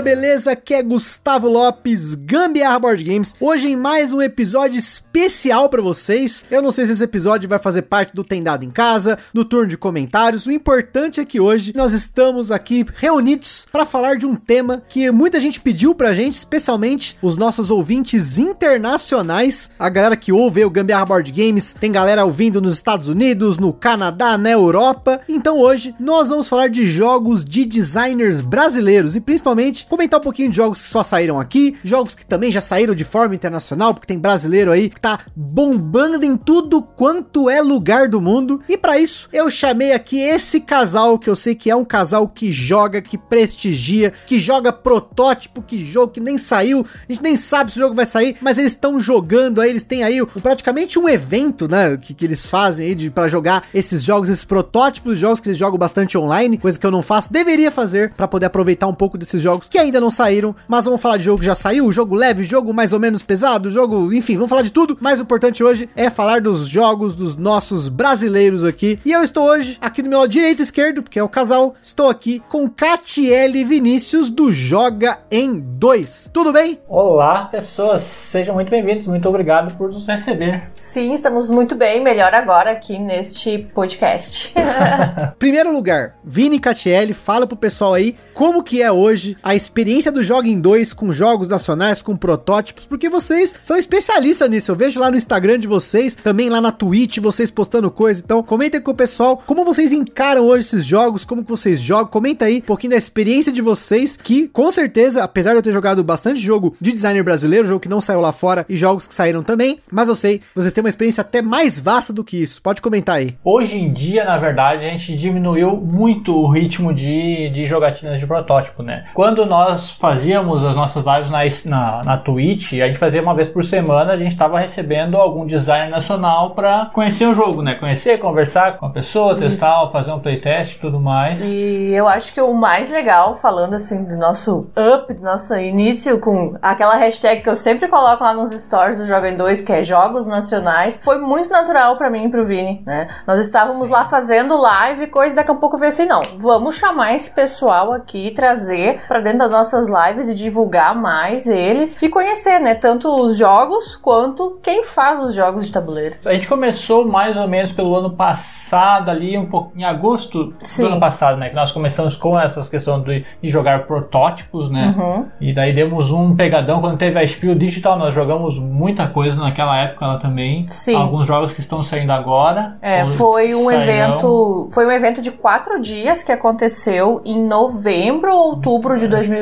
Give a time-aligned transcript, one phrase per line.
[0.00, 0.52] Galera, beleza?
[0.52, 3.34] Aqui é Gustavo Lopes, Gambiarra Board Games.
[3.38, 6.44] Hoje em mais um episódio especial para vocês.
[6.50, 9.44] Eu não sei se esse episódio vai fazer parte do Tem Dado em Casa, do
[9.44, 10.46] turno de comentários.
[10.46, 15.10] O importante é que hoje nós estamos aqui reunidos para falar de um tema que
[15.10, 20.70] muita gente pediu pra gente, especialmente os nossos ouvintes internacionais, a galera que ouve o
[20.70, 21.74] Gambiarra Board Games.
[21.74, 25.20] Tem galera ouvindo nos Estados Unidos, no Canadá, na Europa.
[25.28, 30.48] Então hoje nós vamos falar de jogos de designers brasileiros e principalmente comentar um pouquinho
[30.48, 34.06] de jogos que só saíram aqui, jogos que também já saíram de forma internacional, porque
[34.06, 38.62] tem brasileiro aí que tá bombando em tudo quanto é lugar do mundo.
[38.68, 42.28] E para isso, eu chamei aqui esse casal que eu sei que é um casal
[42.28, 47.34] que joga, que prestigia, que joga protótipo, que jogo que nem saiu, a gente nem
[47.34, 51.00] sabe se o jogo vai sair, mas eles estão jogando aí, eles têm aí praticamente
[51.00, 55.40] um evento, né, que, que eles fazem aí para jogar esses jogos, esses protótipos, jogos
[55.40, 58.86] que eles jogam bastante online, coisa que eu não faço, deveria fazer para poder aproveitar
[58.86, 61.54] um pouco desses jogos que ainda não saíram, mas vamos falar de jogo que já
[61.54, 64.96] saiu, jogo leve, jogo mais ou menos pesado, jogo, enfim, vamos falar de tudo.
[65.00, 68.98] Mas o importante hoje é falar dos jogos dos nossos brasileiros aqui.
[69.04, 71.74] E eu estou hoje aqui do meu lado direito e esquerdo, porque é o casal,
[71.80, 76.30] estou aqui com Catiele Vinícius do Joga em 2.
[76.32, 76.78] Tudo bem?
[76.88, 80.70] Olá, pessoas, sejam muito bem-vindos, muito obrigado por nos receber.
[80.74, 84.52] Sim, estamos muito bem, melhor agora aqui neste podcast.
[85.38, 89.69] Primeiro lugar, Vini Catiele, fala pro pessoal aí como que é hoje a experiência
[90.12, 94.70] do Joga em 2 com jogos nacionais, com protótipos, porque vocês são especialistas nisso.
[94.70, 98.22] Eu vejo lá no Instagram de vocês, também lá na Twitch, vocês postando coisa.
[98.24, 102.06] Então, comenta com o pessoal como vocês encaram hoje esses jogos, como que vocês jogam.
[102.06, 105.72] Comenta aí um pouquinho da experiência de vocês, que com certeza, apesar de eu ter
[105.72, 109.14] jogado bastante jogo de designer brasileiro, jogo que não saiu lá fora e jogos que
[109.14, 112.60] saíram também, mas eu sei, vocês têm uma experiência até mais vasta do que isso.
[112.62, 113.36] Pode comentar aí.
[113.44, 118.26] Hoje em dia, na verdade, a gente diminuiu muito o ritmo de, de jogatinas de
[118.26, 119.04] protótipo, né?
[119.14, 119.59] Quando nós
[119.98, 124.12] fazíamos as nossas lives na, na, na Twitch, a gente fazia uma vez por semana,
[124.12, 127.74] a gente estava recebendo algum designer nacional para conhecer o jogo, né?
[127.74, 129.42] Conhecer, conversar com a pessoa, Isso.
[129.42, 131.42] testar, fazer um playtest e tudo mais.
[131.44, 136.18] E eu acho que o mais legal, falando assim do nosso up, do nosso início
[136.18, 139.72] com aquela hashtag que eu sempre coloco lá nos stories do Joga em 2, que
[139.72, 143.08] é Jogos Nacionais, foi muito natural para mim e pro Vini, né?
[143.26, 143.94] Nós estávamos Sim.
[143.94, 148.32] lá fazendo live, coisa daqui a pouco veio assim, não, vamos chamar esse pessoal aqui,
[148.32, 153.36] trazer para dentro das nossas lives e divulgar mais eles e conhecer, né, tanto os
[153.36, 156.16] jogos quanto quem faz os jogos de tabuleiro.
[156.24, 160.82] A gente começou mais ou menos pelo ano passado ali, um pouco em agosto Sim.
[160.82, 164.94] do ano passado, né, que nós começamos com essas questões de, de jogar protótipos, né?
[164.96, 165.26] Uhum.
[165.40, 169.76] E daí demos um pegadão quando teve a Spiel Digital, nós jogamos muita coisa naquela
[169.76, 170.66] época lá também.
[170.68, 170.94] Sim.
[170.94, 172.76] Alguns jogos que estão saindo agora.
[172.80, 173.82] É, foi um sairão.
[173.82, 179.39] evento, foi um evento de quatro dias que aconteceu em novembro ou outubro de 2020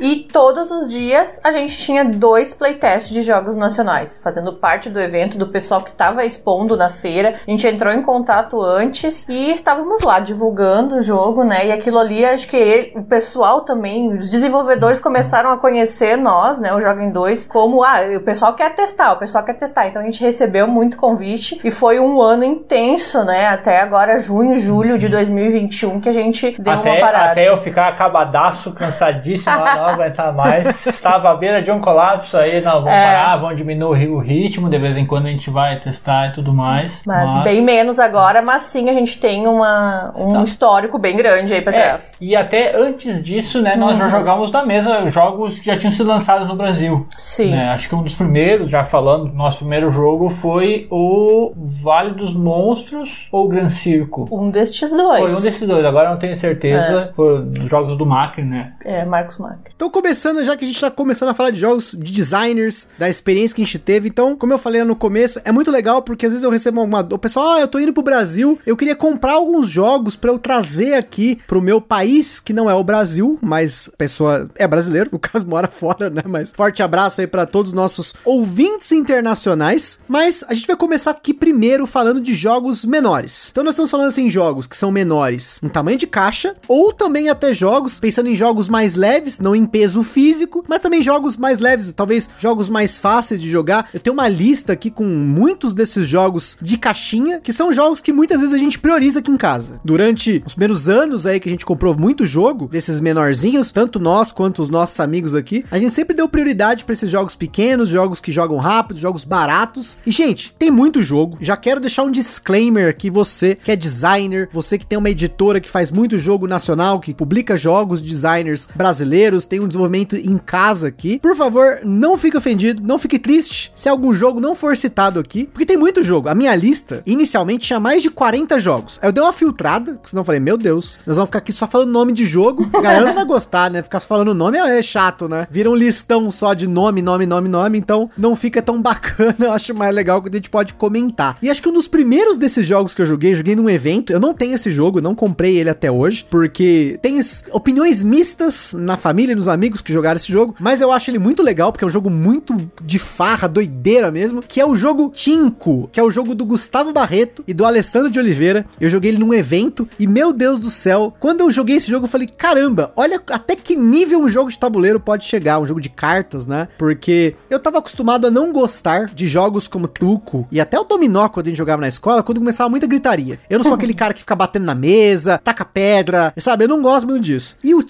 [0.00, 5.00] e todos os dias a gente tinha dois playtests de jogos nacionais, fazendo parte do
[5.00, 7.34] evento do pessoal que estava expondo na feira.
[7.46, 11.66] A gente entrou em contato antes e estávamos lá divulgando o jogo, né?
[11.66, 16.58] E aquilo ali, acho que ele, o pessoal também, os desenvolvedores começaram a conhecer nós,
[16.58, 16.74] né?
[16.74, 19.88] O Joga em 2, como ah, o pessoal quer testar, o pessoal quer testar.
[19.88, 23.46] Então a gente recebeu muito convite e foi um ano intenso, né?
[23.46, 27.32] Até agora, junho, julho de 2021, que a gente deu até, uma parada.
[27.32, 30.86] Até eu ficar acabadaço, cansadíssimo, não aguentar mais.
[30.86, 33.04] Estava à beira de um colapso aí, não, vamos é.
[33.04, 36.52] parar, vamos diminuir o ritmo, de vez em quando a gente vai testar e tudo
[36.52, 37.02] mais.
[37.06, 37.44] Mas, mas...
[37.44, 40.42] bem menos agora, mas sim a gente tem uma, um tá.
[40.42, 42.12] histórico bem grande aí pra é, trás.
[42.20, 43.98] E até antes disso, né, nós uhum.
[43.98, 47.06] já jogávamos na mesa jogos que já tinham sido lançados no Brasil.
[47.16, 47.50] Sim.
[47.50, 47.68] Né?
[47.70, 53.28] Acho que um dos primeiros, já falando, nosso primeiro jogo foi o Vale dos Monstros
[53.32, 54.28] ou Gran Circo.
[54.30, 55.20] Um destes dois.
[55.20, 57.08] Foi um desses dois, agora não tenho certeza.
[57.10, 57.12] É.
[57.14, 58.72] Foi dos jogos do Macri, né?
[58.84, 59.72] É, Marcos Macri.
[59.74, 63.08] Então, começando, já que a gente tá começando a falar de jogos de designers, da
[63.08, 66.26] experiência que a gente teve, então, como eu falei no começo, é muito legal porque
[66.26, 67.00] às vezes eu recebo uma.
[67.00, 70.38] O pessoal, ah, eu tô indo pro Brasil, eu queria comprar alguns jogos para eu
[70.38, 75.10] trazer aqui pro meu país, que não é o Brasil, mas a pessoa é brasileiro,
[75.12, 76.22] no caso mora fora, né?
[76.26, 80.00] Mas forte abraço aí para todos os nossos ouvintes internacionais.
[80.06, 83.48] Mas a gente vai começar aqui primeiro falando de jogos menores.
[83.50, 87.28] Então, nós estamos falando assim, jogos que são menores em tamanho de caixa, ou também
[87.28, 91.36] até jogos, pensando em jogos jogos mais leves, não em peso físico, mas também jogos
[91.36, 93.88] mais leves, talvez jogos mais fáceis de jogar.
[93.94, 98.12] Eu tenho uma lista aqui com muitos desses jogos de caixinha, que são jogos que
[98.12, 99.80] muitas vezes a gente prioriza aqui em casa.
[99.84, 104.32] Durante os primeiros anos aí que a gente comprou muito jogo desses menorzinhos, tanto nós
[104.32, 108.20] quanto os nossos amigos aqui, a gente sempre deu prioridade para esses jogos pequenos, jogos
[108.20, 109.98] que jogam rápido, jogos baratos.
[110.04, 111.38] E gente, tem muito jogo.
[111.40, 115.60] Já quero deixar um disclaimer aqui você que é designer, você que tem uma editora
[115.60, 118.10] que faz muito jogo nacional, que publica jogos de
[118.54, 121.18] designers brasileiros, tem um desenvolvimento em casa aqui.
[121.18, 125.44] Por favor, não fique ofendido, não fique triste se algum jogo não for citado aqui,
[125.44, 126.28] porque tem muito jogo.
[126.28, 129.00] A minha lista inicialmente tinha mais de 40 jogos.
[129.02, 131.66] Eu dei uma filtrada, porque senão eu falei, meu Deus, nós vamos ficar aqui só
[131.66, 132.68] falando nome de jogo.
[132.72, 133.82] A galera não vai gostar, né?
[133.82, 135.46] Ficar falando nome é chato, né?
[135.50, 139.34] Vira um listão só de nome, nome, nome, nome, então não fica tão bacana.
[139.44, 141.36] Eu acho mais legal que a gente pode comentar.
[141.42, 144.12] E acho que um dos primeiros desses jogos que eu joguei, joguei num evento.
[144.12, 147.18] Eu não tenho esse jogo, não comprei ele até hoje, porque tem
[147.50, 148.43] opiniões mistas
[148.74, 151.72] na família e nos amigos que jogaram esse jogo, mas eu acho ele muito legal,
[151.72, 156.00] porque é um jogo muito de farra, doideira mesmo, que é o jogo Tinko, que
[156.00, 158.66] é o jogo do Gustavo Barreto e do Alessandro de Oliveira.
[158.80, 162.06] Eu joguei ele num evento e, meu Deus do céu, quando eu joguei esse jogo,
[162.06, 165.80] eu falei, caramba, olha até que nível um jogo de tabuleiro pode chegar, um jogo
[165.80, 166.68] de cartas, né?
[166.78, 171.28] Porque eu tava acostumado a não gostar de jogos como truco e até o dominó
[171.28, 173.38] quando a gente jogava na escola, quando começava muita gritaria.
[173.48, 176.64] Eu não sou aquele cara que fica batendo na mesa, taca pedra, sabe?
[176.64, 177.56] Eu não gosto muito disso.
[177.62, 177.82] E o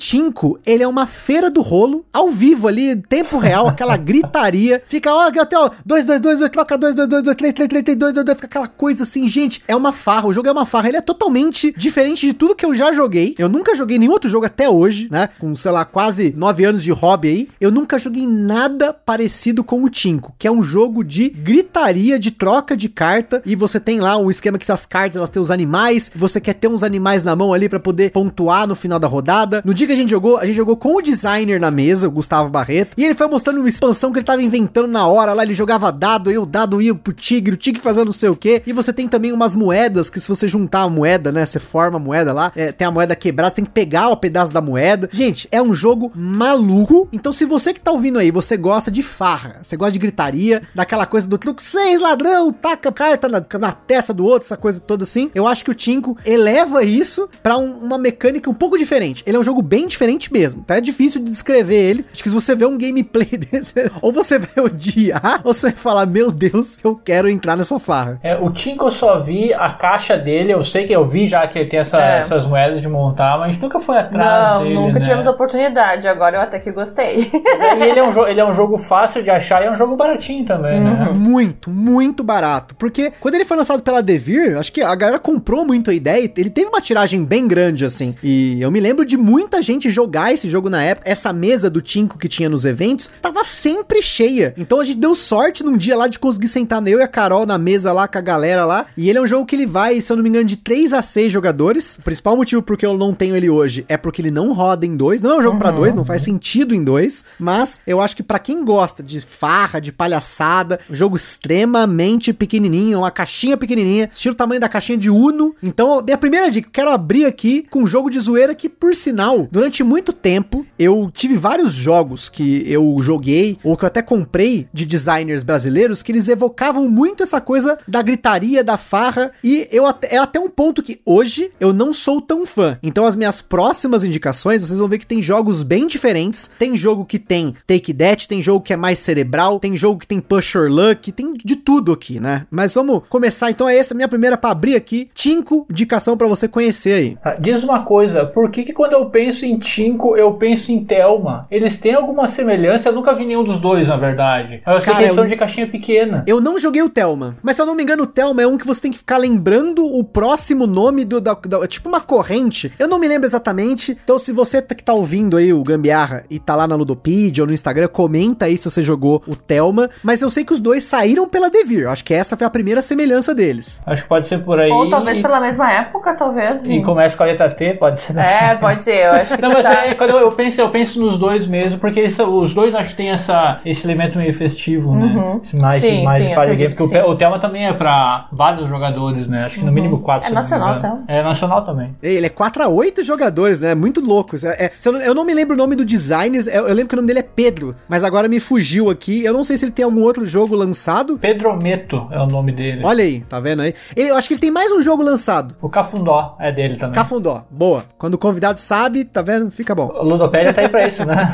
[0.44, 4.82] Tinko, ele é uma feira do rolo, ao vivo ali, tempo real, aquela gritaria.
[4.86, 7.68] Fica, ó, aqui, ó, 2, 2, 2, 2, troca 2, 2, 2, 2, 3, 3,
[7.68, 10.28] 3, 3, 2, 2, 2, fica aquela coisa assim, gente, é uma farra.
[10.28, 10.88] O jogo é uma farra.
[10.88, 13.34] Ele é totalmente diferente de tudo que eu já joguei.
[13.38, 15.28] Eu nunca joguei nenhum outro jogo até hoje, né?
[15.38, 17.48] Com, sei lá, quase 9 anos de hobby aí.
[17.60, 22.30] Eu nunca joguei nada parecido com o Tinko, que é um jogo de gritaria, de
[22.30, 23.42] troca de carta.
[23.46, 26.10] E você tem lá um esquema que as cartas elas têm os animais.
[26.14, 29.62] Você quer ter uns animais na mão ali para poder pontuar no final da rodada.
[29.64, 32.10] No dia que a gente jogou, a gente jogou com o designer na mesa, o
[32.10, 32.94] Gustavo Barreto.
[32.96, 35.42] E ele foi mostrando uma expansão que ele tava inventando na hora lá.
[35.42, 38.36] Ele jogava dado, aí o dado ia pro tigre, o tigre fazendo não sei o
[38.36, 38.62] que.
[38.66, 41.44] E você tem também umas moedas que se você juntar a moeda, né?
[41.44, 42.52] Você forma a moeda lá.
[42.54, 45.08] É, tem a moeda quebrada, você tem que pegar o pedaço da moeda.
[45.12, 47.08] Gente, é um jogo maluco.
[47.12, 50.62] Então, se você que tá ouvindo aí, você gosta de farra, você gosta de gritaria,
[50.74, 54.80] daquela coisa do truque, seis ladrão, taca carta na, na testa do outro, essa coisa
[54.80, 55.30] toda assim.
[55.34, 59.22] Eu acho que o Tinko eleva isso para um, uma mecânica um pouco diferente.
[59.26, 60.62] Ele é um jogo bem diferente mesmo.
[60.62, 60.76] Tá?
[60.76, 62.04] É difícil de descrever ele.
[62.12, 65.76] Acho que se você vê um gameplay desse, ou você vai odiar, ou você vai
[65.76, 68.18] falar, meu Deus, eu quero entrar nessa farra.
[68.22, 71.46] É, o Tinko eu só vi a caixa dele, eu sei que eu vi já
[71.46, 72.20] que ele tem essa, é.
[72.20, 75.00] essas moedas de montar, mas nunca foi atrás Não, dele, nunca né?
[75.00, 77.30] tivemos oportunidade, agora eu até que gostei.
[77.34, 79.96] E ele é, um ele é um jogo fácil de achar e é um jogo
[79.96, 80.90] baratinho também, né?
[80.90, 81.04] uhum.
[81.06, 81.12] né?
[81.14, 82.74] Muito, muito barato.
[82.74, 86.30] Porque quando ele foi lançado pela Devir, acho que a galera comprou muito a ideia,
[86.36, 88.14] ele teve uma tiragem bem grande, assim.
[88.22, 91.10] E eu me lembro de muita gente jogar esse jogo na época.
[91.10, 94.54] Essa mesa do Tinko que tinha nos eventos tava sempre cheia.
[94.56, 97.44] Então a gente deu sorte num dia lá de conseguir sentar eu e a Carol
[97.44, 98.86] na mesa lá com a galera lá.
[98.96, 100.92] E ele é um jogo que ele vai, se eu não me engano, de 3
[100.92, 101.96] a 6 jogadores.
[101.96, 104.96] O principal motivo porque eu não tenho ele hoje é porque ele não roda em
[104.96, 105.20] dois.
[105.20, 105.58] Não é um jogo uhum.
[105.58, 107.24] para dois, não faz sentido em dois.
[107.38, 112.98] Mas eu acho que para quem gosta de farra, de palhaçada, um jogo extremamente pequenininho,
[112.98, 115.54] uma caixinha pequenininha, estilo o tamanho da caixinha de Uno.
[115.62, 119.48] Então, minha primeira dica, quero abrir aqui com um jogo de zoeira que, por sinal,
[119.50, 124.66] durante muito tempo eu tive vários jogos que eu joguei ou que eu até comprei
[124.72, 129.84] de designers brasileiros que eles evocavam muito essa coisa da gritaria, da farra e eu
[130.02, 132.78] é até um ponto que hoje eu não sou tão fã.
[132.82, 136.50] Então as minhas próximas indicações, vocês vão ver que tem jogos bem diferentes.
[136.58, 140.06] Tem jogo que tem Take That, tem jogo que é mais cerebral, tem jogo que
[140.06, 142.46] tem Push or Luck, tem de tudo aqui, né?
[142.50, 145.08] Mas vamos começar então, é essa minha primeira para abrir aqui.
[145.14, 147.18] Tinko, indicação para você conhecer aí.
[147.24, 150.84] Ah, diz uma coisa, por que que quando eu penso em Tinko, eu penso em
[150.84, 151.46] Thelma?
[151.50, 152.88] Eles têm alguma semelhança?
[152.88, 154.62] Eu nunca vi nenhum dos dois, na verdade.
[154.66, 156.24] Eu sei Cara, que eles são de caixinha pequena.
[156.26, 158.58] Eu não joguei o Thelma, mas se eu não me engano, o Thelma é um
[158.58, 162.72] que você tem que ficar lembrando o próximo nome do da, da, tipo uma corrente.
[162.78, 163.96] Eu não me lembro exatamente.
[164.04, 167.42] Então, se você tá, que tá ouvindo aí o Gambiarra e tá lá na Ludopedia
[167.42, 169.90] ou no Instagram, comenta aí se você jogou o Thelma.
[170.02, 171.88] Mas eu sei que os dois saíram pela Devir.
[171.88, 173.80] Acho que essa foi a primeira semelhança deles.
[173.86, 174.70] Acho que pode ser por aí.
[174.70, 176.62] Ou talvez pela mesma época, talvez.
[176.64, 178.14] E começa com a letra T, pode ser.
[178.14, 178.50] Né?
[178.50, 179.04] É, pode ser.
[179.04, 179.73] Eu acho que Não, mas tá...
[179.74, 182.96] é, quando eu penso, eu penso nos dois mesmo, porque eles, os dois acho que
[182.96, 185.06] tem essa, esse elemento meio festivo, né?
[185.06, 185.34] uhum.
[185.34, 185.40] né?
[185.60, 186.74] Mais, sim, mais sim, party game.
[186.74, 189.44] Porque o, o Thelma também é pra vários jogadores, né?
[189.44, 189.74] Acho que no uhum.
[189.74, 190.28] mínimo quatro.
[190.28, 191.04] É nacional, então.
[191.06, 191.94] É nacional também.
[192.02, 193.74] Ele é 4 a 8 jogadores, né?
[193.74, 194.36] Muito louco.
[194.44, 196.88] É, é, eu, não, eu, não, me lembro o nome do designer, eu, eu, lembro
[196.88, 199.24] que o nome dele é Pedro, mas agora me fugiu aqui.
[199.24, 201.18] Eu não sei se ele tem algum outro jogo lançado.
[201.18, 202.82] Pedro Meto é o nome dele.
[202.84, 203.74] Olha aí, tá vendo aí?
[203.94, 205.54] Ele, eu acho que ele tem mais um jogo lançado.
[205.60, 206.94] O Cafundó é dele também.
[206.94, 207.84] Cafundó, boa.
[207.96, 209.34] Quando o convidado sabe, tá vendo?
[209.34, 209.50] vendo?
[209.64, 209.90] Fica bom.
[209.94, 211.32] O Ludopédia tá aí pra isso, né?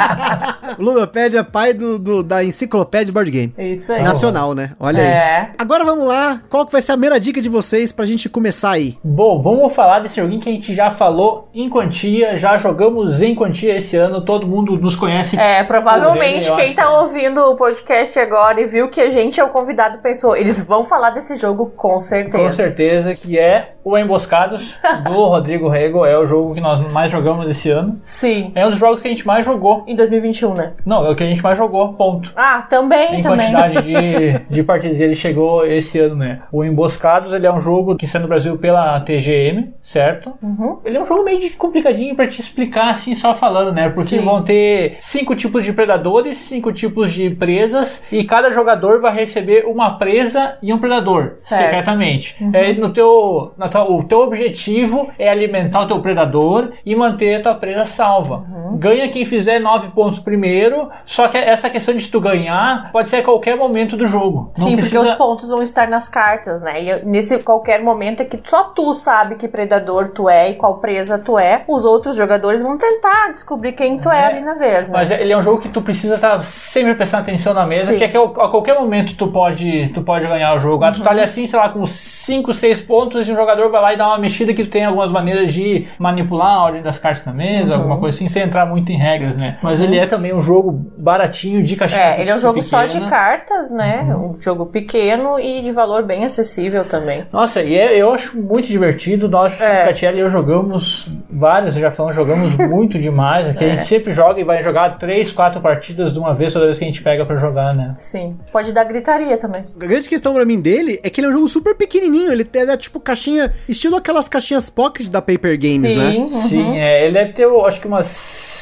[0.78, 3.52] o Ludopédia é pai do, do, da enciclopédia board game.
[3.58, 4.02] Isso aí.
[4.02, 4.70] Nacional, né?
[4.80, 5.36] Olha É.
[5.40, 5.46] aí.
[5.58, 6.40] Agora vamos lá.
[6.48, 8.96] Qual que vai ser a primeira dica de vocês pra gente começar aí?
[9.04, 13.34] Bom, vamos falar desse joguinho que a gente já falou em quantia, já jogamos em
[13.34, 15.38] quantia esse ano, todo mundo nos conhece.
[15.38, 19.44] É, provavelmente quem acho tá ouvindo o podcast agora e viu que a gente é
[19.44, 22.42] o convidado pensou, eles vão falar desse jogo com certeza.
[22.42, 24.74] Com certeza, que é o Emboscados
[25.04, 26.06] do Rodrigo Rego.
[26.06, 27.98] É o jogo que nós mais jogamos esse ano.
[28.02, 28.52] Sim.
[28.54, 29.84] É um dos jogos que a gente mais jogou.
[29.86, 30.72] Em 2021, né?
[30.84, 32.32] Não, é o que a gente mais jogou, ponto.
[32.36, 33.52] Ah, também, Em também.
[33.52, 36.42] quantidade de, de partidas, ele chegou esse ano, né?
[36.52, 40.32] O Emboscados, ele é um jogo que sai no Brasil pela TGM, certo?
[40.42, 40.78] Uhum.
[40.84, 43.88] Ele é um jogo meio complicadinho pra te explicar assim, só falando, né?
[43.88, 44.24] Porque Sim.
[44.24, 49.64] vão ter cinco tipos de predadores, cinco tipos de presas, e cada jogador vai receber
[49.66, 51.62] uma presa e um predador, Certo.
[51.62, 52.36] secretamente.
[52.40, 52.50] Uhum.
[52.54, 57.39] É, no teu, na tua- o teu objetivo é alimentar o teu predador e manter
[57.40, 58.44] a tua presa salva.
[58.50, 58.76] Uhum.
[58.78, 63.16] Ganha quem fizer nove pontos primeiro, só que essa questão de tu ganhar pode ser
[63.16, 64.52] a qualquer momento do jogo.
[64.56, 64.98] Não Sim, precisa...
[64.98, 66.82] porque os pontos vão estar nas cartas, né?
[66.82, 70.78] E nesse qualquer momento é que só tu sabe que predador tu é e qual
[70.78, 71.64] presa tu é.
[71.68, 74.98] Os outros jogadores vão tentar descobrir quem tu é, É, ali na vez, né?
[74.98, 77.98] Mas ele é um jogo que tu precisa estar sempre prestando atenção na mesa, Sim.
[77.98, 80.84] que é que a qualquer momento tu pode, tu pode ganhar o jogo.
[80.84, 81.16] Ah, Tu tá Uhum.
[81.16, 84.06] ali assim, sei lá, com 5, 6 pontos e o jogador vai lá e dá
[84.08, 87.72] uma mexida que tu tem algumas maneiras de manipular a ordem das cartas na mesa,
[87.74, 87.78] Uhum.
[87.78, 89.58] alguma coisa assim, sem entrar muito em regras, né?
[89.62, 92.84] Mas ele é também um jogo baratinho, de caixinha É, ele é um jogo só
[92.84, 93.10] de pequena.
[93.10, 94.02] cartas, né?
[94.14, 94.30] Uhum.
[94.32, 97.24] Um jogo pequeno e de valor bem acessível também.
[97.32, 99.28] Nossa, e é- eu acho muito divertido.
[99.28, 99.84] Nós, É.
[99.84, 103.46] Catiele e eu jogamos vários, já falamos, jogamos muito demais.
[103.48, 103.76] Aqui a É.
[103.76, 106.84] gente sempre joga e vai jogar três, quatro partidas de uma vez toda vez que
[106.84, 107.92] a gente pega pra jogar, né?
[107.96, 108.36] Sim.
[108.52, 109.64] Pode dar gritaria também.
[109.74, 112.32] A grande questão pra mim dele é que ele é um jogo super pequenininho.
[112.32, 116.10] Ele é tipo caixinha, estilo aquelas caixinhas pocket da Paper Games, né?
[116.12, 116.20] Sim.
[116.22, 116.28] uhum.
[116.28, 118.06] Sim, é, ele deve ter, eu acho que umas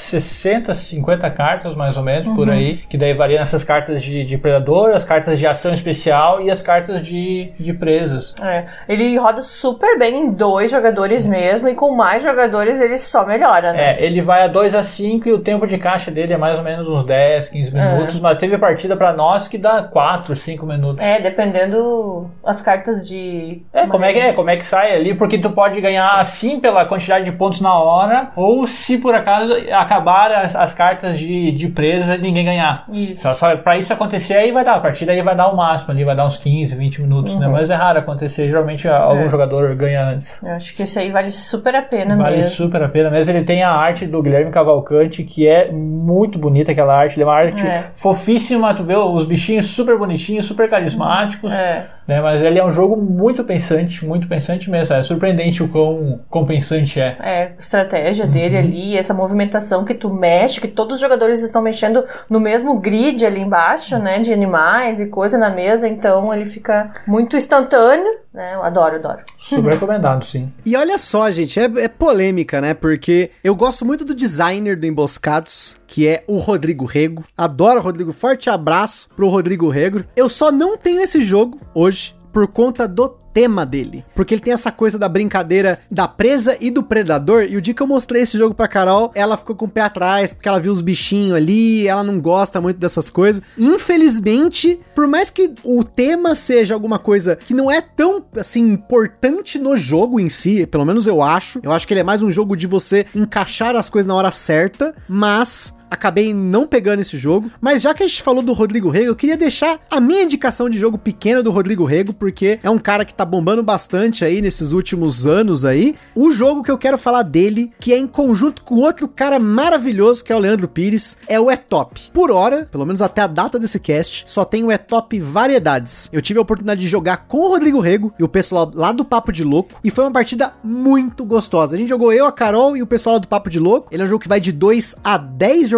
[0.08, 2.36] 60, 50 cartas, mais ou menos, Uhum.
[2.36, 2.78] por aí.
[2.88, 6.62] Que daí varia nessas cartas de, de predador, as cartas de ação especial e as
[6.62, 8.34] cartas de, de presas.
[8.42, 8.64] É.
[8.88, 13.72] Ele roda super bem em dois jogadores mesmo, e com mais jogadores ele só melhora,
[13.72, 13.94] né?
[13.94, 16.56] É, ele vai a 2 a 5 e o tempo de caixa dele é mais
[16.58, 20.66] ou menos uns 10, 15 minutos, mas teve partida pra nós que dá 4, 5
[20.66, 21.04] minutos.
[21.04, 23.62] É, dependendo as cartas de.
[23.72, 24.32] É, como é que é?
[24.32, 25.14] Como é que sai ali?
[25.14, 29.52] Porque tu pode ganhar assim pela quantidade de pontos na hora, ou se por acaso
[29.72, 32.84] acabar as, as cartas de, de presa e ninguém ganhar.
[32.90, 33.22] Isso.
[33.22, 35.92] Só, só pra isso acontecer aí vai dar, a partida aí vai dar o máximo
[35.92, 37.46] ali, vai dar uns 15, 20 minutos, né?
[37.48, 39.26] Mas é raro acontecer, geralmente algum Uhum.
[39.26, 39.28] É.
[39.28, 40.40] jogador ganha antes.
[40.42, 42.47] Eu acho que esse aí vale super a pena Vale mesmo.
[42.48, 43.34] Super a pena mesmo.
[43.34, 47.16] Ele tem a arte do Guilherme Cavalcante, que é muito bonita aquela arte.
[47.16, 47.90] Ele é uma arte É.
[47.94, 51.52] fofíssima, tu vê os bichinhos super bonitinhos, super carismáticos.
[51.52, 51.86] É.
[52.08, 54.96] Né, mas ele é um jogo muito pensante, muito pensante mesmo.
[54.96, 57.18] É surpreendente o quão, quão pensante é.
[57.20, 58.30] É, a estratégia Uhum.
[58.30, 62.78] dele ali, essa movimentação que tu mexe, que todos os jogadores estão mexendo no mesmo
[62.80, 64.20] grid ali embaixo, né?
[64.20, 68.54] De animais e coisa na mesa, então ele fica muito instantâneo, né?
[68.54, 69.18] Eu adoro, adoro.
[69.36, 70.50] Super recomendado, sim.
[70.64, 72.72] E olha só, gente, é, é polêmica, né?
[72.72, 77.24] Porque eu gosto muito do designer do Emboscados, que é o Rodrigo Rego.
[77.36, 78.12] Adoro Rodrigo.
[78.12, 80.04] Forte abraço pro Rodrigo Rego.
[80.14, 84.04] Eu só não tenho esse jogo hoje por conta do tema dele.
[84.14, 87.44] Porque ele tem essa coisa da brincadeira da presa e do predador.
[87.48, 89.82] E o dia que eu mostrei esse jogo pra Carol, ela ficou com o pé
[89.82, 93.40] atrás, porque ela viu os bichinhos ali, ela não gosta muito dessas coisas.
[93.56, 99.58] Infelizmente, por mais que o tema seja alguma coisa que não é tão, assim, importante
[99.58, 101.60] no jogo em si, pelo menos eu acho.
[101.62, 104.32] Eu acho que ele é mais um jogo de você encaixar as coisas na hora
[104.32, 107.50] certa, mas acabei não pegando esse jogo.
[107.60, 110.68] Mas já que a gente falou do Rodrigo Rego, eu queria deixar a minha indicação
[110.68, 114.40] de jogo pequena do Rodrigo Rego, porque é um cara que tá bombando bastante aí
[114.40, 115.94] nesses últimos anos aí.
[116.14, 120.24] O jogo que eu quero falar dele, que é em conjunto com outro cara maravilhoso,
[120.24, 122.10] que é o Leandro Pires, é o Etop.
[122.12, 126.08] Por hora, pelo menos até a data desse cast, só tem o Etop Variedades.
[126.12, 129.04] Eu tive a oportunidade de jogar com o Rodrigo Rego e o pessoal lá do
[129.04, 131.74] Papo de Louco, e foi uma partida muito gostosa.
[131.74, 133.88] A gente jogou eu, a Carol e o pessoal lá do Papo de Louco.
[133.90, 135.77] Ele é um jogo que vai de 2 a 10 jogadores,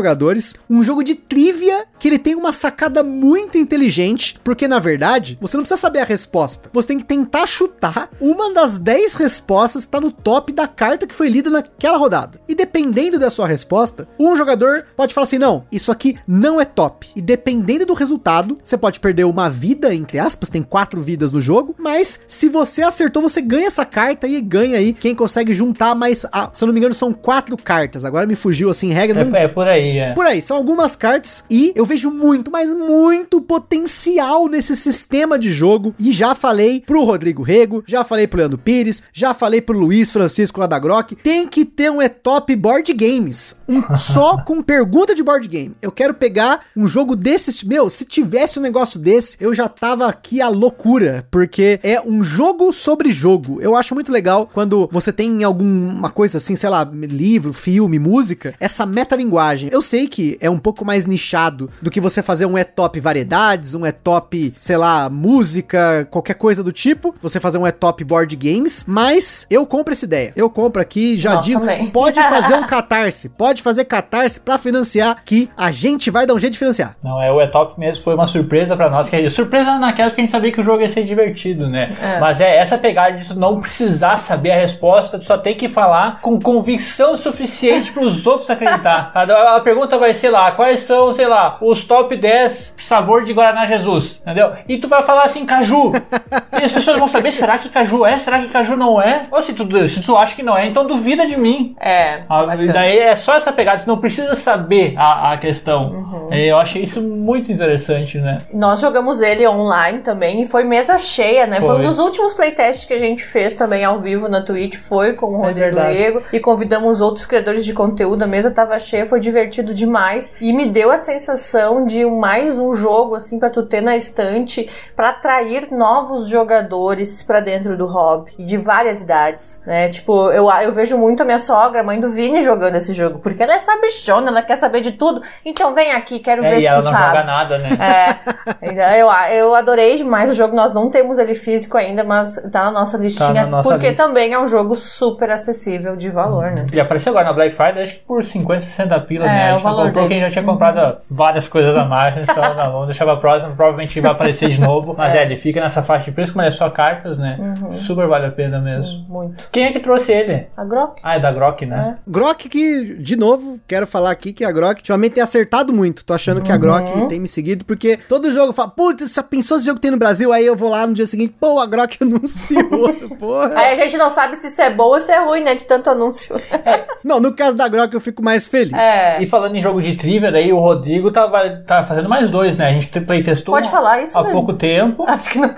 [0.68, 5.56] um jogo de trivia que ele tem uma sacada muito inteligente, porque na verdade, você
[5.56, 6.70] não precisa saber a resposta.
[6.72, 11.06] Você tem que tentar chutar uma das 10 respostas que tá no top da carta
[11.06, 12.40] que foi lida naquela rodada.
[12.48, 16.64] E dependendo da sua resposta, um jogador pode falar assim: "Não, isso aqui não é
[16.64, 17.08] top".
[17.14, 21.40] E dependendo do resultado, você pode perder uma vida, entre aspas, tem quatro vidas no
[21.40, 25.94] jogo, mas se você acertou, você ganha essa carta e ganha aí quem consegue juntar
[25.94, 28.04] mais, ah, se eu não me engano, são quatro cartas.
[28.04, 29.89] Agora me fugiu assim, regra não É, é por aí.
[29.90, 30.12] Aí, é.
[30.12, 35.52] Por aí, são algumas cartas e eu vejo muito, mas muito potencial nesse sistema de
[35.52, 35.94] jogo.
[35.98, 40.10] E já falei pro Rodrigo Rego, já falei pro Leandro Pires, já falei pro Luiz
[40.10, 41.16] Francisco lá da Grok.
[41.16, 43.60] Tem que ter um E-Top Board Games.
[43.68, 45.74] Um só com pergunta de board game.
[45.80, 47.62] Eu quero pegar um jogo desses.
[47.62, 51.26] Meu, se tivesse um negócio desse, eu já tava aqui a loucura.
[51.30, 53.60] Porque é um jogo sobre jogo.
[53.60, 58.54] Eu acho muito legal quando você tem alguma coisa assim, sei lá, livro, filme, música,
[58.60, 59.70] essa metalinguagem.
[59.72, 63.74] Eu sei que é um pouco mais nichado do que você fazer um E-Top variedades,
[63.74, 67.14] um E-Top, sei lá, música, qualquer coisa do tipo.
[67.20, 70.32] Você fazer um E-Top board games, mas eu compro essa ideia.
[70.36, 71.86] Eu compro aqui, já Não, digo, também.
[71.90, 76.38] pode fazer um catarse, pode fazer catarse pra financiar, que a gente vai dar um
[76.38, 76.96] jeito de financiar.
[77.02, 79.08] Não, é o E-Top mesmo foi uma surpresa pra nós.
[79.08, 81.94] Que é, surpresa naquela que a gente sabia que o jogo ia ser divertido, né?
[82.20, 85.68] Mas é essa pegada de tu não precisar saber a resposta, tu só tem que
[85.68, 89.10] falar com convicção suficiente pros outros acreditar.
[89.20, 93.32] A, a pergunta vai ser lá, quais são, sei lá, os top 10 sabor de
[93.32, 94.52] Guaraná Jesus, entendeu?
[94.68, 95.92] E tu vai falar assim, caju.
[96.60, 98.18] E as pessoas vão saber, será que caju é?
[98.18, 99.22] Será que caju não é?
[99.30, 101.74] Ou se tu, se tu acha que não é, então duvida de mim.
[101.80, 102.22] É.
[102.28, 105.90] Ah, daí é só essa pegada, você não precisa saber a, a questão.
[105.90, 106.28] Uhum.
[106.30, 108.42] É, Eu achei isso muito interessante, né?
[108.52, 111.60] Nós jogamos ele online também e foi mesa cheia, né?
[111.60, 111.78] Foi, Foi.
[111.78, 115.38] um dos últimos playtests que a gente fez também ao vivo na Twitch, foi com
[115.38, 115.80] o É Rodrigo.
[115.80, 118.22] Rego e convidamos outros criadores de conteúdo.
[118.22, 122.72] A mesa tava cheia, foi divertido demais e me deu a sensação de mais um
[122.72, 128.32] jogo assim pra tu ter na estante pra atrair novos jogadores pra dentro do hobby
[128.38, 129.88] de várias idades, né?
[129.88, 133.18] Tipo, eu, eu vejo muito a minha sogra, a mãe do Vini jogando esse jogo,
[133.18, 135.20] porque ela é sabichona, ela quer saber de tudo.
[135.44, 137.06] Então vem aqui, quero É, ver e se ela tu não sabe.
[137.06, 137.70] joga nada, né?
[137.80, 140.54] É, então eu, eu adorei demais o jogo.
[140.54, 143.32] Nós não temos ele físico ainda, mas tá na nossa listinha.
[143.32, 144.02] na nossa porque lista.
[144.04, 146.66] também é um jogo super acessível de valor, né?
[146.70, 149.52] Ele apareceu agora na Black Friday, acho que por 50, 60 pila, É, né?
[149.52, 150.20] A o valor comprou dele.
[150.22, 153.54] já tinha comprado várias coisas a mais, então não, vamos deixar pra próxima.
[153.54, 154.94] Provavelmente vai aparecer de novo.
[154.98, 157.36] Mas é, ele fica nessa faixa de preço, como ele é só cartas, né?
[157.38, 157.72] Uhum.
[157.74, 159.04] Super vale a pena mesmo.
[159.08, 159.48] Muito.
[159.50, 160.46] Quem é que trouxe ele?
[160.56, 161.00] A Grok?
[161.02, 161.98] Ah, é da Grok, né?
[162.06, 166.04] Grok que, de novo, quero falar aqui que a Grok ultimamente tem acertado muito.
[166.04, 169.56] Tô achando que a Grok tem me seguido, porque todo jogo fala, putz, já pensou
[169.56, 170.32] esse jogo tem no Brasil?
[170.32, 173.52] Aí eu vou lá no dia seguinte, pô, a Grok anunciou, porra.
[173.56, 175.54] Aí a gente não sabe se isso é bom ou se é ruim, né?
[175.54, 176.34] De tanto anúncio.
[177.02, 178.72] Não, no caso da Grok eu fico mais feliz.
[178.72, 179.22] É.
[179.22, 182.56] E falando em jogo de trivia, daí o Rodrigo tá, vai, tá fazendo mais dois,
[182.56, 182.66] né?
[182.68, 184.36] A gente playtestou Pode um falar isso há mesmo.
[184.38, 185.04] pouco tempo.
[185.08, 185.54] Acho que não.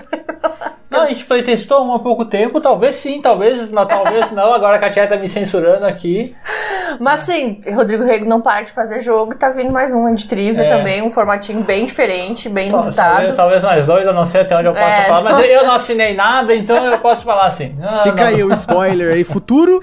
[0.91, 4.53] Não, a gente playtestou um há pouco tempo, talvez sim, talvez não, talvez não.
[4.53, 6.35] Agora a Katia tá me censurando aqui.
[6.99, 10.25] Mas sim, Rodrigo Rego não para de fazer jogo e tá vindo mais um de
[10.25, 10.77] trivia É.
[10.77, 13.35] também, um formatinho bem diferente, bem Talvez, inusitado.
[13.35, 15.65] talvez mais dois, eu não sei até onde eu posso É, falar, mas não- eu,
[15.65, 17.75] não assinei nada, então eu posso falar assim.
[17.83, 18.27] Ah, Fica não.
[18.29, 19.79] aí o spoiler aí, futuro.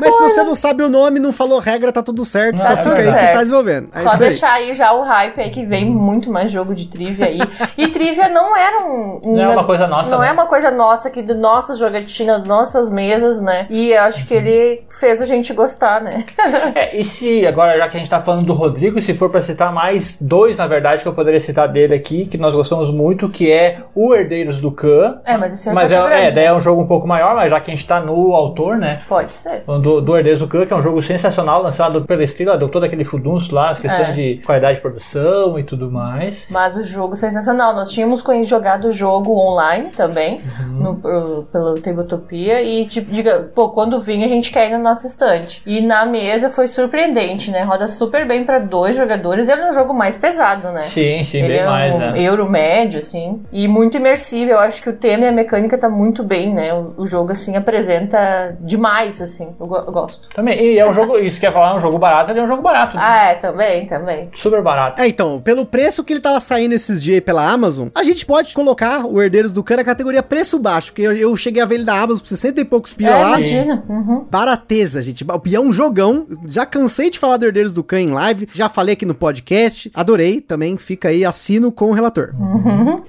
[0.00, 2.56] Mas se você não sabe o nome, não falou regra, tá tudo certo.
[2.58, 3.32] Tá só fica aí que certo.
[3.34, 3.88] tá desenvolvendo.
[3.94, 4.28] É Só isso aí.
[4.28, 7.38] deixar aí já o hype aí que vem muito mais jogo de trivia aí.
[7.76, 9.20] E trivia não era um.
[9.24, 10.28] um- Não é uma coisa nossa, Não né?
[10.28, 13.66] é uma coisa nossa aqui do nossas jogatinas, das nossas mesas, né?
[13.70, 16.24] E eu acho que ele fez a gente gostar, né?
[16.74, 19.40] É, e se, agora já que a gente tá falando do Rodrigo, se for pra
[19.40, 23.28] citar mais dois, na verdade, que eu poderia citar dele aqui, que nós gostamos muito,
[23.28, 25.18] que é o Herdeiros do Khan.
[25.24, 26.50] É, mas esse é um Mas é, é, grande, daí né?
[26.50, 29.00] é um jogo um pouco maior, mas já que a gente tá no autor, né?
[29.08, 29.62] Pode ser.
[29.66, 32.84] Do, do Herdeiros do Khan, que é um jogo sensacional, lançado pela Estrela, deu todo
[32.84, 34.12] aquele fudunço lá, as questões É.
[34.12, 36.46] de qualidade de produção e tudo mais.
[36.50, 37.74] Mas o jogo sensacional.
[37.74, 40.40] Nós tínhamos jogado o jogo online também,
[40.78, 42.62] no, pro- pelo Tabletopia.
[42.62, 45.62] E, tipo, diga, pô, quando vinha a gente quer ir na nossa estante.
[45.66, 47.62] E na mesa foi surpreendente, né?
[47.62, 49.48] Roda super bem pra dois jogadores.
[49.48, 50.82] Ele é um jogo mais pesado, né?
[50.82, 52.12] Sim, sim, Ele bem é mais, um né?
[52.22, 53.42] euro médio, assim.
[53.52, 54.50] E muito imersivo.
[54.52, 56.72] Eu acho que o tema e a mecânica tá muito bem, né?
[56.74, 59.54] O, o jogo, assim, apresenta demais, assim.
[59.58, 60.28] Eu, go- eu gosto.
[60.34, 62.46] Também, e é um jogo, isso quer falar, é um jogo barato, ele é um
[62.48, 62.89] jogo barato.
[62.96, 63.02] Né?
[63.04, 64.28] Ah, é, também, também.
[64.34, 65.00] Super barato.
[65.02, 68.24] É, então, pelo preço que ele tava saindo esses dias aí pela Amazon, a gente
[68.26, 71.66] pode colocar o Herdeiros do Khan na categoria preço baixo, porque eu, eu cheguei a
[71.66, 73.28] ver ele da Amazon por 60 e poucos pila É, lá.
[73.36, 73.84] imagina.
[73.88, 74.26] Uhum.
[74.30, 75.24] Barateza, gente.
[75.46, 76.26] E é um jogão.
[76.46, 79.90] Já cansei de falar do Herdeiros do Khan em live, já falei aqui no podcast.
[79.94, 80.76] Adorei também.
[80.76, 82.30] Fica aí, assino com o relator.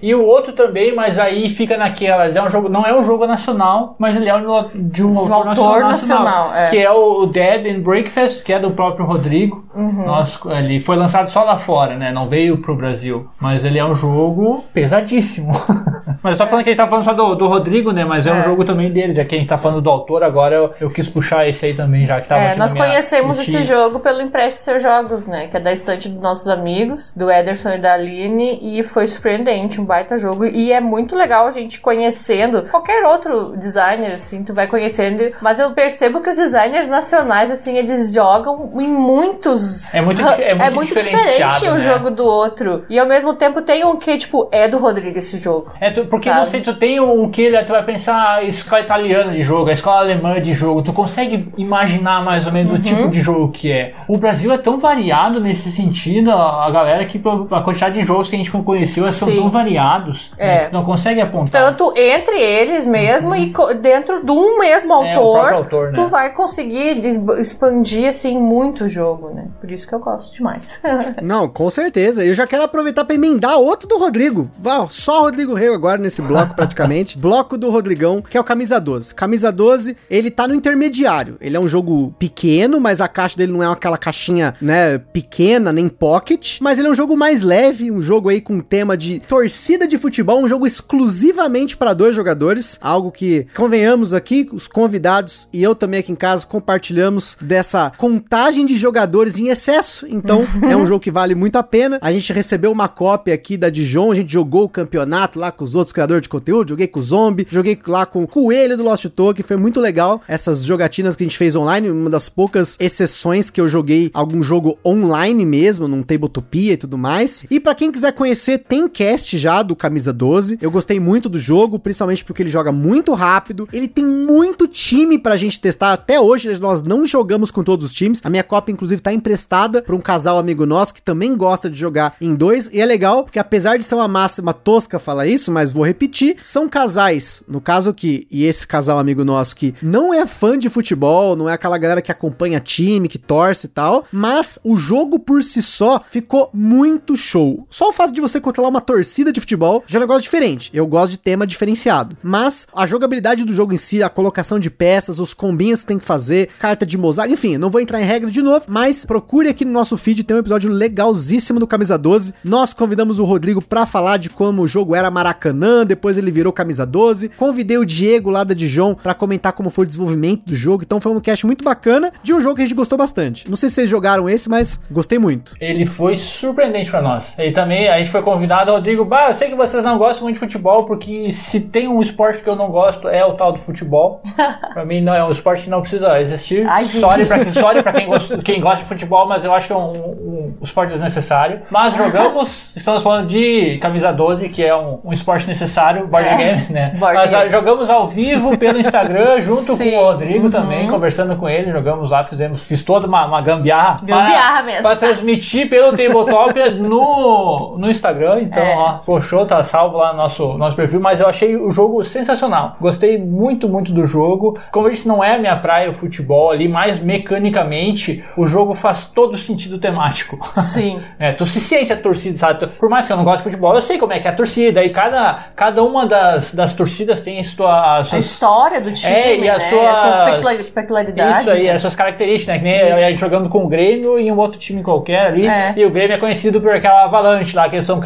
[0.02, 2.36] E o outro também, mas aí fica naquelas.
[2.36, 5.34] É um jogo, não é um jogo nacional, mas ele é um, de um autor,
[5.34, 6.70] autor nacional, nacional, é.
[6.70, 9.66] que é o Dead and Breakfast, que é do próprio Rodrigo.
[9.74, 10.06] Uhum.
[10.06, 12.12] Nós, ele foi lançado só lá fora, né?
[12.12, 15.52] Não veio pro Brasil, mas ele é um jogo pesadíssimo.
[16.24, 18.06] Mas eu tô falando que a gente tá falando só do, do Rodrigo, né?
[18.06, 18.44] Mas é, um É.
[18.44, 21.08] jogo também dele, já que a gente tá falando do autor, agora eu, eu quis
[21.08, 24.84] puxar esse aí também, já que tava É, nós conhecemos esse jogo pelo Empreste Seus
[24.84, 25.48] Jogos, né?
[25.48, 29.82] Que é da estante dos nossos amigos, do Ederson e da Aline, e foi surpreendente,
[29.82, 30.46] um baita jogo.
[30.46, 35.32] E é muito legal a gente conhecendo qualquer outro designer, assim, tu vai conhecendo.
[35.42, 39.61] Mas eu percebo que os designers nacionais, assim, eles jogam em muitos.
[39.94, 41.80] É muito dif- é muito diferenciado, diferente um né?
[41.80, 42.84] jogo do outro.
[42.90, 45.72] E ao mesmo tempo tem um que, tipo, é do Rodrigo esse jogo.
[45.80, 46.50] É, tu- porque Sabe?
[46.50, 49.74] sei, tu tem um que ele- tu vai pensar a escola italiana de jogo, a
[49.74, 52.78] escola alemã de jogo, tu consegue imaginar mais ou menos Uhum.
[52.80, 53.94] o tipo de jogo que é.
[54.08, 57.22] O Brasil é tão variado nesse sentido, a galera que
[57.52, 59.38] a quantidade de jogos que a gente conheceu são Sim.
[59.38, 60.60] tão variados, né, É.
[60.68, 61.62] tu não consegue apontar.
[61.62, 65.94] Tanto entre eles mesmo e co- dentro de um mesmo É, autor, próprio autor, né?
[65.96, 67.02] tu vai conseguir
[67.40, 69.46] expandir assim muito o jogo, né?
[69.60, 70.80] Por isso que eu gosto demais.
[71.22, 72.24] Não, com certeza.
[72.24, 74.50] Eu já quero aproveitar pra emendar outro do Rodrigo.
[74.58, 77.18] Vá, só Rodrigo Reu agora nesse bloco praticamente.
[77.20, 79.14] bloco do Rodrigão, que é o Camisa 12.
[79.14, 81.38] Camisa 12, ele tá no intermediário.
[81.40, 85.72] Ele é um jogo pequeno, mas a caixa dele não é aquela caixinha, né, pequena,
[85.72, 86.58] nem pocket.
[86.62, 89.98] Mas ele é um jogo mais leve, um jogo aí com tema de torcida de
[89.98, 92.78] futebol, um jogo exclusivamente para dois jogadores.
[92.82, 98.66] Algo que, convenhamos aqui, os convidados e eu também aqui em casa compartilhamos dessa contagem
[98.66, 100.06] de jogadores em excesso.
[100.08, 102.00] Então, é um jogo que vale muito a pena.
[102.02, 105.64] A gente recebeu uma cópia aqui da Dijon, a gente jogou o campeonato lá com
[105.64, 108.84] os outros criadores de conteúdo, joguei com o Zombie, joguei lá com o Coelho do
[108.84, 112.78] Lost Token, foi muito legal essas jogatinas que a gente fez online, uma das poucas
[112.80, 117.46] exceções que eu joguei algum jogo online mesmo, num Tabletopia e tudo mais.
[117.50, 120.58] E pra quem quiser conhecer, tem cast já do Camisa 12.
[120.62, 125.18] Eu gostei muito do jogo, principalmente porque ele joga muito rápido, ele tem muito time
[125.18, 125.94] pra gente testar.
[125.94, 128.22] Até hoje nós não jogamos com todos os times.
[128.24, 131.78] A minha cópia inclusive tá emprestada pra um casal amigo nosso que também gosta de
[131.80, 132.70] jogar em dois.
[132.74, 136.38] E é legal, porque apesar de ser uma máxima tosca falar isso, mas vou repetir,
[136.44, 140.70] são casais, no caso aqui, e esse casal amigo nosso que não é fã de
[140.70, 145.18] futebol, não é aquela galera que acompanha time, que torce e tal, mas o jogo
[145.18, 147.66] por si só ficou muito show.
[147.70, 150.70] Só o fato de você controlar uma torcida de futebol já é um negócio diferente.
[150.74, 152.18] Eu gosto de tema diferenciado.
[152.22, 155.98] Mas a jogabilidade do jogo em si, a colocação de peças, os combinhos que tem
[155.98, 159.50] que fazer, carta de mosaico, enfim, não vou entrar em regra de novo, mas procure
[159.50, 162.34] aqui no nosso feed, tem um episódio legalzíssimo do Camisa 12.
[162.44, 166.52] Nós convidamos o Rodrigo pra falar de como o jogo era Maracanã, depois ele virou
[166.52, 167.30] Camisa 12.
[167.30, 170.82] Convidei o Diego lá da Dijon pra comentar como foi o desenvolvimento do jogo.
[170.84, 173.48] Então foi um cast muito bacana de um jogo que a gente gostou bastante.
[173.48, 175.56] Não sei se vocês jogaram esse, mas gostei muito.
[175.62, 177.36] Ele foi surpreendente pra nós.
[177.38, 180.36] Ele também, a gente foi convidado, Rodrigo, bah, eu sei que vocês não gostam muito
[180.36, 183.60] de futebol, porque se tem um esporte que eu não gosto é o tal do
[183.60, 184.24] futebol.
[184.74, 186.66] pra mim não é um esporte que não precisa existir.
[186.68, 189.68] Ai, sorry pra, quem- sorry pra quem, gosta, quem gosta de futebol, mas eu acho
[189.68, 191.62] que é um, um- um esporte desnecessário.
[191.70, 196.36] Mas jogamos, estamos falando de camisa 12, que é um, um esporte necessário, board É,
[196.38, 196.96] game, né?
[197.00, 197.50] board mas ah, game.
[197.52, 199.92] jogamos ao vivo pelo Instagram, junto Sim.
[199.92, 200.52] com o Rodrigo Uhum.
[200.52, 203.98] também, conversando com ele, jogamos lá, fizemos, fiz toda uma, uma gambiarra.
[204.04, 204.82] Gambiarra para- mesmo.
[204.82, 208.42] Pra transmitir pelo Tabletop no, no Instagram.
[208.42, 208.76] Então, É.
[209.08, 211.00] ó, show, tá salvo lá no nosso, nosso perfil.
[211.00, 212.76] Mas eu achei o jogo sensacional.
[212.80, 214.58] Gostei muito, muito do jogo.
[214.72, 218.74] Como eu disse, não é a minha praia o futebol ali, mas mecanicamente o jogo
[218.74, 220.38] faz todo sentido temático.
[220.62, 221.00] Sim.
[221.20, 222.66] É, tu se sente a torcida, sabe?
[222.68, 224.36] Por mais que eu não goste de futebol, eu sei como é que é a
[224.36, 224.84] torcida.
[224.84, 229.12] E cada, cada uma das, das torcidas tem a sua, A suas história do time,
[229.14, 229.50] é, e né?
[229.50, 231.42] as As suas, suas peculiar- peculiaridades.
[231.42, 231.72] Isso aí, né?
[231.74, 232.58] as suas características, né?
[232.60, 235.48] Que nem eu jogando com o Grêmio e um outro time qualquer ali.
[235.48, 235.74] É.
[235.78, 238.02] E o Grêmio é conhecido por aquela avalanche lá, que eles vão,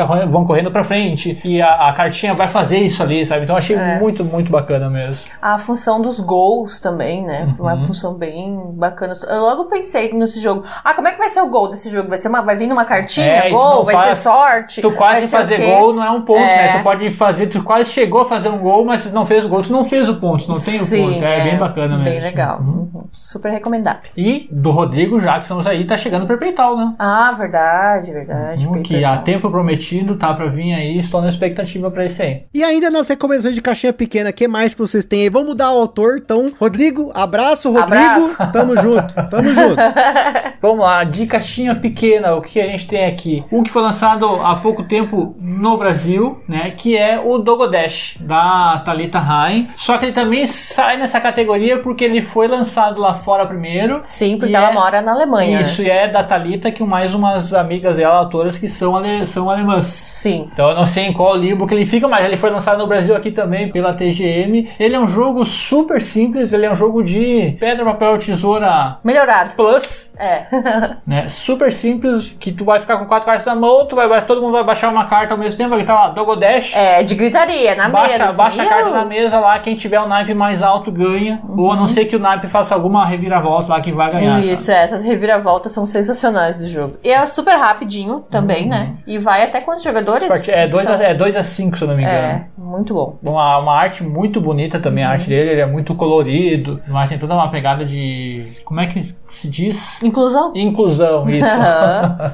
[0.45, 1.39] correndo- pra frente.
[1.45, 3.43] E a, a cartinha vai fazer isso ali, sabe?
[3.43, 3.97] Então eu achei É.
[3.99, 5.23] muito, muito bacana mesmo.
[5.41, 7.47] A função dos gols também, né?
[7.55, 7.73] Foi Uhum.
[7.73, 9.13] uma função bem bacana.
[9.29, 10.63] Eu logo pensei nesse jogo.
[10.83, 12.09] Ah, como é que vai ser o gol desse jogo?
[12.09, 14.81] Vai ser uma, vai vir numa cartinha, É, gol, vai faz- ser sorte.
[14.81, 16.73] Tu quase fazer gol não é um ponto, É.
[16.73, 16.77] né?
[16.77, 19.49] Tu pode fazer, tu quase chegou a fazer um gol, mas tu não fez o
[19.49, 19.61] gol.
[19.61, 21.23] Tu não fez o ponto, tu não tem o ponto.
[21.23, 22.03] É, bem bacana mesmo.
[22.11, 22.59] Bem legal.
[22.59, 22.89] Uhum.
[22.93, 23.03] Uhum.
[23.11, 24.01] Super recomendável.
[24.15, 26.93] E do Rodrigo, já que estamos aí, tá chegando o Perpeital, né?
[26.99, 28.67] Ah, verdade, verdade.
[28.67, 32.43] Um que há tempo prometido, tá pra vir aí, estou na expectativa pra esse aí.
[32.53, 35.29] E ainda nas recomendações de caixinha pequena, que mais que vocês têm aí?
[35.29, 36.51] Vamos mudar o autor, então.
[36.59, 38.03] Rodrigo, abraço, Rodrigo.
[38.05, 38.51] Abraço.
[38.51, 39.75] Tamo junto, tamo junto.
[40.65, 43.43] Vamos lá, de caixinha pequena, o que a gente tem aqui?
[43.51, 46.71] Um que foi lançado há pouco tempo no Brasil, né?
[46.75, 49.69] Que é o Dogodash, da Thalita Rain.
[49.75, 53.99] Só que ele também sai nessa categoria porque ele foi lançado lá fora primeiro.
[54.01, 55.61] Sim, porque E ela é- mora na Alemanha.
[55.61, 59.49] Isso, e é da Thalita que mais umas amigas dela, autoras, que são, ale- são
[59.49, 59.85] alemãs.
[59.85, 60.49] Sim.
[60.51, 62.87] Então eu não sei em qual livro que ele fica, mas ele foi lançado no
[62.87, 64.67] Brasil aqui também pela TGM.
[64.79, 69.55] Ele é um jogo super simples, ele é um jogo de pedra, papel, tesoura Melhorado.
[69.55, 70.45] plus, É.
[71.05, 71.27] né?
[71.27, 74.41] Super simples, que tu vai ficar com quatro cartas na mão, tu vai, vai- todo
[74.41, 76.75] mundo vai baixar uma carta ao mesmo tempo, vai gritar lá, Dogodash.
[76.75, 78.25] É, de gritaria, na baixa, mesa.
[78.25, 81.41] assim, Baixa a carta na mesa lá, quem tiver o naipe mais alto ganha.
[81.57, 84.39] Ou a não ser que o naipe faça alguma reviravolta lá que vai ganhar.
[84.39, 86.97] Isso, é, essas reviravoltas são sensacionais do jogo.
[87.03, 88.95] E é super rapidinho também, né?
[89.07, 90.47] E vai até quantos jogadores?
[90.49, 92.17] É 2 São- a, é dois a 5, se eu não me engano.
[92.17, 93.17] É, muito bom.
[93.23, 95.13] Uma, uma arte muito bonita também, a Uhum.
[95.13, 98.45] arte dele, ele é muito colorido, mas tem toda uma pegada de.
[98.63, 100.01] Como é que se diz?
[100.03, 100.51] Inclusão?
[100.55, 101.45] Inclusão, isso.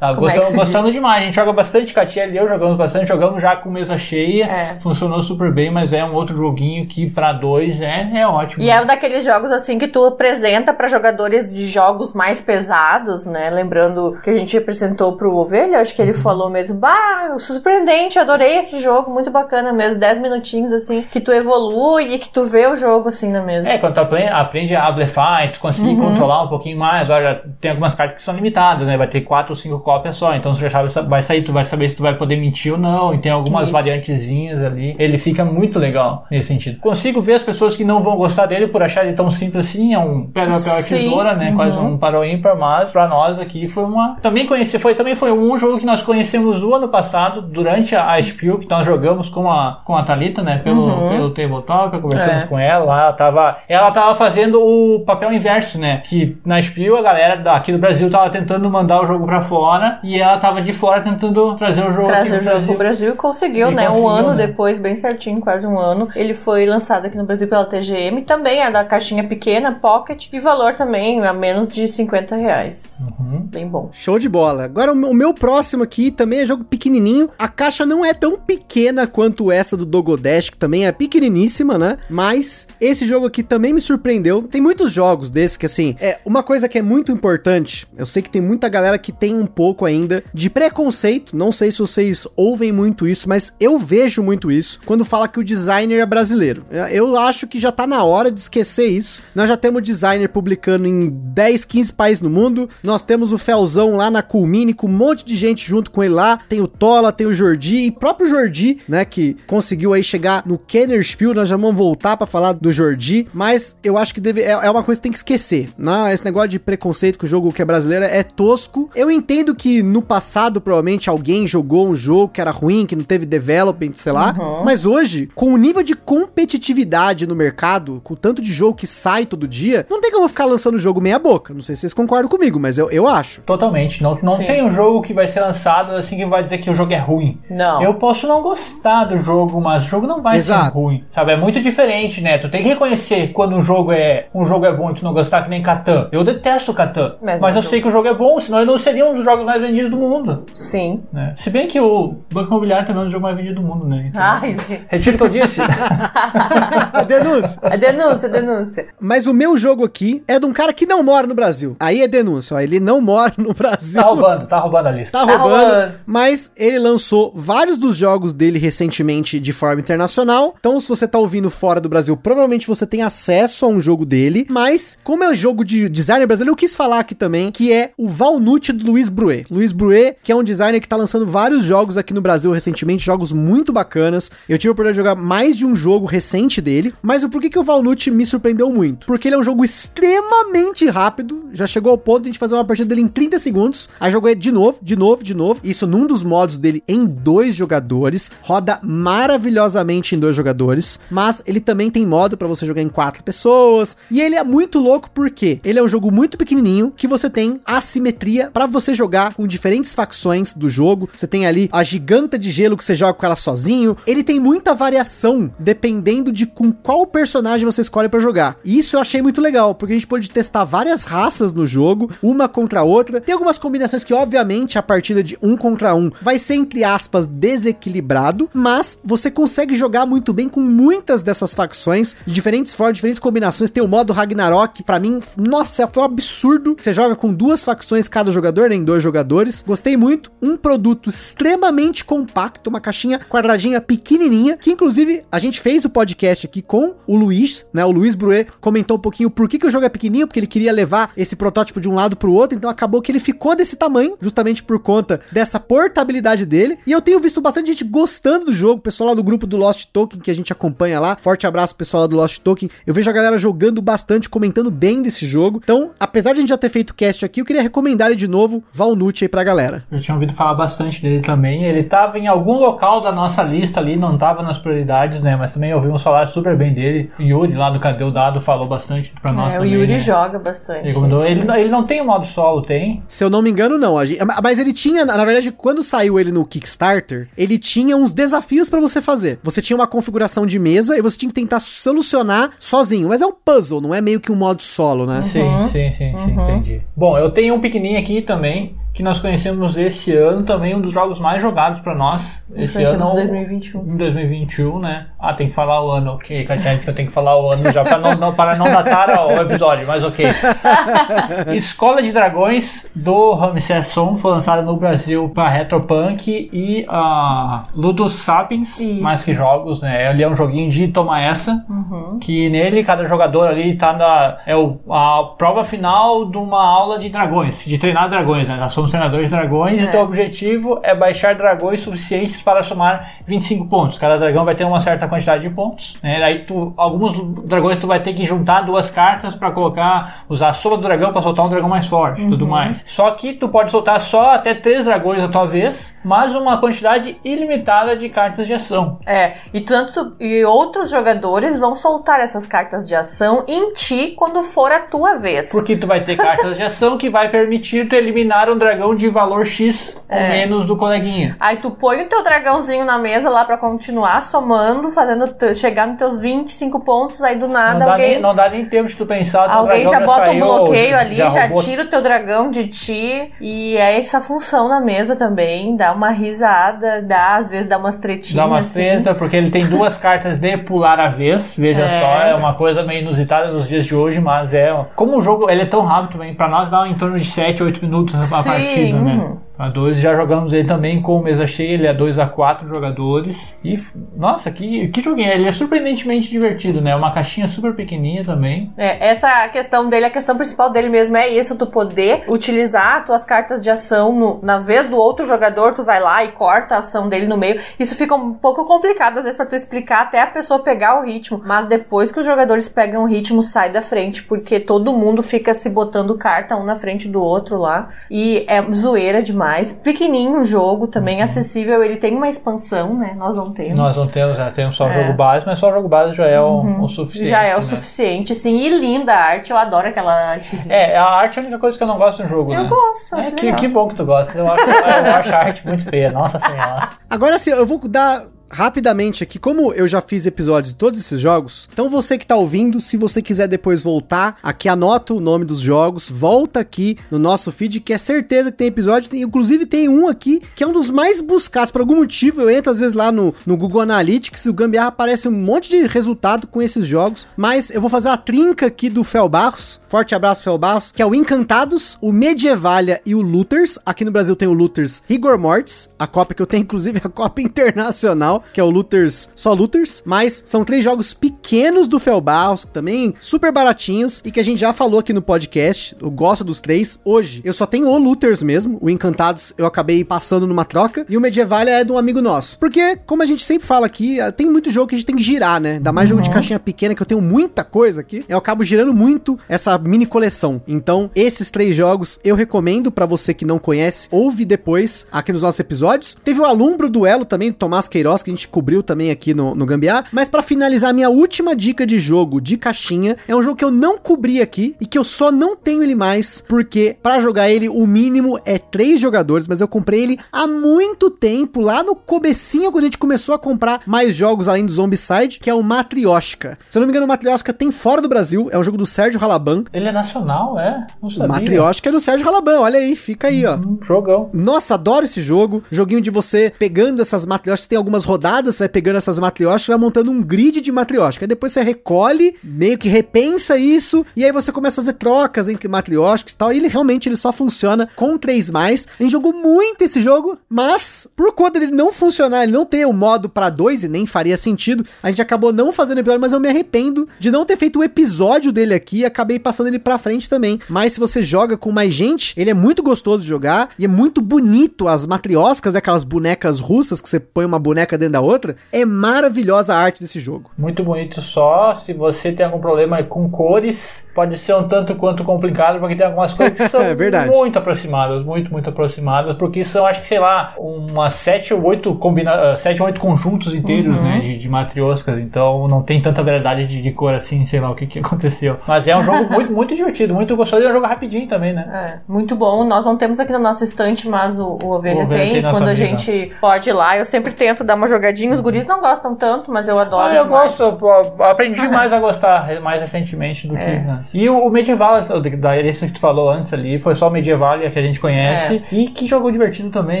[0.00, 1.22] É que gostamos, gostamos demais.
[1.22, 4.44] A gente joga bastante Catiel e eu jogamos bastante, jogamos já com mesa cheia.
[4.44, 4.66] É.
[4.80, 8.62] Funcionou super bem, mas é um outro joguinho que pra dois é, é ótimo.
[8.62, 13.24] E é um daqueles jogos assim que tu apresenta pra jogadores de jogos mais pesados,
[13.26, 13.50] né?
[13.50, 16.08] Lembrando que a gente apresentou pro Ovelha, acho que Uhum.
[16.08, 21.20] ele falou mesmo, bah, surpreendente, adorei esse jogo, muito bacana mesmo, 10 minutinhos assim, que
[21.20, 23.68] tu evolui e que tu vê o jogo assim na mesa.
[23.70, 26.10] É, quando tu aprende, aprende a blefar, tu consegue Uhum.
[26.10, 26.83] controlar um pouquinho mais.
[27.08, 28.96] Olha, tem algumas cartas que são limitadas, né?
[28.96, 30.34] Vai ter quatro ou cinco cópias só.
[30.34, 32.78] Então você já sabe, vai sair, tu vai saber se tu vai poder mentir ou
[32.78, 33.14] não.
[33.14, 33.72] E tem algumas Isso.
[33.72, 34.94] variantezinhas ali.
[34.98, 36.80] Ele fica muito legal nesse sentido.
[36.80, 39.94] Consigo ver as pessoas que não vão gostar dele por achar ele tão simples assim.
[39.94, 41.52] É um pedra, papel, tesoura, né?
[41.54, 44.16] Quase um para ímpar, mas pra nós aqui foi uma.
[44.20, 48.12] Também conheci, foi, também foi um jogo que nós conhecemos o ano passado, durante a,
[48.12, 50.58] a Spiel, que nós jogamos com a, com a Thalita, né?
[50.58, 52.46] Pelo, pelo Tabletop, conversamos É.
[52.46, 56.02] com ela ela tava, ela tava fazendo o papel inverso, né?
[56.04, 59.98] Que na Spiel a galera daqui do Brasil tava tentando mandar o jogo pra fora
[60.02, 62.78] e ela tava de fora tentando trazer o jogo aqui Trazer pro o jogo pro
[62.78, 63.86] Brasil e conseguiu, E né?
[63.86, 64.46] conseguiu, um ano né?
[64.46, 66.08] depois, bem certinho, quase um ano.
[66.16, 70.40] Ele foi lançado aqui no Brasil pela TGM, também é da caixinha pequena, pocket, e
[70.40, 73.06] valor também a menos de 50 reais.
[73.18, 73.44] Uhum.
[73.46, 73.88] Bem bom.
[73.92, 74.64] Show de bola.
[74.64, 77.28] Agora o meu- o meu próximo aqui também é jogo pequenininho.
[77.38, 81.98] A caixa não é tão pequena quanto essa do Dogodash, que também é pequeniníssima, né?
[82.10, 84.42] Mas esse jogo aqui também me surpreendeu.
[84.42, 87.86] Tem muitos jogos desse que assim, é uma coisa que é muito importante.
[87.96, 91.36] Eu sei que tem muita galera que tem um pouco ainda de preconceito.
[91.36, 95.40] Não sei se vocês ouvem muito isso, mas eu vejo muito isso quando fala que
[95.40, 96.64] o designer é brasileiro.
[96.90, 99.22] Eu acho que já tá na hora de esquecer isso.
[99.34, 102.68] Nós já temos designer publicando em 10, 15 países no mundo.
[102.82, 106.14] Nós temos o Felzão lá na Culmine com um monte de gente junto com ele
[106.14, 106.38] lá.
[106.48, 110.58] Tem o Tola, tem o Jordi e próprio Jordi, né, que conseguiu aí chegar no
[110.58, 111.34] Kenner Spiel.
[111.34, 114.70] Nós já vamos voltar pra falar do Jordi, mas eu acho que deve, é, é
[114.70, 115.70] uma coisa que tem que esquecer.
[115.76, 116.12] Né?
[116.12, 118.90] Esse negócio de preconceito com o jogo que é brasileiro é tosco.
[118.94, 123.04] Eu entendo que no passado provavelmente alguém jogou um jogo que era ruim, que não
[123.04, 128.16] teve development, sei lá, mas hoje, com o nível de competitividade no mercado, com o
[128.16, 131.54] tanto de jogo que sai todo dia, não tem como ficar lançando jogo meia boca.
[131.54, 133.42] Não sei se vocês concordam comigo, mas eu, eu acho.
[133.42, 134.02] Totalmente.
[134.02, 134.46] Não, não Sim.
[134.46, 136.98] tem um jogo que vai ser lançado assim que vai dizer que o jogo é
[136.98, 137.38] ruim.
[137.50, 137.82] Não.
[137.82, 140.66] Eu posso não gostar do jogo, mas o jogo não vai Exato.
[140.66, 141.04] ser ruim.
[141.10, 141.32] Sabe?
[141.32, 142.38] É muito diferente, né?
[142.38, 145.12] Tu tem que reconhecer quando um jogo é um jogo é bom e tu não
[145.12, 146.08] gostar, que nem Catan.
[146.12, 147.14] Eu detesto Catan.
[147.22, 149.24] Mas Mas, eu sei que o jogo é bom, senão ele não seria um dos
[149.24, 150.44] jogos mais vendidos do mundo.
[150.54, 151.02] Sim.
[151.12, 151.34] Né?
[151.36, 153.86] Se bem que o Banco Imobiliário também é um dos jogos mais vendidos do mundo,
[153.86, 154.06] né?
[154.08, 154.56] Então, Ai,
[154.88, 155.60] Retiro o que eu disse.
[156.92, 157.58] A denúncia.
[157.62, 158.86] a denúncia, denúncia.
[159.00, 161.76] Mas o meu jogo aqui é de um cara que não mora no Brasil.
[161.78, 162.60] Aí é denúncia, ó.
[162.60, 164.00] Ele não mora no Brasil.
[164.00, 165.18] tá roubando, tá roubando a lista.
[165.18, 165.92] Tá Tá roubando, roubando.
[166.06, 170.54] mas ele lançou vários dos jogos dele recentemente de forma internacional.
[170.58, 174.04] Então, se você tá ouvindo fora do Brasil, provavelmente você tem acesso a um jogo
[174.04, 174.46] dele.
[174.48, 175.88] Mas, como é um jogo de
[176.24, 179.46] designer brasileiro, eu quis falar aqui também que é o Valnut do Luiz Bruet.
[179.50, 183.04] Luiz Bruet, que é um designer que tá lançando vários jogos aqui no Brasil recentemente,
[183.04, 184.30] jogos muito bacanas.
[184.48, 186.94] Eu tive a oportunidade de jogar mais de um jogo recente dele.
[187.02, 189.06] Mas o porquê que o Valnut me surpreendeu muito?
[189.06, 191.48] Porque ele é um jogo extremamente rápido.
[191.52, 193.88] Já chegou ao ponto de a gente fazer uma partida dele em 30 segundos.
[194.00, 195.60] Aí ele de novo, de novo, de novo.
[195.62, 198.30] Isso num dos modos dele em dois jogadores.
[198.42, 200.98] Roda maravilhosamente em dois jogadores.
[201.10, 203.96] Mas ele também tem modo pra você jogar em quatro pessoas.
[204.10, 207.60] E ele é muito louco porque ele é um jogo muito pequenininho que você tem
[207.66, 211.10] assimetria pra você jogar com diferentes facções do jogo.
[211.12, 213.96] Você tem ali a giganta de gelo que você joga com ela sozinho.
[214.06, 218.56] Ele tem muita variação dependendo de com qual personagem você escolhe pra jogar.
[218.64, 222.10] E isso eu achei muito legal, porque a gente pôde testar várias raças no jogo,
[222.22, 223.20] uma contra a outra.
[223.20, 227.26] Tem algumas combinações que, obviamente, a partida de um contra um vai ser, entre aspas,
[227.26, 233.20] desequilibrado, mas você consegue jogar muito bem com muitas dessas facções, de diferentes formas, diferentes
[233.20, 233.70] combinações.
[233.70, 236.76] Tem o modo Ragnarok, pra mim, nossa, foi absurdo.
[236.78, 239.64] Você joga com duas facções cada jogador, nem dois jogadores.
[239.66, 240.30] Gostei muito.
[240.42, 246.46] Um produto extremamente compacto, uma caixinha quadradinha pequenininha, que inclusive a gente fez o podcast
[246.46, 247.84] aqui com o Luiz, né?
[247.84, 250.46] O Luiz Bruet comentou um pouquinho por que, que o jogo é pequenininho, porque ele
[250.46, 253.76] queria levar esse protótipo de um lado pro outro, então acabou que ele ficou desse
[253.76, 256.78] tamanho, justamente por conta dessa portabilidade dele.
[256.86, 259.86] E eu tenho visto bastante gente gostando do jogo, pessoal lá do grupo do Lost
[259.92, 261.16] Token que a gente acompanha lá.
[261.20, 262.68] Forte abraço pessoal lá do Lost Token.
[262.86, 265.60] Eu vejo a galera jogando bastante, comentando bem desse jogo.
[265.62, 268.28] Então, apesar de a gente já ter feito cast aqui, eu queria recomendar ele de
[268.28, 269.84] novo, Valnut aí pra galera.
[269.90, 271.64] Eu tinha ouvido falar bastante dele também.
[271.64, 275.36] Ele tava em algum local da nossa lista ali, não tava nas prioridades, né?
[275.36, 277.10] Mas também ouvimos falar super bem dele.
[277.18, 279.92] O Yuri lá do Cadê o Dado falou bastante pra nós É, o também, Yuri
[279.94, 279.98] né?
[279.98, 280.88] joga bastante.
[280.88, 283.02] Ele, ele, ele não tem o modo solo, tem?
[283.08, 283.98] Se eu não me engano, não.
[283.98, 288.12] A gente- mas ele tinha, na verdade, quando saiu ele no Kickstarter, ele tinha uns
[288.12, 289.38] desafios pra você fazer.
[289.42, 293.08] Você tinha uma configuração de mesa e você tinha que tentar solucionar sozinho.
[293.08, 295.20] Mas é um puzzle, não é meio que um modo solo, né?
[295.20, 296.82] Sim, sim, sim, sim, entendi.
[296.96, 300.92] Bom, eu tenho um pequenininho aqui também, que nós conhecemos esse ano, também um dos
[300.92, 302.42] jogos mais jogados pra nós.
[302.54, 303.12] Esse ano.
[303.12, 303.80] 2021.
[303.82, 305.06] Em 2021, né?
[305.18, 306.44] Ah, tem que falar o ano, ok.
[306.44, 308.66] Katia disse que eu tenho que falar o ano já pra não, não- para não
[308.66, 310.24] datar o episódio, mas ok.
[311.54, 318.14] Escola de Dragões do Ramsés Son foi lançada no Brasil pra Retropunk e a Ludus
[318.16, 319.02] Sapiens, Isso.
[319.02, 320.10] mais que jogos, né?
[320.10, 322.18] Ele é um joguinho de toma essa, Uhum.
[322.20, 324.36] que nele cada jogador ali tá na.
[324.46, 328.56] É o, a prova final de uma aula de dragões, de treinar dragões, né?
[328.56, 329.90] Nós somos treinadores de dragões e É.
[329.90, 333.98] teu objetivo é baixar dragões suficientes para somar 25 pontos.
[333.98, 336.22] Cada dragão vai ter uma certa quantidade de pontos, né?
[336.22, 337.12] Aí tu, alguns
[337.46, 341.12] dragões tu vai ter que juntar duas cartas para colocar, usar a soma do dragão
[341.12, 342.30] para soltar um dragão mais forte, e Uhum.
[342.30, 342.82] tudo mais.
[342.86, 347.16] Só que tu pode soltar só até três dragões na tua vez, mas uma quantidade
[347.24, 348.98] ilimitada de cartas de ação.
[349.06, 354.42] É, e tanto e outros jogadores vão soltar essas cartas de ação em ti quando
[354.42, 355.50] for a tua vez.
[355.50, 359.08] Porque tu vai ter cartas de ação que vai permitir tu eliminar um dragão de
[359.08, 360.28] valor X ou É.
[360.30, 361.36] menos do coleguinha.
[361.40, 365.96] Aí tu põe o teu dragãozinho na mesa lá pra continuar somando, fazendo chegar nos
[365.98, 368.96] teus 25 pontos, aí do Não nada dá, alguém nem, não dá nem tempo de
[368.96, 369.48] tu pensar.
[369.50, 372.66] Alguém dragão já bota saiu, o bloqueio ali, já, roubou- tira o teu dragão de
[372.66, 373.32] ti.
[373.40, 375.76] E é essa função na mesa também.
[375.76, 378.34] Dá uma risada, dá, às vezes dá umas tretinhas.
[378.34, 378.74] Dá uma assim.
[378.80, 381.54] treta, porque ele tem duas cartas de pular a vez.
[381.56, 382.00] Veja É.
[382.00, 384.74] só, é uma coisa meio inusitada nos dias de hoje, mas é.
[384.96, 387.62] Como o jogo ele é tão rápido também, pra nós dá em torno de 7,
[387.62, 388.28] 8 minutos a Sim.
[388.64, 389.36] Partida, né?
[389.56, 393.54] A dois já jogamos ele também com mesa cheia, ele é 2 a 4 jogadores.
[393.64, 393.76] E,
[394.16, 395.30] nossa, que, que joguinho!
[395.30, 396.94] Ele é surpreendentemente divertido, né?
[396.96, 398.72] Uma caixinha super pequenininha também.
[398.76, 403.24] É, essa questão dele, a questão principal dele mesmo é isso, tu poder utilizar tuas
[403.24, 406.78] cartas de ação no- na vez do outro jogador, tu vai lá e corta a
[406.78, 407.60] ação dele no meio.
[407.78, 411.04] Isso fica um pouco complicado, às vezes, pra tu explicar até a pessoa pegar o
[411.04, 411.40] ritmo.
[411.44, 415.54] Mas depois que os jogadores pegam o ritmo, sai da frente, porque todo mundo fica
[415.54, 417.88] se botando carta um na frente do outro lá.
[418.10, 419.72] E é zoeira demais.
[419.72, 421.82] Pequenininho o jogo, também acessível.
[421.82, 423.12] Ele tem uma expansão, né?
[423.16, 423.78] Nós não temos.
[423.78, 425.02] Nós não temos, já temos só o É.
[425.04, 427.28] jogo base, mas só o jogo base já é o, o suficiente.
[427.28, 427.62] Já é o né?
[427.62, 428.54] suficiente, sim.
[428.56, 430.74] E linda a arte, eu adoro aquela artezinha.
[430.74, 432.68] É, a arte é a única coisa que eu não gosto no jogo, Eu né?
[432.68, 433.60] gosto, É, acho que, legal.
[433.60, 434.36] que bom que tu gosta.
[434.38, 436.10] Eu acho, eu acho a arte muito feia.
[436.12, 436.90] Nossa senhora.
[437.10, 441.20] Agora sim, eu vou dar rapidamente aqui, como eu já fiz episódios de todos esses
[441.20, 445.44] jogos, então você que tá ouvindo, se você quiser depois voltar, aqui anota o nome
[445.44, 449.66] dos jogos, volta aqui no nosso feed, que é certeza que tem episódio, tem, inclusive
[449.66, 452.80] tem um aqui, que é um dos mais buscados, por algum motivo, eu entro às
[452.80, 456.86] vezes lá no, no Google Analytics, o Gambiarra aparece um monte de resultado com esses
[456.86, 460.92] jogos, mas eu vou fazer a trinca aqui do Fel Barros, forte abraço Fel Barros,
[460.92, 465.02] que é o Encantados, o Medievalia e o Looters, aqui no Brasil tem o Looters
[465.08, 469.28] Rigor Mortis, a cópia que eu tenho, inclusive a cópia internacional, que é o Looters,
[469.34, 474.40] só Looters, mas são três jogos pequenos do Fel Barros, também super baratinhos, e que
[474.40, 477.40] a gente já falou aqui no podcast, eu gosto dos três, hoje.
[477.44, 481.20] Eu só tenho o Looters mesmo, o Encantados eu acabei passando numa troca, e o
[481.20, 484.50] Medievalia é de um amigo nosso, porque, como a gente sempre fala aqui, eh, tem
[484.50, 486.94] muito jogo que a gente tem que girar, né, ainda mais jogo de caixinha pequena,
[486.94, 491.50] que eu tenho muita coisa aqui, eu acabo girando muito essa mini coleção, então esses
[491.50, 496.16] três jogos eu recomendo pra você que não conhece, ouve depois aqui nos nossos episódios,
[496.24, 499.54] teve o Alumbro Duelo também, do Tomás Queiroz, que a gente cobriu também aqui no,
[499.54, 503.56] no Gambiar, mas pra finalizar, minha última dica de jogo de caixinha, é um jogo
[503.56, 507.20] que eu não cobri aqui, e que eu só não tenho ele mais, porque pra
[507.20, 511.82] jogar ele, o mínimo é três jogadores, mas eu comprei ele há muito tempo, lá
[511.82, 515.54] no comecinho, quando a gente começou a comprar mais jogos além do Zombicide, que é
[515.54, 516.58] o Matrioshka.
[516.68, 518.86] Se eu não me engano, o Matrioshka tem fora do Brasil, é um jogo do
[518.86, 519.64] Sérgio Halaban.
[519.72, 520.86] Ele é nacional, é?
[521.02, 521.28] Não O.
[521.28, 523.58] Matrioshka é do Sérgio Halaban, olha aí, fica aí, ó.
[523.82, 524.30] Jogão.
[524.32, 525.62] Nossa, adoro esse jogo.
[525.70, 529.76] Joguinho de você pegando essas matrioshkas, tem algumas rodadas, você vai pegando essas matrioshkas, vai
[529.76, 531.24] montando um grid de matrioshka.
[531.24, 535.48] Aí depois você recolhe, meio que repensa isso, e aí você começa a fazer trocas
[535.48, 536.52] entre matrioshkas e tal.
[536.52, 538.86] E ele realmente ele só funciona com 3 mais.
[538.98, 542.86] A gente jogou muito esse jogo, mas por conta dele não funcionar, ele não ter
[542.86, 546.32] o modo pra 2 e nem faria sentido, a gente acabou não fazendo episódio, mas
[546.32, 549.78] eu me arrependo de não ter feito o episódio dele aqui e acabei passando ele
[549.78, 550.60] pra frente também.
[550.68, 553.88] Mas se você joga com mais gente, ele é muito gostoso de jogar e é
[553.88, 558.56] muito bonito as matrioscas, aquelas bonecas russas que você põe uma boneca dentro da outra,
[558.72, 560.50] é maravilhosa a arte desse jogo.
[560.56, 561.74] Muito bonito só.
[561.74, 566.06] Se você tem algum problema com cores, pode ser um tanto quanto complicado, porque tem
[566.06, 567.30] algumas coisas que são É verdade.
[567.30, 571.94] muito aproximadas, muito, muito aproximadas, porque são, acho que, sei lá, umas sete ou oito
[571.96, 572.56] combina...
[572.56, 576.82] sete ou oito conjuntos inteiros, né, de, de matrioscas, então não tem tanta variedade de,
[576.82, 578.56] de cor assim, sei lá o que, que aconteceu.
[578.66, 581.52] Mas é um jogo muito, muito divertido, muito gostoso e é um jogo rapidinho também,
[581.52, 581.64] né?
[581.96, 582.64] É, muito bom.
[582.64, 585.32] Nós não temos aqui na nossa estante, mas o, o Ovelha, O Ovelha tem.
[585.34, 585.76] tem Quando a amiga.
[585.76, 588.32] gente pode ir lá, eu sempre tento dar uma jogadinha.
[588.32, 590.56] Os guris não gostam tanto, mas eu adoro Ah, eu demais.
[590.58, 590.84] gosto,
[591.18, 593.84] eu aprendi mais a gostar mais recentemente do que É.
[593.88, 594.10] antes.
[594.12, 597.58] E o, o medieval, da esse que tu falou antes ali, foi só o medieval
[597.58, 598.62] que a gente conhece.
[598.70, 600.00] E que jogo divertido também,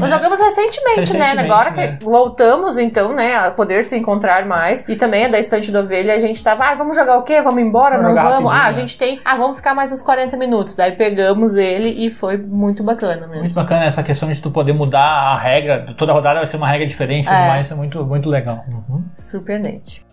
[0.00, 0.16] Nós né?
[0.16, 1.42] jogamos recentemente, Recentemente, né?
[1.42, 1.96] Agora né?
[1.98, 4.86] que voltamos, então, né, a poder se encontrar mais.
[4.88, 7.40] E também a da estante do ovelha, a gente tava, ah, vamos jogar o quê?
[7.40, 7.98] Vamos embora?
[7.98, 8.52] Vamos não vamos?
[8.52, 8.72] Ah, a né?
[8.74, 10.74] gente tem, ah, vamos ficar mais uns 40 minutos.
[10.76, 13.40] Daí pegamos ele e foi muito bacana mesmo.
[13.42, 16.68] Muito bacana essa questão de tu poder mudar a regra, toda rodada vai ser uma
[16.68, 17.48] regra diferente É.
[17.48, 18.64] mais, é muito, muito legal.
[18.68, 19.02] Uhum.
[19.12, 20.06] Surpreendente.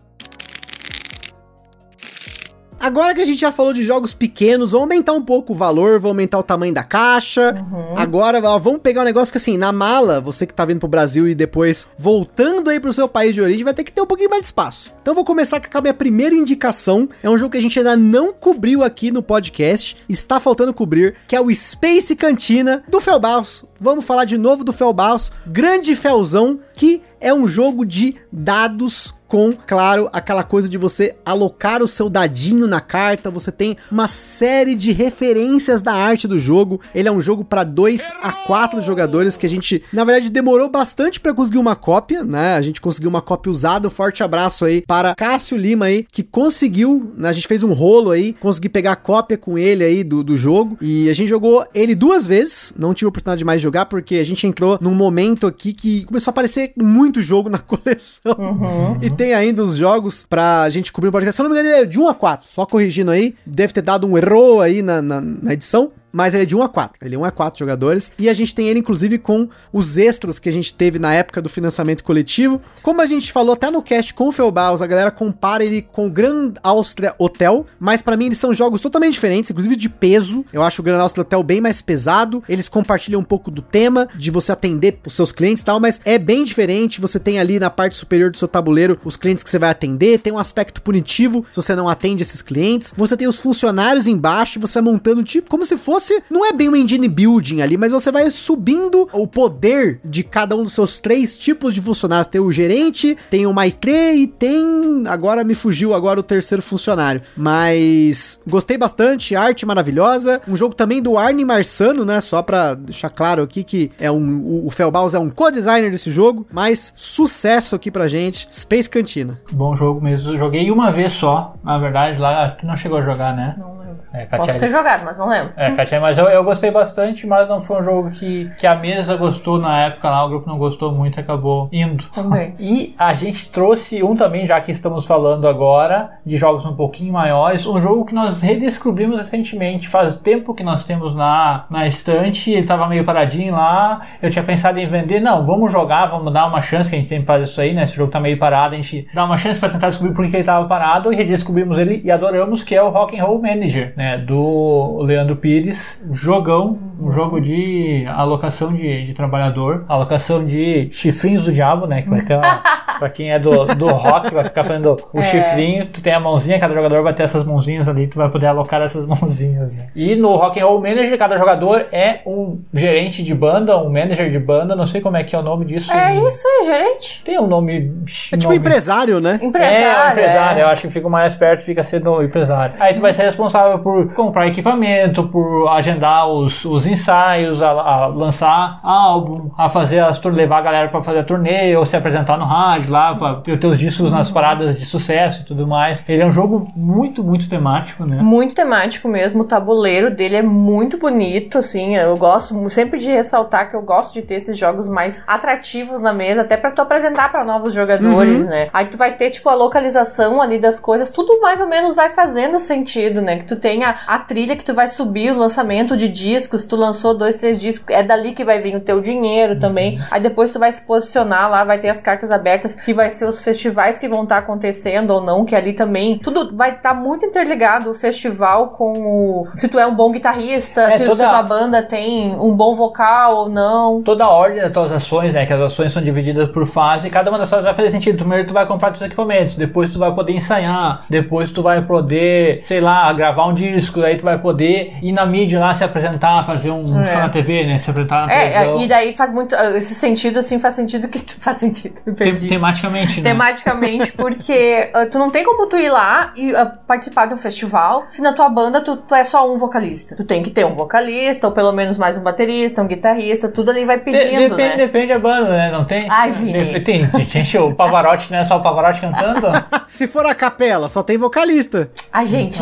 [2.80, 6.00] Agora que a gente já falou de jogos pequenos, vamos aumentar um pouco o valor,
[6.00, 7.54] vamos aumentar o tamanho da caixa.
[7.98, 10.88] Agora, ó, vamos pegar um negócio que assim, na mala, você que tá vindo pro
[10.88, 14.06] Brasil e depois voltando aí pro seu país de origem, vai ter que ter um
[14.08, 14.94] pouquinho mais de espaço.
[15.02, 17.10] Então vou começar com a minha primeira indicação.
[17.22, 21.16] É um jogo que a gente ainda não cobriu aqui no podcast, está faltando cobrir,
[21.28, 23.66] que é o Space Cantina do Felbaus.
[23.78, 29.54] Vamos falar de novo do Felbaus, grande Felzão, que é um jogo de dados com,
[29.54, 33.30] claro, aquela coisa de você alocar o seu dadinho na carta.
[33.30, 36.82] Você tem uma série de referências da arte do jogo.
[36.96, 40.68] Ele é um jogo para 2 a 4 jogadores que a gente, na verdade, demorou
[40.68, 42.56] bastante para conseguir uma cópia, né?
[42.56, 43.88] A gente conseguiu uma cópia usada.
[43.88, 47.30] Um forte abraço aí para Cássio Lima aí, que conseguiu, né?
[47.30, 50.36] A gente fez um rolo aí, consegui pegar a cópia com ele aí do, do
[50.36, 50.76] jogo.
[50.82, 52.74] E a gente jogou ele duas vezes.
[52.76, 56.32] Não tive oportunidade de mais jogar porque a gente entrou num momento aqui que começou
[56.32, 58.98] a aparecer muito jogo na coleção.
[59.02, 61.36] E tem ainda os jogos pra gente cobrir o podcast.
[61.36, 62.48] Se eu não me engano, ele é de 1 a 4.
[62.48, 63.36] Só corrigindo aí.
[63.46, 65.92] Deve ter dado um erro aí na, na, na edição.
[66.12, 67.06] Mas ele é de 1 a 4.
[67.06, 68.12] Ele é 1 a 4 jogadores.
[68.18, 71.42] E a gente tem ele, inclusive, com os extras que a gente teve na época
[71.42, 72.62] do financiamento coletivo.
[72.82, 76.08] Como a gente falou até no cast com o Felbaus, a galera compara ele com
[76.08, 77.66] o Grand Austria Hotel.
[77.80, 80.46] Mas pra mim eles são jogos totalmente diferentes, inclusive de peso.
[80.52, 82.44] Eu acho o Grand Austria Hotel bem mais pesado.
[82.50, 85.80] Eles compartilham um pouco do tema, de você atender os seus clientes e tal.
[85.80, 87.02] Mas é bem diferente.
[87.02, 90.20] Você tem ali na parte superior do seu tabuleiro os clientes que você vai atender.
[90.20, 92.94] Tem um aspecto punitivo se você não atende esses clientes.
[92.98, 94.60] Você tem os funcionários embaixo.
[94.60, 95.99] Você vai montando tipo como se fosse.
[96.30, 100.56] Não é bem um engine building ali, mas você vai subindo o poder de cada
[100.56, 102.28] um dos seus três tipos de funcionários.
[102.28, 105.04] Tem o gerente, tem o maitre e tem.
[105.08, 107.22] Agora me fugiu agora o terceiro funcionário.
[107.36, 110.42] Mas gostei bastante, arte maravilhosa.
[110.48, 112.22] Um jogo também do Arne Marçano, né?
[112.22, 116.12] Só pra deixar claro aqui que é um, o, o Felbaus é um co-designer desse
[116.12, 116.48] jogo.
[116.52, 118.48] Mas sucesso aqui pra gente.
[118.52, 119.40] Space Cantina.
[119.52, 120.34] Bom jogo mesmo.
[120.34, 123.56] Eu joguei uma vez só, na verdade, lá tu não chegou a jogar, né?
[123.60, 123.79] Não
[124.14, 125.54] É, Posso Katia- ter jogado, mas não lembro.
[125.56, 128.76] É, Katia, mas eu, eu gostei bastante, mas não foi um jogo que, que a
[128.76, 132.06] mesa gostou na época lá, o grupo não gostou muito e acabou indo.
[132.14, 132.56] Também.
[132.60, 137.14] E a gente trouxe um também, já que estamos falando agora, de jogos um pouquinho
[137.14, 139.88] maiores, um jogo que nós redescobrimos recentemente.
[139.88, 144.02] Faz tempo que nós temos na, na estante, ele tava meio paradinho lá.
[144.22, 147.08] Eu tinha pensado em vender, não, vamos jogar, vamos dar uma chance, que a gente
[147.10, 147.84] sempre faz isso aí, né?
[147.84, 150.36] Esse jogo tá meio parado, a gente dá uma chance para tentar descobrir por que
[150.36, 153.94] ele tava parado e redescobrimos ele e adoramos, que é o Rock and Roll Manager,
[154.00, 154.18] né?
[154.18, 156.02] Do Leandro Pires.
[156.14, 162.02] Jogão, um jogo de alocação de, de trabalhador, alocação de chifrinhos do diabo, né?
[162.02, 162.62] Que vai ter uma,
[162.98, 165.24] pra quem é do, do rock, vai ficar fazendo o É.
[165.24, 168.48] chifrinho, tu tem a mãozinha, cada jogador vai ter essas mãozinhas ali, tu vai poder
[168.48, 169.70] alocar essas mãozinhas.
[169.74, 169.88] né?
[169.94, 174.30] E no Rock and Roll Manager, cada jogador é um gerente de banda, um manager
[174.32, 175.92] de banda, não sei como é que é o nome disso.
[175.92, 177.22] É isso aí, gente.
[177.26, 177.92] Tem um nome.
[178.32, 179.40] É tipo nome- empresário, né?
[179.42, 179.76] Empresário.
[179.86, 180.64] é, empresário, é.
[180.64, 182.76] eu acho que fica mais perto, fica sendo o empresário.
[182.80, 188.08] Aí tu vai ser responsável por comprar equipamento, por agendar os, os ensaios, a, a
[188.08, 192.38] lançar álbum, a fazer as levar a galera pra fazer a turnê, ou se apresentar
[192.38, 196.04] no rádio lá, pra ter os teus discos nas paradas de sucesso e tudo mais.
[196.08, 198.18] Ele é um jogo muito, muito temático, né?
[198.22, 203.70] Muito temático mesmo, o tabuleiro dele é muito bonito, assim, eu gosto sempre de ressaltar
[203.70, 207.32] que eu gosto de ter esses jogos mais atrativos na mesa, até pra tu apresentar
[207.32, 208.70] pra novos jogadores, né?
[208.74, 212.10] Aí tu vai ter, tipo, a localização ali das coisas, tudo mais ou menos vai
[212.10, 213.38] fazendo sentido, né?
[213.38, 217.18] Que tu tenha a trilha que tu vai subir, o lançamento de discos, tu lançou
[217.18, 220.00] dois, três discos, é dali que vai vir o teu dinheiro também.
[220.12, 222.76] Aí depois tu vai se posicionar lá, vai ter as cartas abertas.
[222.76, 226.20] que vai ser os festivais que vão estar tá acontecendo ou não, que ali também
[226.20, 230.12] tudo vai estar tá muito interligado o festival com o se tu é um bom
[230.12, 231.26] guitarrista, é, se toda...
[231.26, 234.02] a tua banda tem um bom vocal ou não.
[234.04, 237.12] Toda a ordem das tuas ações, né, que as ações são divididas por fase, e
[237.12, 238.18] cada uma das fases vai fazer sentido.
[238.18, 242.62] Primeiro tu vai comprar os equipamentos, depois tu vai poder ensaiar, depois tu vai poder,
[242.62, 243.69] sei lá, gravar um disco,
[244.06, 247.16] aí tu vai poder ir na mídia lá se apresentar, fazer um é.
[247.16, 248.80] na TV, né, se apresentar na é, televisão.
[248.80, 252.00] É, e daí faz muito esse sentido assim, faz sentido que tu faz sentido.
[252.16, 253.32] Tem, tematicamente, né?
[253.32, 257.38] Tematicamente, porque uh, tu não tem como tu ir lá e uh, participar de um
[257.38, 260.16] festival se na tua banda tu, tu, é só um vocalista.
[260.16, 263.72] Tu tem que ter um vocalista, ou pelo menos mais um baterista, um guitarrista, tudo
[263.72, 264.78] ali vai pedindo, de, depende, né?
[264.78, 265.72] Depende da banda, né?
[265.72, 266.00] Não tem?
[266.10, 266.58] Ai, Vini.
[266.82, 269.48] Tem, tem, tem o Pavarotti, não é só o Pavarotti cantando?
[269.88, 271.90] se for a capela, só tem vocalista.
[272.12, 272.60] Ai, gente.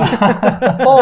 [0.84, 0.97] Pô.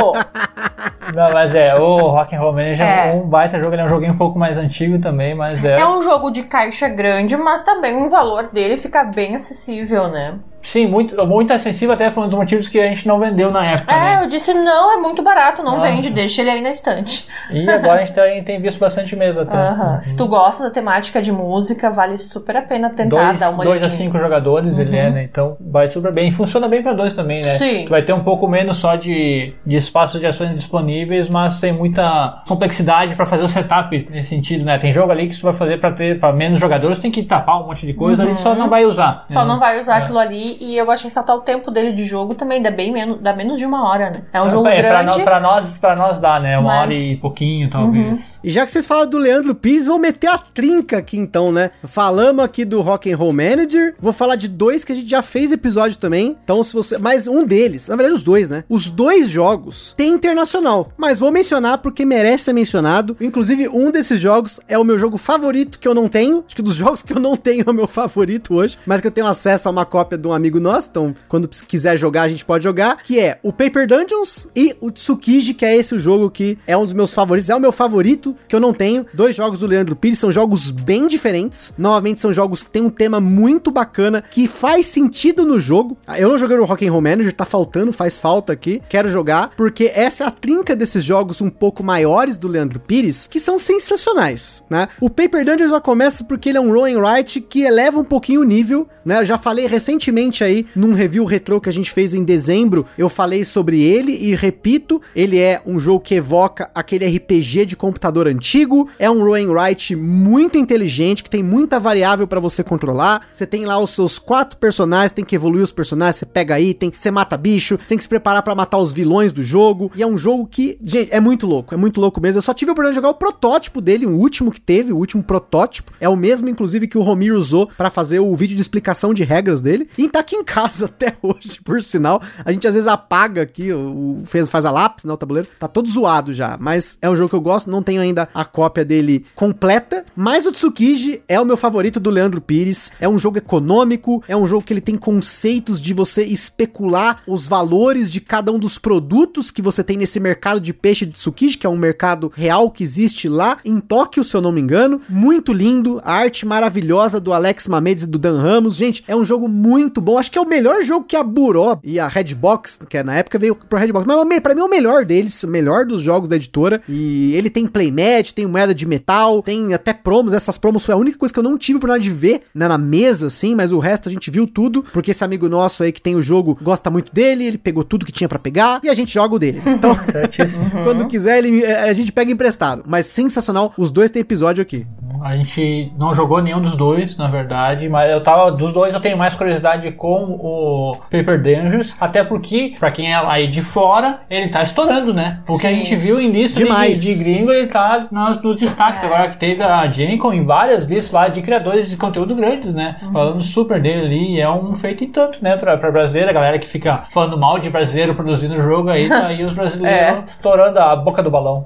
[1.13, 3.89] Não, mas é, o Rock and Roll Manager é um baita jogo, ele é um
[3.89, 5.79] joguinho um pouco mais antigo também, mas é...
[5.79, 10.35] É um jogo de caixa grande, mas também o valor dele fica bem acessível, né?
[10.65, 13.65] Sim, muito, muito acessível, até foi um dos motivos que a gente não vendeu na
[13.65, 13.93] época.
[13.93, 14.23] É, né?
[14.23, 15.79] eu disse não, é muito barato, não ah.
[15.79, 17.27] vende, deixa ele aí na estante.
[17.51, 19.55] E agora a gente tem, tem visto bastante mesmo até.
[19.55, 20.01] Uhum.
[20.01, 23.63] Se tu gosta da temática de música, vale super a pena tentar dois, dar uma
[23.63, 24.81] Dois a cinco jogadores uhum.
[24.81, 25.13] ele é, uhum.
[25.13, 25.23] né?
[25.23, 26.29] Então vai super bem.
[26.29, 27.57] E funciona bem para dois também, né?
[27.57, 27.85] Sim.
[27.85, 31.71] Tu vai ter um pouco menos só de, de espaços de ações disponíveis, mas tem
[31.71, 34.79] muita complexidade para fazer o setup nesse sentido, né?
[34.79, 37.61] Tem jogo ali que tu vai fazer para ter para menos jogadores, tem que tapar
[37.61, 38.29] um monte de coisa, uhum.
[38.29, 39.25] a gente só não vai usar.
[39.29, 39.45] Só né?
[39.45, 40.03] não vai usar é.
[40.03, 42.91] aquilo ali e eu gosto de ressaltar o tempo dele de jogo também dá bem
[42.91, 44.23] menos, dá menos de uma hora, né?
[44.31, 45.03] É um jogo é, grande.
[45.03, 46.57] Pra, no, pra, nós, pra nós dá, né?
[46.57, 46.81] Uma mas...
[46.81, 48.19] hora e pouquinho, talvez.
[48.19, 48.19] Uhum.
[48.43, 51.71] E já que vocês falaram do Leandro Pires, vou meter a trinca aqui então, né?
[51.83, 55.21] Falamos aqui do Rock and Roll Manager, vou falar de dois que a gente já
[55.21, 56.37] fez episódio também.
[56.43, 58.63] Então, se você, mas um deles, na verdade os dois, né?
[58.69, 63.17] Os dois jogos tem internacional, mas vou mencionar porque merece ser mencionado.
[63.19, 66.43] Inclusive, um desses jogos é o meu jogo favorito que eu não tenho.
[66.45, 69.07] Acho que dos jogos que eu não tenho é o meu favorito hoje, mas que
[69.07, 72.27] eu tenho acesso a uma cópia de um amigo nosso, então quando quiser jogar, a
[72.27, 75.99] gente pode jogar, que é o Paper Dungeons e o Tsukiji, que é esse o
[75.99, 79.05] jogo que é um dos meus favoritos, é o meu favorito, que eu não tenho.
[79.13, 81.73] Dois jogos do Leandro Pires são jogos bem diferentes.
[81.77, 85.97] Novamente, são jogos que tem um tema muito bacana, que faz sentido no jogo.
[86.17, 88.81] Eu não joguei no Rock Roll Manager, tá faltando, faz falta aqui.
[88.89, 93.27] Quero jogar, porque essa é a trinca desses jogos um pouco maiores do Leandro Pires,
[93.27, 94.87] que são sensacionais, né?
[94.99, 98.03] O Paper Dungeons já começa porque ele é um roll and write que eleva um
[98.03, 99.21] pouquinho o nível, né?
[99.21, 103.09] Eu já falei recentemente aí num review retrô que a gente fez em dezembro, eu
[103.09, 108.27] falei sobre ele e repito, ele é um jogo que evoca aquele RPG de computador
[108.27, 113.27] antigo, é um roll and write muito inteligente, que tem muita variável para você controlar.
[113.31, 116.91] Você tem lá os seus quatro personagens, tem que evoluir os personagens, você pega item,
[116.95, 119.91] você mata bicho, tem que se preparar para matar os vilões do jogo.
[119.95, 122.39] E é um jogo que, gente, é muito louco, é muito louco mesmo.
[122.39, 124.97] Eu só tive a oportunidade de jogar o protótipo dele, o último que teve, o
[124.97, 125.91] último protótipo.
[125.99, 129.23] É o mesmo, inclusive, que o Romir usou para fazer o vídeo de explicação de
[129.23, 129.87] regras dele.
[129.97, 132.21] E tá aqui em casa até hoje, por sinal.
[132.43, 135.13] A gente às vezes apaga aqui, o, fez, faz a lápis, né?
[135.13, 135.47] O tabuleiro.
[135.59, 136.57] Tá todo zoado já.
[136.59, 140.05] Mas é um jogo que eu gosto, não tenho ainda a cópia dele completa.
[140.15, 142.91] Mas o Tsukiji é o meu favorito do Leandro Pires.
[142.99, 147.47] É um jogo econômico, é um jogo que ele tem conceitos de você especular os
[147.47, 151.57] valores de cada um dos produtos que você tem nesse mercado de peixe de Tsukiji,
[151.57, 155.01] que é um mercado real que existe lá em Tóquio, se eu não me engano.
[155.09, 158.75] Muito lindo, a arte maravilhosa do Alex Mamedes e do Dan Ramos.
[158.75, 160.17] Gente, é um jogo muito bom.
[160.17, 163.15] Acho que é o melhor jogo que a Buró e a Redbox, que é, na
[163.15, 166.29] época veio pro Redbox, mas pra mim é o melhor deles, o melhor dos jogos
[166.29, 166.81] da editora.
[166.87, 170.33] E ele tem playmat, tem moeda de metal, tem até promos.
[170.33, 172.77] Essas promos foi a única coisa que eu não tive oportunidade de ver né, na
[172.77, 176.01] mesa, assim, mas o resto a gente viu tudo, porque esse amigo nosso aí que
[176.01, 178.93] tem o jogo gosta muito dele, ele pegou tudo que tinha para pegar e a
[178.93, 179.61] gente joga o dele.
[179.65, 179.95] Então,
[180.83, 182.83] quando quiser, ele, a gente pega emprestado.
[182.85, 184.85] Mas sensacional, os dois tem episódio aqui.
[185.25, 188.51] A gente não jogou nenhum dos dois, na verdade, mas eu tava.
[188.51, 193.15] Dos dois eu tenho mais curiosidade com o Paper Dungeons, até porque, pra quem é
[193.15, 195.39] aí de fora, ele tá estourando, né?
[195.49, 199.01] O que a gente viu em lista de, de, gringo, ele tá nos destaques.
[199.01, 199.07] É.
[199.07, 202.97] Agora que teve a Jenkon em várias listas lá de criadores de conteúdo grandes, né?
[203.01, 203.11] Uhum.
[203.11, 205.57] Falando super dele ali, é um feito em tanto, né?
[205.57, 209.25] Pra, pra brasileira, a galera que fica falando mal de brasileiro produzindo jogo aí, tá
[209.25, 210.23] aí os brasileiros é.
[210.27, 211.65] estourando a boca do balão.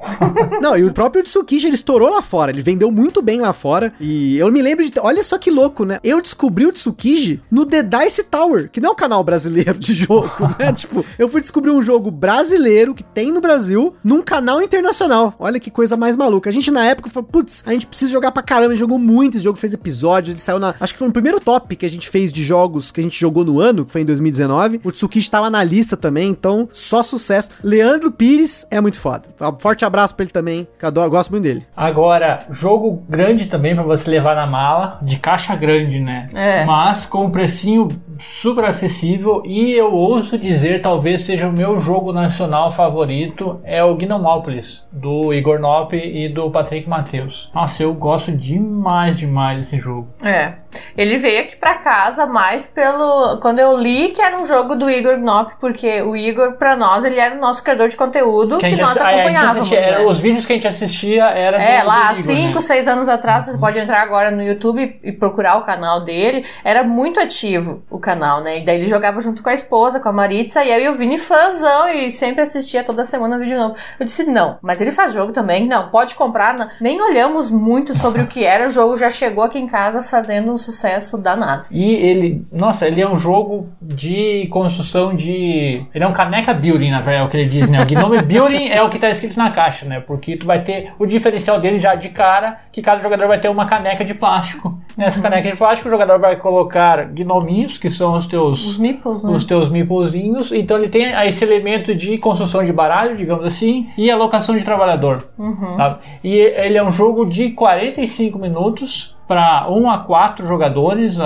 [0.61, 3.93] não, e o próprio Tsukiji, ele estourou lá fora, ele vendeu muito bem lá fora.
[3.99, 4.93] E eu me lembro de.
[4.99, 5.99] Olha só que louco, né?
[6.03, 9.93] Eu descobri o Tsukiji no The Dice Tower, que não é um canal brasileiro de
[9.93, 10.71] jogo, né?
[10.73, 15.33] tipo, eu fui descobrir um jogo brasileiro que tem no Brasil num canal internacional.
[15.39, 16.49] Olha que coisa mais maluca.
[16.49, 18.67] A gente na época falou, putz, a gente precisa jogar pra caramba.
[18.67, 20.73] A gente jogou muito esse jogo, fez episódio, ele saiu na.
[20.79, 23.19] Acho que foi no primeiro top que a gente fez de jogos que a gente
[23.19, 24.81] jogou no ano, que foi em 2019.
[24.83, 27.51] O Tsukiji estava na lista também, então só sucesso.
[27.63, 29.29] Leandro Pires é muito foda.
[29.59, 31.65] Forte abraço pra ele também, que eu, adoro, gosto muito dele.
[31.75, 36.25] Agora, jogo grande grande também para você levar na mala, de caixa grande, né?
[36.33, 36.63] É.
[36.65, 37.87] Mas com um precinho
[38.19, 43.95] super acessível e eu ouso dizer, talvez seja o meu jogo nacional favorito, é o
[43.95, 47.49] Gnomopolis, do Igor Nop e do Patrick Matheus.
[47.53, 50.07] Nossa, eu gosto demais, demais desse jogo.
[50.23, 50.53] É.
[50.95, 53.39] Ele veio aqui pra casa mais pelo.
[53.41, 57.03] Quando eu li que era um jogo do Igor Knop, porque o Igor, pra nós,
[57.03, 59.57] ele era o nosso criador de conteúdo que, nós acompanhávamos.
[59.61, 60.05] assistia- né?
[60.05, 62.61] Os vídeos que a gente assistia era É, do, lá, do Igor, 5, né?
[62.61, 66.45] 6 anos atrás, você pode entrar agora no YouTube e procurar o canal dele.
[66.63, 68.59] Era muito ativo o canal, né?
[68.59, 70.93] E daí ele jogava junto com a esposa, com a Maritza, e eu e o
[70.93, 73.75] Vini fãzão, e sempre assistia toda semana vídeo novo.
[73.99, 75.67] Eu disse, não, mas ele faz jogo também?
[75.67, 76.57] Não, pode comprar.
[76.57, 76.67] não.
[76.79, 80.51] Nem olhamos muito sobre o que era, o jogo já chegou aqui em casa fazendo
[80.51, 81.67] um sucesso danado.
[81.71, 85.85] E ele, nossa, ele é um jogo de construção de.
[85.93, 87.81] Ele é um caneca building, na verdade, é o que ele diz, né?
[87.81, 89.99] O Gnome Building é o que tá escrito na caixa, né?
[89.99, 93.49] Porque tu vai ter o diferencial dele já de cara, que cada jogador vai ter
[93.49, 94.77] uma caneca de plástico.
[94.95, 98.65] Nessa caneca de plástico, o jogador vai colocar gnominhos, que são os teus.
[98.65, 99.31] Os meeples, né?
[99.31, 100.51] os teus meeplezinhos.
[100.51, 105.29] Então ele tem esse elemento de construção de baralho, digamos assim, e alocação de trabalhador.
[105.37, 105.75] Uhum.
[105.77, 105.99] tá?
[106.23, 111.19] E ele é um jogo de 45 minutos para 1 a 4 jogadores.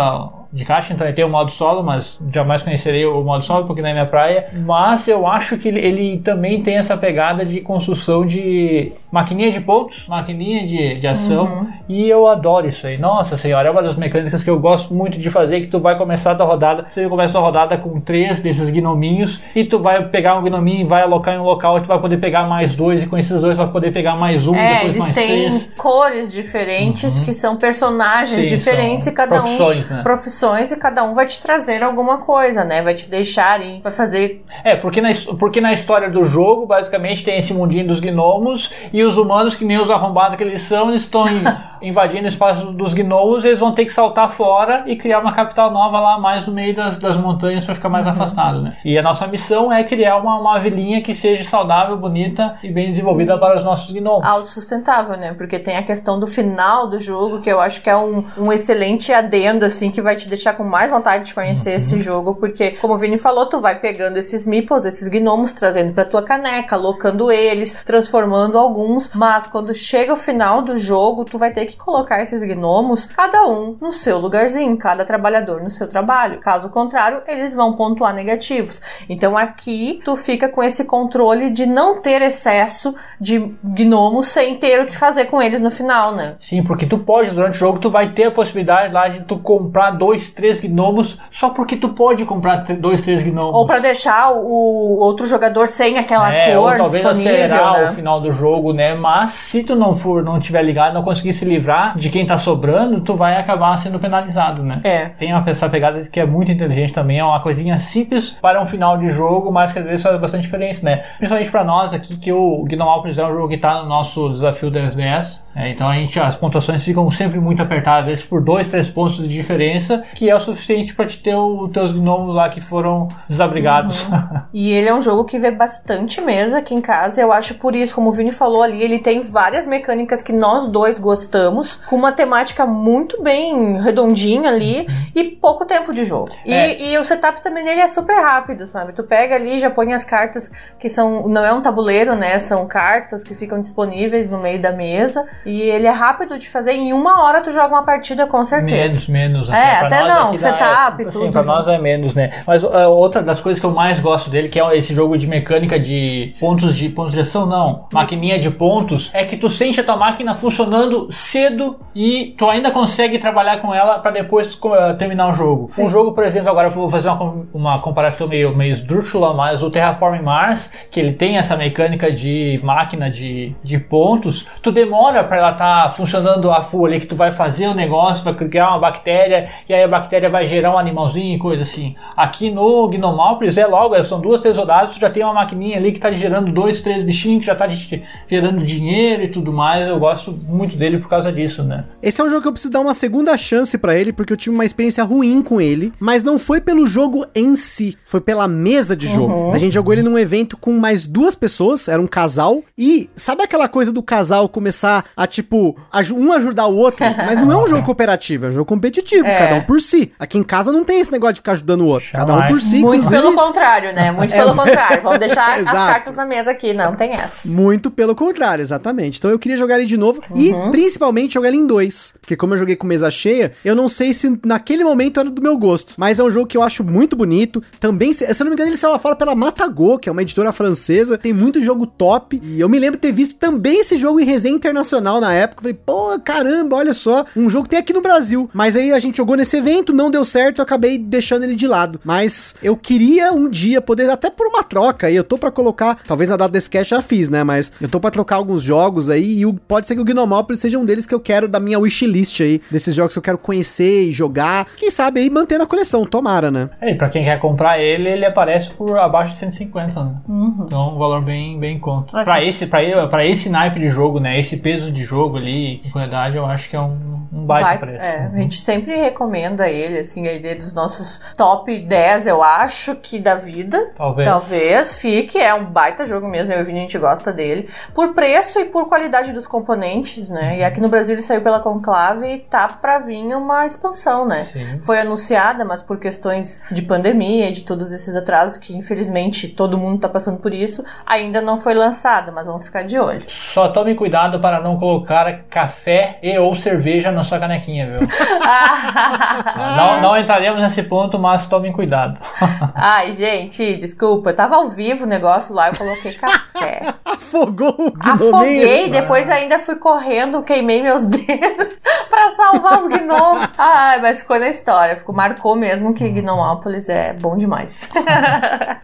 [0.54, 3.82] De caixa, então ele tem o modo solo, mas jamais conhecerei o modo solo porque
[3.82, 4.49] não é minha praia.
[4.54, 9.60] Mas eu acho que ele, ele também tem essa pegada de construção de maquininha de
[9.62, 11.68] pontos, maquininha de, de ação, Uhum.
[11.89, 12.97] e eu adoro isso aí.
[12.99, 15.97] Nossa senhora, é uma das mecânicas que eu gosto muito de fazer, que tu vai
[15.97, 20.08] começar a tua rodada, você começa a rodada com três desses gnominhos, e tu vai
[20.10, 22.76] pegar um gnominho e vai alocar em um local, e tu vai poder pegar mais
[22.76, 25.28] dois, e com esses dois vai poder pegar mais um, É, depois eles mais têm
[25.28, 25.74] três.
[25.78, 29.93] cores diferentes, que são personagens Sim, diferentes são e cada profissões, um.
[29.95, 30.04] né?
[30.04, 32.82] Profissões e cada um vai te trazer alguma coisa, né?
[32.82, 34.44] Vai te deixar ir, vai fazer.
[34.64, 39.04] É, porque na, porque na história do jogo, basicamente, tem esse mundinho dos gnomos e
[39.04, 41.26] os humanos, que nem os arrombados que eles são, eles estão
[41.84, 45.72] invadindo o espaço dos gnomos, eles vão ter que saltar fora e criar uma capital
[45.72, 48.78] nova lá mais no meio das, das montanhas para ficar mais afastado, né?
[48.84, 52.90] E a nossa missão é criar uma, uma vilinha que seja saudável, bonita e bem
[52.92, 54.26] desenvolvida para os nossos gnomos.
[54.26, 55.34] autossustentável, né?
[55.34, 58.52] Porque tem a questão do final do jogo, que eu acho que é um, um
[58.52, 61.76] excelente adendo, assim, que vai te deixar com mais vontade de conhecer Uhum.
[61.78, 65.94] esse jogo, porque, como o Vini falou, tu vai pegando esses meeples, esses gnomos, trazendo
[65.94, 71.38] pra tua caneca, alocando eles, transformando alguns, mas quando chega o final do jogo, tu
[71.38, 75.88] vai ter que colocar esses gnomos, cada um no seu lugarzinho, cada trabalhador no seu
[75.88, 76.39] trabalho.
[76.39, 78.82] Caso contrário, eles vão pontuar negativos.
[79.09, 84.82] Então aqui tu fica com esse controle de não ter excesso de gnomos sem ter
[84.82, 86.36] o que fazer com eles no final, né?
[86.39, 89.38] Sim, porque tu pode, durante o jogo, tu vai ter a possibilidade lá de tu
[89.39, 93.55] comprar dois, três gnomos, só porque tu pode comprar dois, três gnomos.
[93.55, 97.74] Ou pra deixar o, o outro jogador sem aquela É, cor ou talvez disponível, acelerar
[97.74, 97.89] né?
[97.89, 98.95] o final do jogo, né?
[98.95, 101.62] Mas se tu não for, não tiver ligado, não conseguir se livrar
[101.95, 104.76] de quem tá sobrando, tu vai acabar sendo penalizado, né?
[104.84, 105.05] É.
[105.09, 108.66] Tem uma essa pegada que é muito inteligente também, é uma coisinha simples para um
[108.66, 111.03] final de jogo, mas que às vezes faz bastante diferença, né?
[111.18, 114.72] Principalmente para nós aqui, que o Gnomopolis é um jogo que tá no nosso desafio
[114.72, 118.41] da SDS, é, então a gente, as pontuações ficam sempre muito apertadas, às vezes por
[118.41, 122.36] dois, três pontos de diferença, que é o suficiente para te ter os teus gnomos
[122.36, 124.08] lá que foram desabrigados.
[124.54, 127.20] E ele é um jogo que vê bastante mesa aqui em casa.
[127.20, 130.68] Eu acho por isso, como o Vini falou ali, ele tem várias mecânicas que nós
[130.68, 136.30] dois gostamos, com uma temática muito bem redondinha ali e pouco tempo de jogo.
[136.45, 136.82] E, É.
[136.91, 138.93] e o setup também dele é super rápido, sabe?
[138.93, 141.28] Tu pega ali, já põe as cartas que são.
[141.28, 142.38] Não é um tabuleiro, né?
[142.38, 145.26] São cartas que ficam disponíveis no meio da mesa.
[145.46, 146.74] E ele é rápido de fazer.
[146.74, 149.12] Em uma hora tu joga uma partida com certeza.
[149.12, 149.50] Menos, menos.
[149.50, 152.32] É, até nós não, setup, é, tudo Sim, pra nós é menos, né?
[152.46, 155.28] Mas uh, outra das coisas que eu mais gosto dele, que é esse jogo de
[155.28, 159.80] mecânica de pontos de pontos de ação, não, maquininha de pontos, é que tu sente
[159.80, 164.98] a tua máquina funcionando cedo e tu ainda consegue trabalhar com ela pra depois uh,
[164.98, 165.68] terminar o jogo.
[165.78, 169.62] Um jogo, por exemplo, agora eu vou fazer uma, uma comparação meio, meio esdrúxula, mas
[169.62, 175.24] o Terraform Mars, que ele tem essa mecânica de máquina de, de pontos, tu demora
[175.24, 178.70] pra ela estar funcionando a full ali, que tu vai fazer o negócio, vai criar
[178.70, 181.96] uma bactéria, e aí a bactéria vai gerar um animalzinho e coisa assim.
[182.16, 185.92] Aqui no Gnomopolis é logo, são duas, três rodadas, tu já tem uma maquininha ali
[185.92, 189.88] que tá gerando dois, três bichinhos, que já tá de- gerando dinheiro e tudo mais.
[189.88, 191.86] Eu gosto muito dele por causa disso, né?
[192.02, 194.38] Esse é um jogo que eu preciso dar uma segunda chance pra ele, porque eu
[194.38, 198.48] tive uma experiência ruim com ele, mas não foi pelo jogo em si, foi pela
[198.48, 199.52] mesa de jogo.
[199.54, 203.44] A gente jogou ele num evento com mais duas pessoas, era um casal, e sabe
[203.44, 205.76] aquela coisa do casal começar a, tipo,
[206.15, 207.03] um ajudar o outro.
[207.17, 209.38] Mas não é um jogo cooperativo, é um jogo competitivo, é.
[209.38, 210.11] cada um por si.
[210.19, 212.09] Aqui em casa não tem esse negócio de ficar ajudando o outro.
[212.11, 212.80] Cada um por si.
[212.80, 213.21] Muito inclusive...
[213.21, 214.11] pelo contrário, né?
[214.11, 214.38] Muito é.
[214.38, 215.01] pelo contrário.
[215.03, 217.47] Vamos deixar as cartas na mesa aqui, não tem essa.
[217.47, 219.17] Muito pelo contrário, exatamente.
[219.17, 220.38] Então eu queria jogar ele de novo uhum.
[220.38, 222.13] e principalmente jogar ele em dois.
[222.19, 225.41] Porque como eu joguei com mesa cheia, eu não sei se naquele momento era do
[225.41, 225.93] meu gosto.
[225.97, 227.61] Mas é um jogo que eu acho muito bonito.
[227.80, 230.11] Também, se, se eu não me engano, ele saiu lá fora pela Matago, que é
[230.11, 231.17] uma editora francesa.
[231.17, 232.39] Tem muito jogo top.
[232.43, 235.59] E eu me lembro de ter visto também esse jogo em resenha internacional na época.
[235.59, 237.26] Eu falei, pô, caramba, olha só.
[237.36, 238.49] Um jogo que tem aqui no Brasil.
[238.53, 241.68] Mas aí a gente jogou nesse evento, não deu certo, eu acabei deixando ele de
[241.68, 241.99] lado.
[242.03, 245.97] Mas eu queria um dia poder, até por uma troca, e eu tô para colocar,
[246.07, 247.43] talvez na data desse cast já fiz, né?
[247.43, 250.78] Mas eu tô para trocar alguns jogos aí, e pode ser que o Gnomopolis seja
[250.78, 254.03] um deles que eu quero da minha wishlist aí, desses jogos que eu quero conhecer
[254.03, 254.68] e jogar.
[254.78, 256.70] Quem sabe aí manter na coleção, tomara, né?
[256.82, 260.16] É, e pra quem quer comprar ele, ele aparece por abaixo de 150, né?
[260.28, 260.64] Uhum.
[260.66, 262.20] Então, um valor bem, bem em conta.
[262.20, 262.24] É.
[262.24, 264.39] Pra esse, pra, pra esse naipe de jogo, né?
[264.39, 268.04] Esse peso de jogo ali, com qualidade, eu acho que é um, um baita, preço.
[268.04, 272.95] É, a gente sempre recomenda ele, assim, a ideia dos nossos top 10, eu acho
[272.95, 273.91] que da vida.
[273.95, 274.28] Talvez.
[274.28, 277.70] Talvez fique, é um baita jogo mesmo, eu e a gente gosta dele.
[277.93, 280.60] Por preço e por qualidade dos componentes, né?
[280.60, 284.45] E aqui no Brasil ele saiu pela Conclave e tá pra vir uma expansão, né?
[284.51, 284.80] Sim.
[284.80, 289.78] Foi anunciada, mas por questões de pandemia e de todos esses atrasos, que infelizmente todo
[289.78, 293.24] mundo tá passando por isso, ainda não foi lançada, mas vamos ficar de olho.
[293.30, 298.06] Só tome cuidado para não colocar café e ou cerveja na sua canequinha, viu?
[299.78, 302.20] não, não entraremos nesse ponto, mas tomem cuidado.
[302.76, 306.82] Ai, gente, desculpa, eu tava ao vivo o negócio lá, eu coloquei café.
[307.06, 311.70] Afogou o Afoguei, depois ainda fui correndo, queimei meus dedos
[312.10, 313.48] pra salvar os gnomos.
[313.58, 317.90] Ai, mas ficou na história, ficou, marcou mesmo que Gnomópolis é bom demais.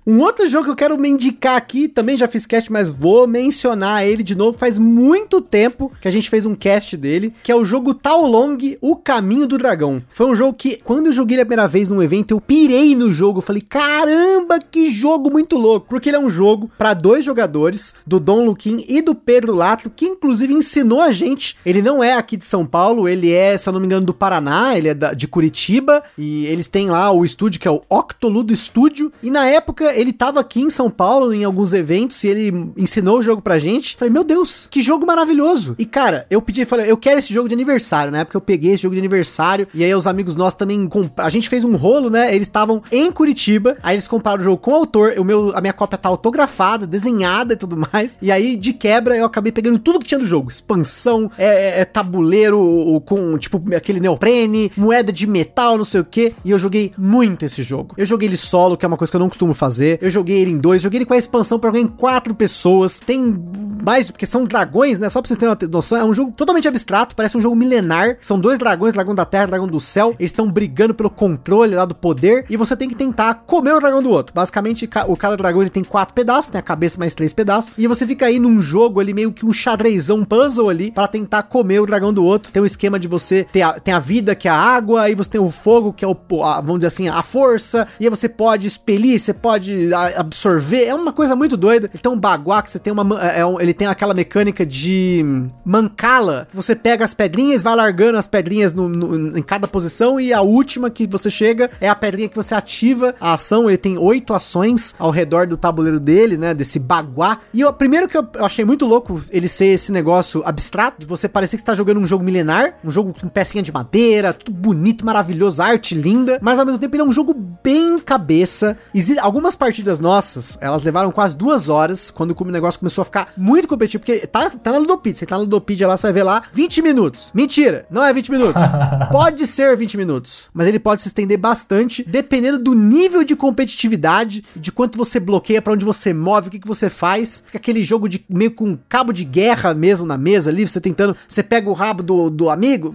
[0.08, 3.28] um outro jogo que eu quero me indicar aqui, também já fiz cast, mas vou
[3.28, 7.52] mencionar ele de novo, faz muito tempo que a gente fez um cast dele, que
[7.52, 10.02] é o jogo Tao Long, O Caminho do Dragão.
[10.10, 13.12] Foi um jogo que, quando eu joguei a primeira vez num evento, eu pirei no
[13.12, 17.94] jogo, falei, caramba, que jogo muito louco, porque ele é um jogo para dois jogadores,
[18.06, 21.56] do Dom Luquim e do Pedro Latro, que inclusive ensinou a gente.
[21.66, 24.14] Ele não é aqui de São Paulo, ele é, se eu não me engano, do
[24.14, 27.82] Paraná, ele é da, de Curitiba, e eles têm lá o estúdio que é o
[27.90, 29.12] Octoludo Studio.
[29.22, 33.20] E na época ele tava aqui em São Paulo em alguns eventos e ele ensinou
[33.20, 33.96] o jogo pra gente.
[33.98, 35.76] Falei, meu Deus, que jogo maravilhoso!
[35.80, 38.12] E cara, eu pedi, falei, eu quero esse jogo de aniversário.
[38.12, 41.26] Na época eu peguei esse jogo de aniversário e aí os amigos nossos também compraram.
[41.26, 42.36] A gente fez um rolo, né?
[42.36, 45.14] Eles estavam em Curitiba, aí eles compraram o jogo com o autor.
[45.18, 48.20] O meu, a minha cópia tá autografada, desenhada e tudo mais.
[48.22, 51.80] E aí, de quebra, eu acabei pegando tudo que tinha do jogo: expansão, é, é,
[51.80, 56.36] é tabuleiro com tipo aquele neoprene, moeda de metal, não sei o que.
[56.44, 57.96] E eu joguei muito esse jogo.
[57.96, 59.98] Eu joguei ele solo, que é uma coisa que eu não costumo fazer.
[60.02, 63.00] Eu joguei ele em dois, joguei ele com a expansão para jogar em quatro pessoas.
[63.00, 63.42] Tem
[63.82, 65.08] mais, porque são dragões, né?
[65.08, 68.18] Só pra vocês terem uma noção, é um jogo totalmente abstrato, parece um jogo milenar.
[68.22, 70.16] São dois dragões, dragão da terra, dragão do céu.
[70.20, 73.80] Eles estão brigando pelo controle lá do poder e você tem que tentar comer o
[73.80, 74.34] dragão do outro.
[74.34, 76.60] Basicamente, o cada dragão ele tem quatro pedaços, né?
[76.60, 77.72] A cabeça mais três pedaços.
[77.78, 81.08] E você fica aí num jogo ali, meio que um xadrezão, um puzzle ali, para
[81.08, 82.52] tentar comer o dragão do outro.
[82.52, 85.16] Tem um esquema de você ter a, tem a vida, que é a água, aí
[85.16, 88.10] você tem o fogo, que é o, a, vamos dizer assim, a força, e aí
[88.10, 90.86] você pode expelir, você pode absorver.
[90.86, 91.90] É uma coisa muito doida.
[91.94, 93.20] Então, o baguá, que você tem uma.
[93.22, 95.24] É, é ele tem aquela mecânica de
[95.64, 96.48] mancala.
[96.54, 100.42] Você pega as pedrinhas, vai largando as pedrinhas no, no, em cada posição, e a
[100.42, 103.70] última que você chega é a pedrinha que você ativa a ação.
[103.70, 106.54] Ele tem oito ações ao redor do tabuleiro dele, né?
[106.54, 107.40] Desse baguá.
[107.54, 111.58] E o primeiro que eu achei muito louco ele ser esse negócio abstrato, você parecer
[111.58, 115.62] que está jogando um jogo milenar, um jogo com pecinha de madeira, tudo bonito, maravilhoso,
[115.62, 117.34] arte linda, mas ao mesmo tempo ele é um jogo
[117.64, 118.78] bem cabeça.
[119.22, 123.68] Algumas partidas nossas, elas levaram quase duas horas quando o negócio começou a ficar muito
[123.68, 126.82] competitivo, porque tá, tá na você tá na Ludopedia lá, você vai ver lá, 20
[126.82, 127.32] minutos.
[127.34, 128.62] Mentira, não é 20 minutos.
[129.12, 134.44] pode ser 20 minutos, mas ele pode se estender bastante, dependendo do nível de competitividade,
[134.56, 137.44] de quanto você bloqueia, para onde você move, o que, que você faz.
[137.46, 141.16] Fica aquele jogo de meio com cabo de guerra mesmo na mesa ali, você tentando,
[141.28, 142.94] você pega o rabo do, do amigo,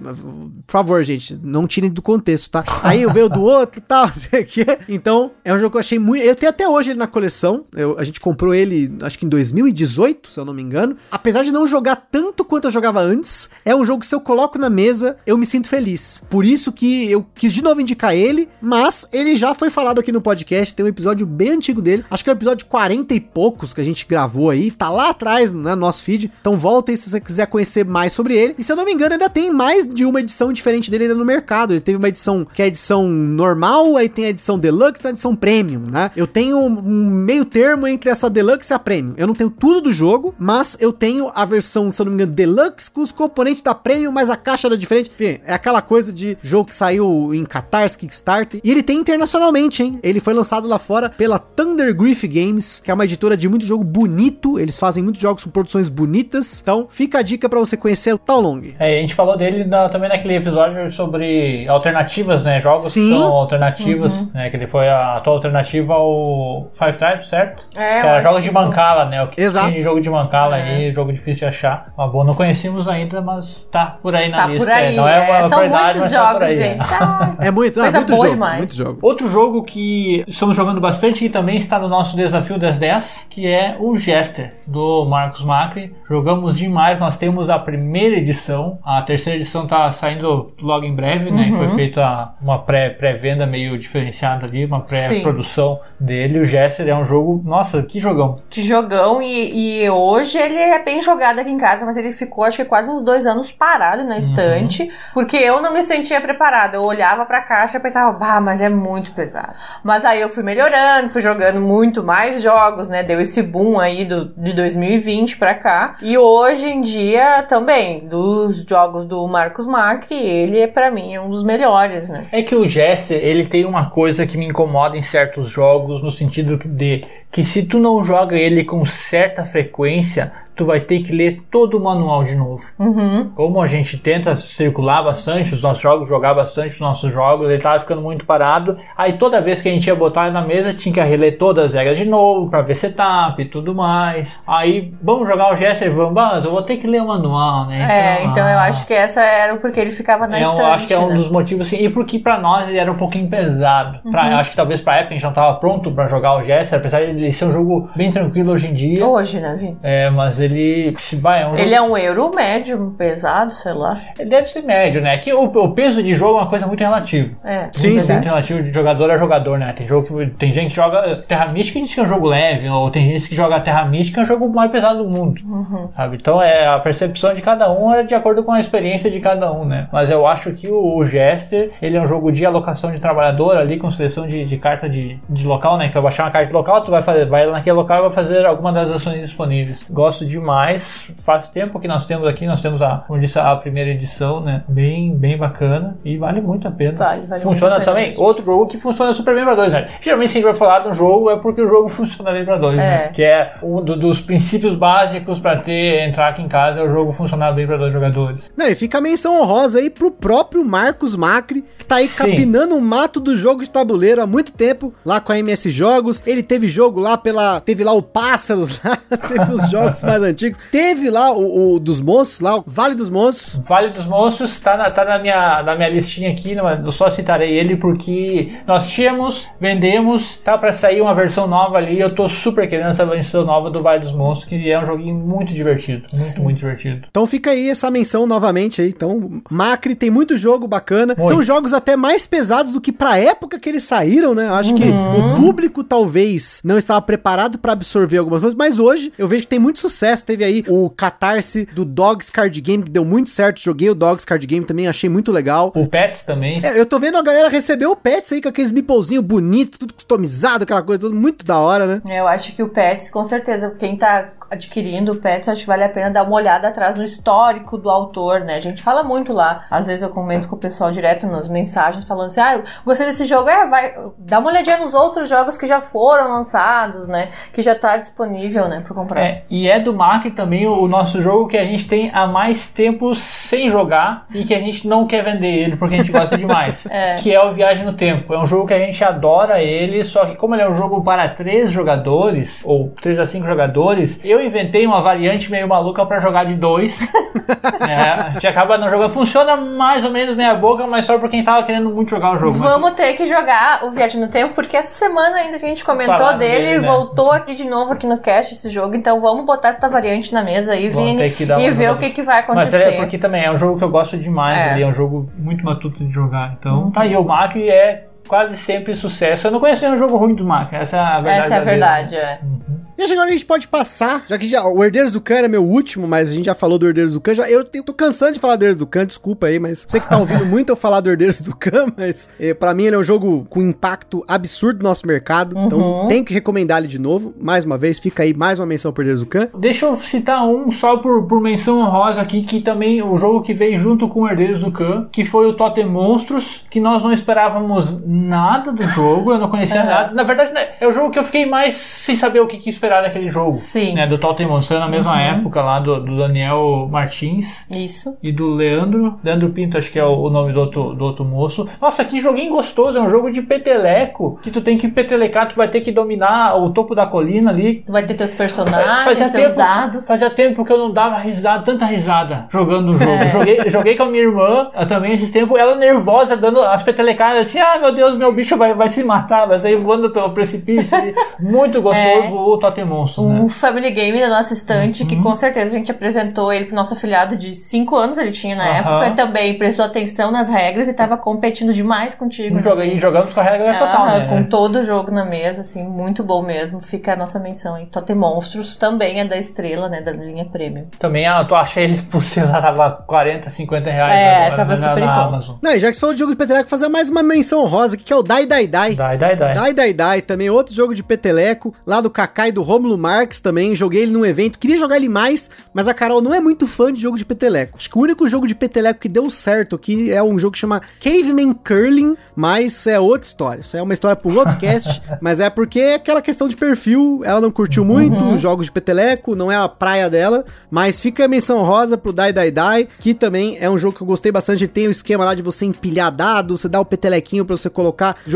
[0.67, 2.65] por favor, gente, não tirem do contexto, tá?
[2.83, 4.65] Aí eu vejo do outro e tal, sei o que.
[4.89, 7.65] Então, é um jogo que eu achei muito, eu tenho até hoje ele na coleção,
[7.75, 10.97] eu, a gente comprou ele, acho que em 2018, se eu não me engano.
[11.11, 14.21] Apesar de não jogar tanto quanto eu jogava antes, é um jogo que se eu
[14.21, 16.23] coloco na mesa, eu me sinto feliz.
[16.29, 20.13] Por isso que eu quis de novo indicar ele, mas ele já foi falado aqui
[20.13, 23.21] no podcast, tem um episódio bem antigo dele, acho que é o episódio 40 e
[23.21, 26.31] poucos que a gente gravou aí, tá lá atrás, no nosso feed.
[26.41, 28.55] Então volta aí se você quiser conhecer mais sobre ele.
[28.59, 31.15] E se eu não me engano, ainda tem mais de uma edição diferente dele ainda
[31.15, 31.73] no mercado.
[31.73, 35.07] Ele teve uma edição que é a edição normal, aí tem a edição deluxe e
[35.07, 36.11] a edição premium, né?
[36.17, 39.15] Eu tenho um meio termo entre essa deluxe e a premium.
[39.17, 42.17] Eu não tenho tudo do jogo, mas eu tenho a versão, se eu não me
[42.23, 45.11] engano, deluxe com os componentes da premium, mas a caixa era diferente.
[45.15, 48.61] Enfim, é aquela coisa de jogo que saiu em Catarse, Kickstarter.
[48.63, 49.99] E ele tem internacionalmente, hein?
[50.03, 53.65] Ele foi lançado lá fora pela Thunder Griff Games, que é uma editora de muito
[53.65, 54.59] jogo bonito.
[54.59, 56.61] Eles fazem muitos jogos com produções bonitas.
[56.61, 58.63] Então, fica a dica para você conhecer o Tal Long.
[58.79, 62.61] É, a gente falou dele na, também naquele episódio sobre alternativas, né?
[62.61, 63.11] Jogos Sim.
[63.11, 64.51] que são alternativas, né?
[64.51, 67.65] Que ele foi a tua alternativa ao Five Tribes, certo?
[67.77, 68.63] É, que era jogos de foi.
[68.63, 69.23] bancala, né?
[69.23, 69.73] O que Exato.
[69.73, 70.63] de jogo de bancala É.
[70.77, 71.93] aí, jogo difícil de achar.
[71.97, 74.65] Uma boa, não conhecíamos ainda, mas tá por aí na Tá lista.
[74.67, 74.93] por aí.
[74.95, 75.43] É, não é uma é.
[75.49, 76.63] São qualidade, muitos tá jogos, aí, né?
[76.63, 76.95] gente.
[76.95, 78.59] Ah, É muito, ah, muito jogo, demais.
[78.59, 78.99] muito jogo.
[79.03, 83.47] Outro jogo que estamos jogando bastante e também está no nosso desafio das 10, que
[83.47, 85.95] é o Jester, do Marcos Macri.
[86.09, 91.31] Jogamos demais, nós temos a primeira edição, a terceira edição está saindo logo em breve,
[91.31, 91.49] né?
[91.51, 91.59] Uhum.
[91.59, 96.39] Foi feita uma pré- pré-venda meio diferenciada ali, uma pré-produção dele.
[96.41, 98.37] O Jester é um jogo, nossa, que jogão.
[98.51, 99.21] que jogão.
[99.23, 102.65] E, e hoje ele é bem jogado aqui em casa, mas ele ficou acho que
[102.65, 106.77] quase uns dois anos parado na estante, porque eu não me sentia preparada.
[106.77, 109.53] Eu olhava pra caixa e pensava, bah, mas é muito pesado.
[109.83, 113.03] Mas aí eu fui melhorando, fui jogando muito mais jogos, né?
[113.03, 115.97] Deu esse boom aí do, de 2020 pra cá.
[116.01, 121.21] E hoje em dia também, dos jogos do Marcos Macri, ele é pra mim é
[121.21, 122.27] um dos melhores, né?
[122.33, 126.11] É que o Jester, ele tem uma coisa que me incomoda em certos jogos, no
[126.11, 127.05] sentido de
[127.35, 131.77] que se tu não joga ele com certa frequência, tu vai ter que ler todo
[131.77, 132.63] o manual de novo.
[132.79, 133.31] Uhum.
[133.35, 137.61] Como a gente tenta circular bastante os nossos jogos, jogar bastante os nossos jogos, ele
[137.61, 138.77] tava ficando muito parado.
[138.97, 141.67] Aí toda vez que a gente ia botar ele na mesa, tinha que reler todas
[141.67, 144.43] as regras de novo, pra ver setup e tudo mais.
[144.47, 148.21] Aí, vamos jogar o Jester, vamos, mas eu vou ter que ler o manual, né?
[148.21, 150.61] É, então eu ah, acho que essa era porque ele ficava na é, estante.
[150.61, 151.15] eu acho que é um né?
[151.17, 153.99] dos motivos, assim, e porque pra nós ele era um pouquinho pesado.
[154.11, 154.37] Pra- Uhum.
[154.37, 157.01] acho que talvez pra época a gente não tava pronto pra jogar o Jester, apesar
[157.01, 159.05] de ele ser um jogo bem tranquilo hoje em dia.
[159.07, 159.77] Hoje, né, Vini?
[159.83, 160.95] É, mas ele.
[160.99, 164.01] se vai, é um Ele jogo- é um euro médio, pesado, sei lá.
[164.19, 165.17] Ele deve ser médio, né?
[165.19, 167.31] Que o, o peso de jogo é uma coisa muito relativa.
[167.45, 167.69] É.
[167.73, 168.13] Sim, muito, sim.
[168.15, 169.73] muito relativo de jogador a jogador, né?
[169.73, 172.27] Tem jogo que tem gente que joga Terra Mística e diz que é um jogo
[172.27, 175.41] leve, ou tem gente que joga Terra Mística é o jogo mais pesado do mundo,
[175.45, 175.89] Uhum.
[175.97, 176.17] sabe?
[176.21, 179.53] Então é a percepção de cada um é de acordo com a experiência de cada
[179.53, 179.89] um, né?
[179.93, 183.57] Mas eu acho que o, o Jester, ele é um jogo de alocação de trabalhador
[183.57, 185.87] ali com seleção de, de carta de, de local, né?
[185.87, 187.99] Que tu vai baixar uma carta de local, tu vai fazer, vai lá naquele local
[187.99, 189.85] e vai fazer alguma das ações disponíveis.
[189.91, 191.13] Gosto demais.
[191.25, 194.65] Faz tempo que nós temos aqui, nós temos a, como disse, a primeira edição, né?
[194.69, 196.97] Bem, bem bacana e vale muito a pena.
[196.97, 198.09] Vale, vale Funciona muito a pena também.
[198.11, 198.23] mesmo.
[198.25, 199.89] Outro jogo que funciona super bem pra dois, né?
[200.01, 202.45] Geralmente se a gente vai falar de um jogo é porque o jogo funciona bem
[202.45, 203.05] pra dois, né?
[203.05, 203.09] É.
[203.09, 206.89] Que é um do- dos princípios básicos pra ter entrar aqui em casa é o
[206.91, 208.51] jogo funcionar bem pra dois jogadores.
[208.57, 212.19] Não, e fica a menção honrosa aí pro próprio Marcos Macri, que tá aí Sim.
[212.31, 216.23] capinando o mato do jogo de tabuleiro há muito tempo, lá com a MS Jogos.
[216.27, 217.61] Ele teve jogo lá pela.
[217.61, 220.59] Teve lá o Pássaros, lá, teve os jogos mais antigos.
[220.73, 223.63] Teve lá o, o dos monstros, lá, o Vale dos Monstros.
[223.67, 227.09] Vale dos Monstros tá na, tá na, minha, na minha listinha aqui, não- eu só
[227.11, 232.01] citarei ele porque nós tínhamos, vendemos, tá pra sair uma versão nova ali.
[232.01, 235.15] Eu tô super querendo essa versão nova do Vale dos Monstros, que é um joguinho
[235.15, 236.05] muito divertido.
[236.13, 237.03] Muito, muito divertido.
[237.11, 238.89] Então fica aí essa menção novamente aí.
[238.89, 241.15] Então, Macri tem muito jogo bacana.
[241.17, 241.29] Muito.
[241.29, 244.49] São jogos até mais pesados do que pra época que eles saíram, né?
[244.49, 249.27] Acho que o público talvez não estava preparado pra absorver algumas coisas, mas hoje eu
[249.27, 250.25] vejo que tem muito sucesso.
[250.25, 253.61] Teve aí o Catarse do Dogs Card Game, que deu muito certo.
[253.61, 255.73] Joguei o Dogs Card Game também, achei muito legal.
[255.75, 256.61] O Pets também.
[256.65, 259.95] É, eu tô vendo a galera receber o Pets aí com aqueles meeplezinho bonito, tudo
[259.95, 262.03] customizado, aquela coisa, tudo muito da hora, né?
[262.11, 265.85] Eu acho que o Pets, com certeza, quem tá adquirindo o Pets, acho que vale
[265.85, 268.57] a pena dar uma olhada atrás no histórico do autor, né?
[268.57, 269.65] A gente fala muito lá.
[269.71, 273.07] Às vezes eu comento com o pessoal direto nas mensagens, falando assim: ah, eu gostei
[273.07, 273.49] desse jogo.
[273.49, 277.29] É, vai, dá uma olhadinha nos outros jogos que já foram lançados, né?
[277.53, 279.21] Que já tá disponível, né, pra comprar.
[279.21, 282.27] É, e é do Mac também o, o nosso jogo que a gente tem há
[282.27, 286.13] mais tempo sem jogar e que a gente não quer vender ele porque a gente
[286.13, 286.87] gosta demais.
[286.95, 287.17] É.
[287.17, 288.33] Que é o Viagem no Tempo.
[288.33, 291.03] É um jogo que a gente adora ele, só que como ele é um jogo
[291.03, 296.19] para três jogadores, ou três a cinco jogadores, eu inventei uma variante meio maluca para
[296.21, 297.01] jogar de dois.
[297.89, 299.11] é, a gente acaba não jogando.
[299.11, 302.37] Funciona mais ou menos meia boca, mas só pra quem tava querendo muito jogar o
[302.39, 302.59] jogo.
[302.59, 305.85] Mas- Vamos ter que jogar o Viagem no Tempo, porque essa semana ainda a gente
[305.85, 306.89] comentou Falaram dele, dele, né?
[306.89, 310.43] voltou aqui de novo aqui no cast esse jogo, então vamos botar essa variante na
[310.43, 311.29] mesa aí, Vamos Vini, e
[311.71, 311.93] ver jogada.
[311.93, 312.95] o que, que vai Mas acontecer.
[312.95, 314.71] é porque também é um jogo que eu gosto demais É.
[314.73, 316.55] ali, é um jogo muito matuto de jogar.
[316.59, 319.47] Então, tá aí, o Mac é quase sempre sucesso.
[319.47, 321.39] Eu não conheço nenhum jogo ruim do Mac, essa é a verdade.
[321.39, 322.39] Essa é a verdade, é.
[322.43, 322.85] Uhum.
[322.97, 325.35] E acho que agora a gente pode passar, já que já, o Herdeiros do Khan
[325.39, 327.35] é meu último, mas a gente já falou do Herdeiros do Khan.
[327.35, 330.09] Já, eu, tô cansando de falar do Herdeiros do Khan, desculpa aí, mas você que
[330.09, 332.99] tá ouvindo muito eu falar do Herdeiros do Khan, mas é, para mim ele é
[332.99, 335.59] um jogo com impacto absurdo no nosso mercado.
[335.59, 335.95] Então uhum.
[335.95, 337.35] Então tenho que recomendar ele de novo.
[337.41, 339.49] Mais uma vez, fica aí mais uma menção pro Herdeiros do Khan.
[339.59, 343.53] Deixa eu citar um só por, por menção honrosa aqui, que também o jogo que
[343.53, 347.13] veio junto com o Herdeiros do Khan, que foi o Totem Monstros, que nós não
[347.13, 350.15] esperávamos nada do jogo, eu não conhecia nada.
[350.15, 352.71] Na verdade, né, é o jogo que eu fiquei mais sem saber o que, que
[352.71, 353.55] esperar daquele jogo.
[353.55, 353.95] Sim.
[353.95, 355.19] Né, do Totem Monstros, na mesma uhum.
[355.19, 357.67] época lá do, do, Daniel Martins.
[357.71, 358.17] Isso.
[358.23, 359.19] E do Leandro.
[359.25, 361.69] Leandro Pinto, acho que é o, o nome do outro, do outro moço.
[361.81, 365.57] Nossa, que joguinho gostoso, é um jogo de peteleco, que tu tem que petelecar, tu
[365.57, 367.83] vai ter que dominar o topo da colina ali.
[367.87, 370.07] Tu vai ter teus personagens, fazia teus tempo, dados.
[370.07, 373.11] Fazia tempo que eu não dava risada, tanta risada jogando o jogo.
[373.11, 373.29] É.
[373.29, 377.59] Joguei, joguei com a minha irmã também esses tempos, ela nervosa, dando as petelecadas assim,
[377.59, 380.97] ah, meu Deus, meu bicho vai, vai se matar, vai sair voando pelo precipício.
[381.41, 382.31] Muito gostoso é.
[382.31, 383.25] o Totem Monstro.
[383.25, 383.49] Um né?
[383.49, 385.09] family game da nossa estante, uhum.
[385.09, 388.57] que com certeza a gente apresentou ele pro nosso afilhado de 5 anos, ele tinha
[388.57, 388.77] na uhum.
[388.77, 392.59] época, e também prestou atenção nas regras e tava competindo demais contigo.
[392.59, 394.27] Joguei, jogamos com a regra uhum, total, né?
[394.29, 396.81] Com todo o jogo na mesa, assim, muito bom mesmo.
[396.81, 397.87] Fica a nossa menção aí.
[397.87, 400.87] Totem Monstros também é da estrela, né, da linha Premium.
[400.99, 404.71] Também, ah, tu acha ele por sei lá, tava 40, 50 reais é, agora, tava
[404.71, 405.57] né, super na, na Amazon.
[405.63, 408.05] Não, já que você falou de jogo de peteleco, fazer mais uma menção rosa aqui,
[408.05, 408.95] que é o Dai Dai Dai.
[408.95, 409.55] Dai Dai Dai.
[409.55, 413.41] Dai Dai Dai, também outro jogo de peteleco, lá do Kaká e do Romulo Marques
[413.41, 416.67] também, joguei ele num evento, queria jogar ele mais, mas a Carol não é muito
[416.67, 417.77] fã de jogo de peteleco.
[417.79, 420.59] Acho que o único jogo de peteleco que deu certo aqui é um jogo que
[420.59, 423.61] chama Caveman Curling, mas é outra história.
[423.61, 427.21] Isso é uma história um outro cast, mas é porque é aquela questão de perfil,
[427.25, 428.39] ela não curtiu muito uhum.
[428.39, 432.33] jogos de peteleco, não é a praia dela, mas fica a menção rosa pro Dai
[432.33, 434.65] Dai Dai, que também é um jogo que eu gostei bastante.
[434.65, 437.69] Ele tem o esquema lá de você empilhar dados, você dá o petelequinho para você
[437.69, 437.84] colocar,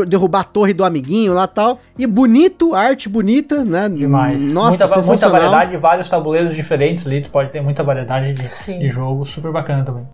[0.06, 1.78] derrubar a torre do amiguinho lá tal.
[1.98, 3.88] E bonito, arte bonita, né?
[3.88, 4.52] Demais.
[4.52, 8.88] Nossa, muita, muita variedade, vários tabuleiros diferentes ali, tu pode ter muita variedade de, de
[8.88, 10.06] jogo, super bacana também.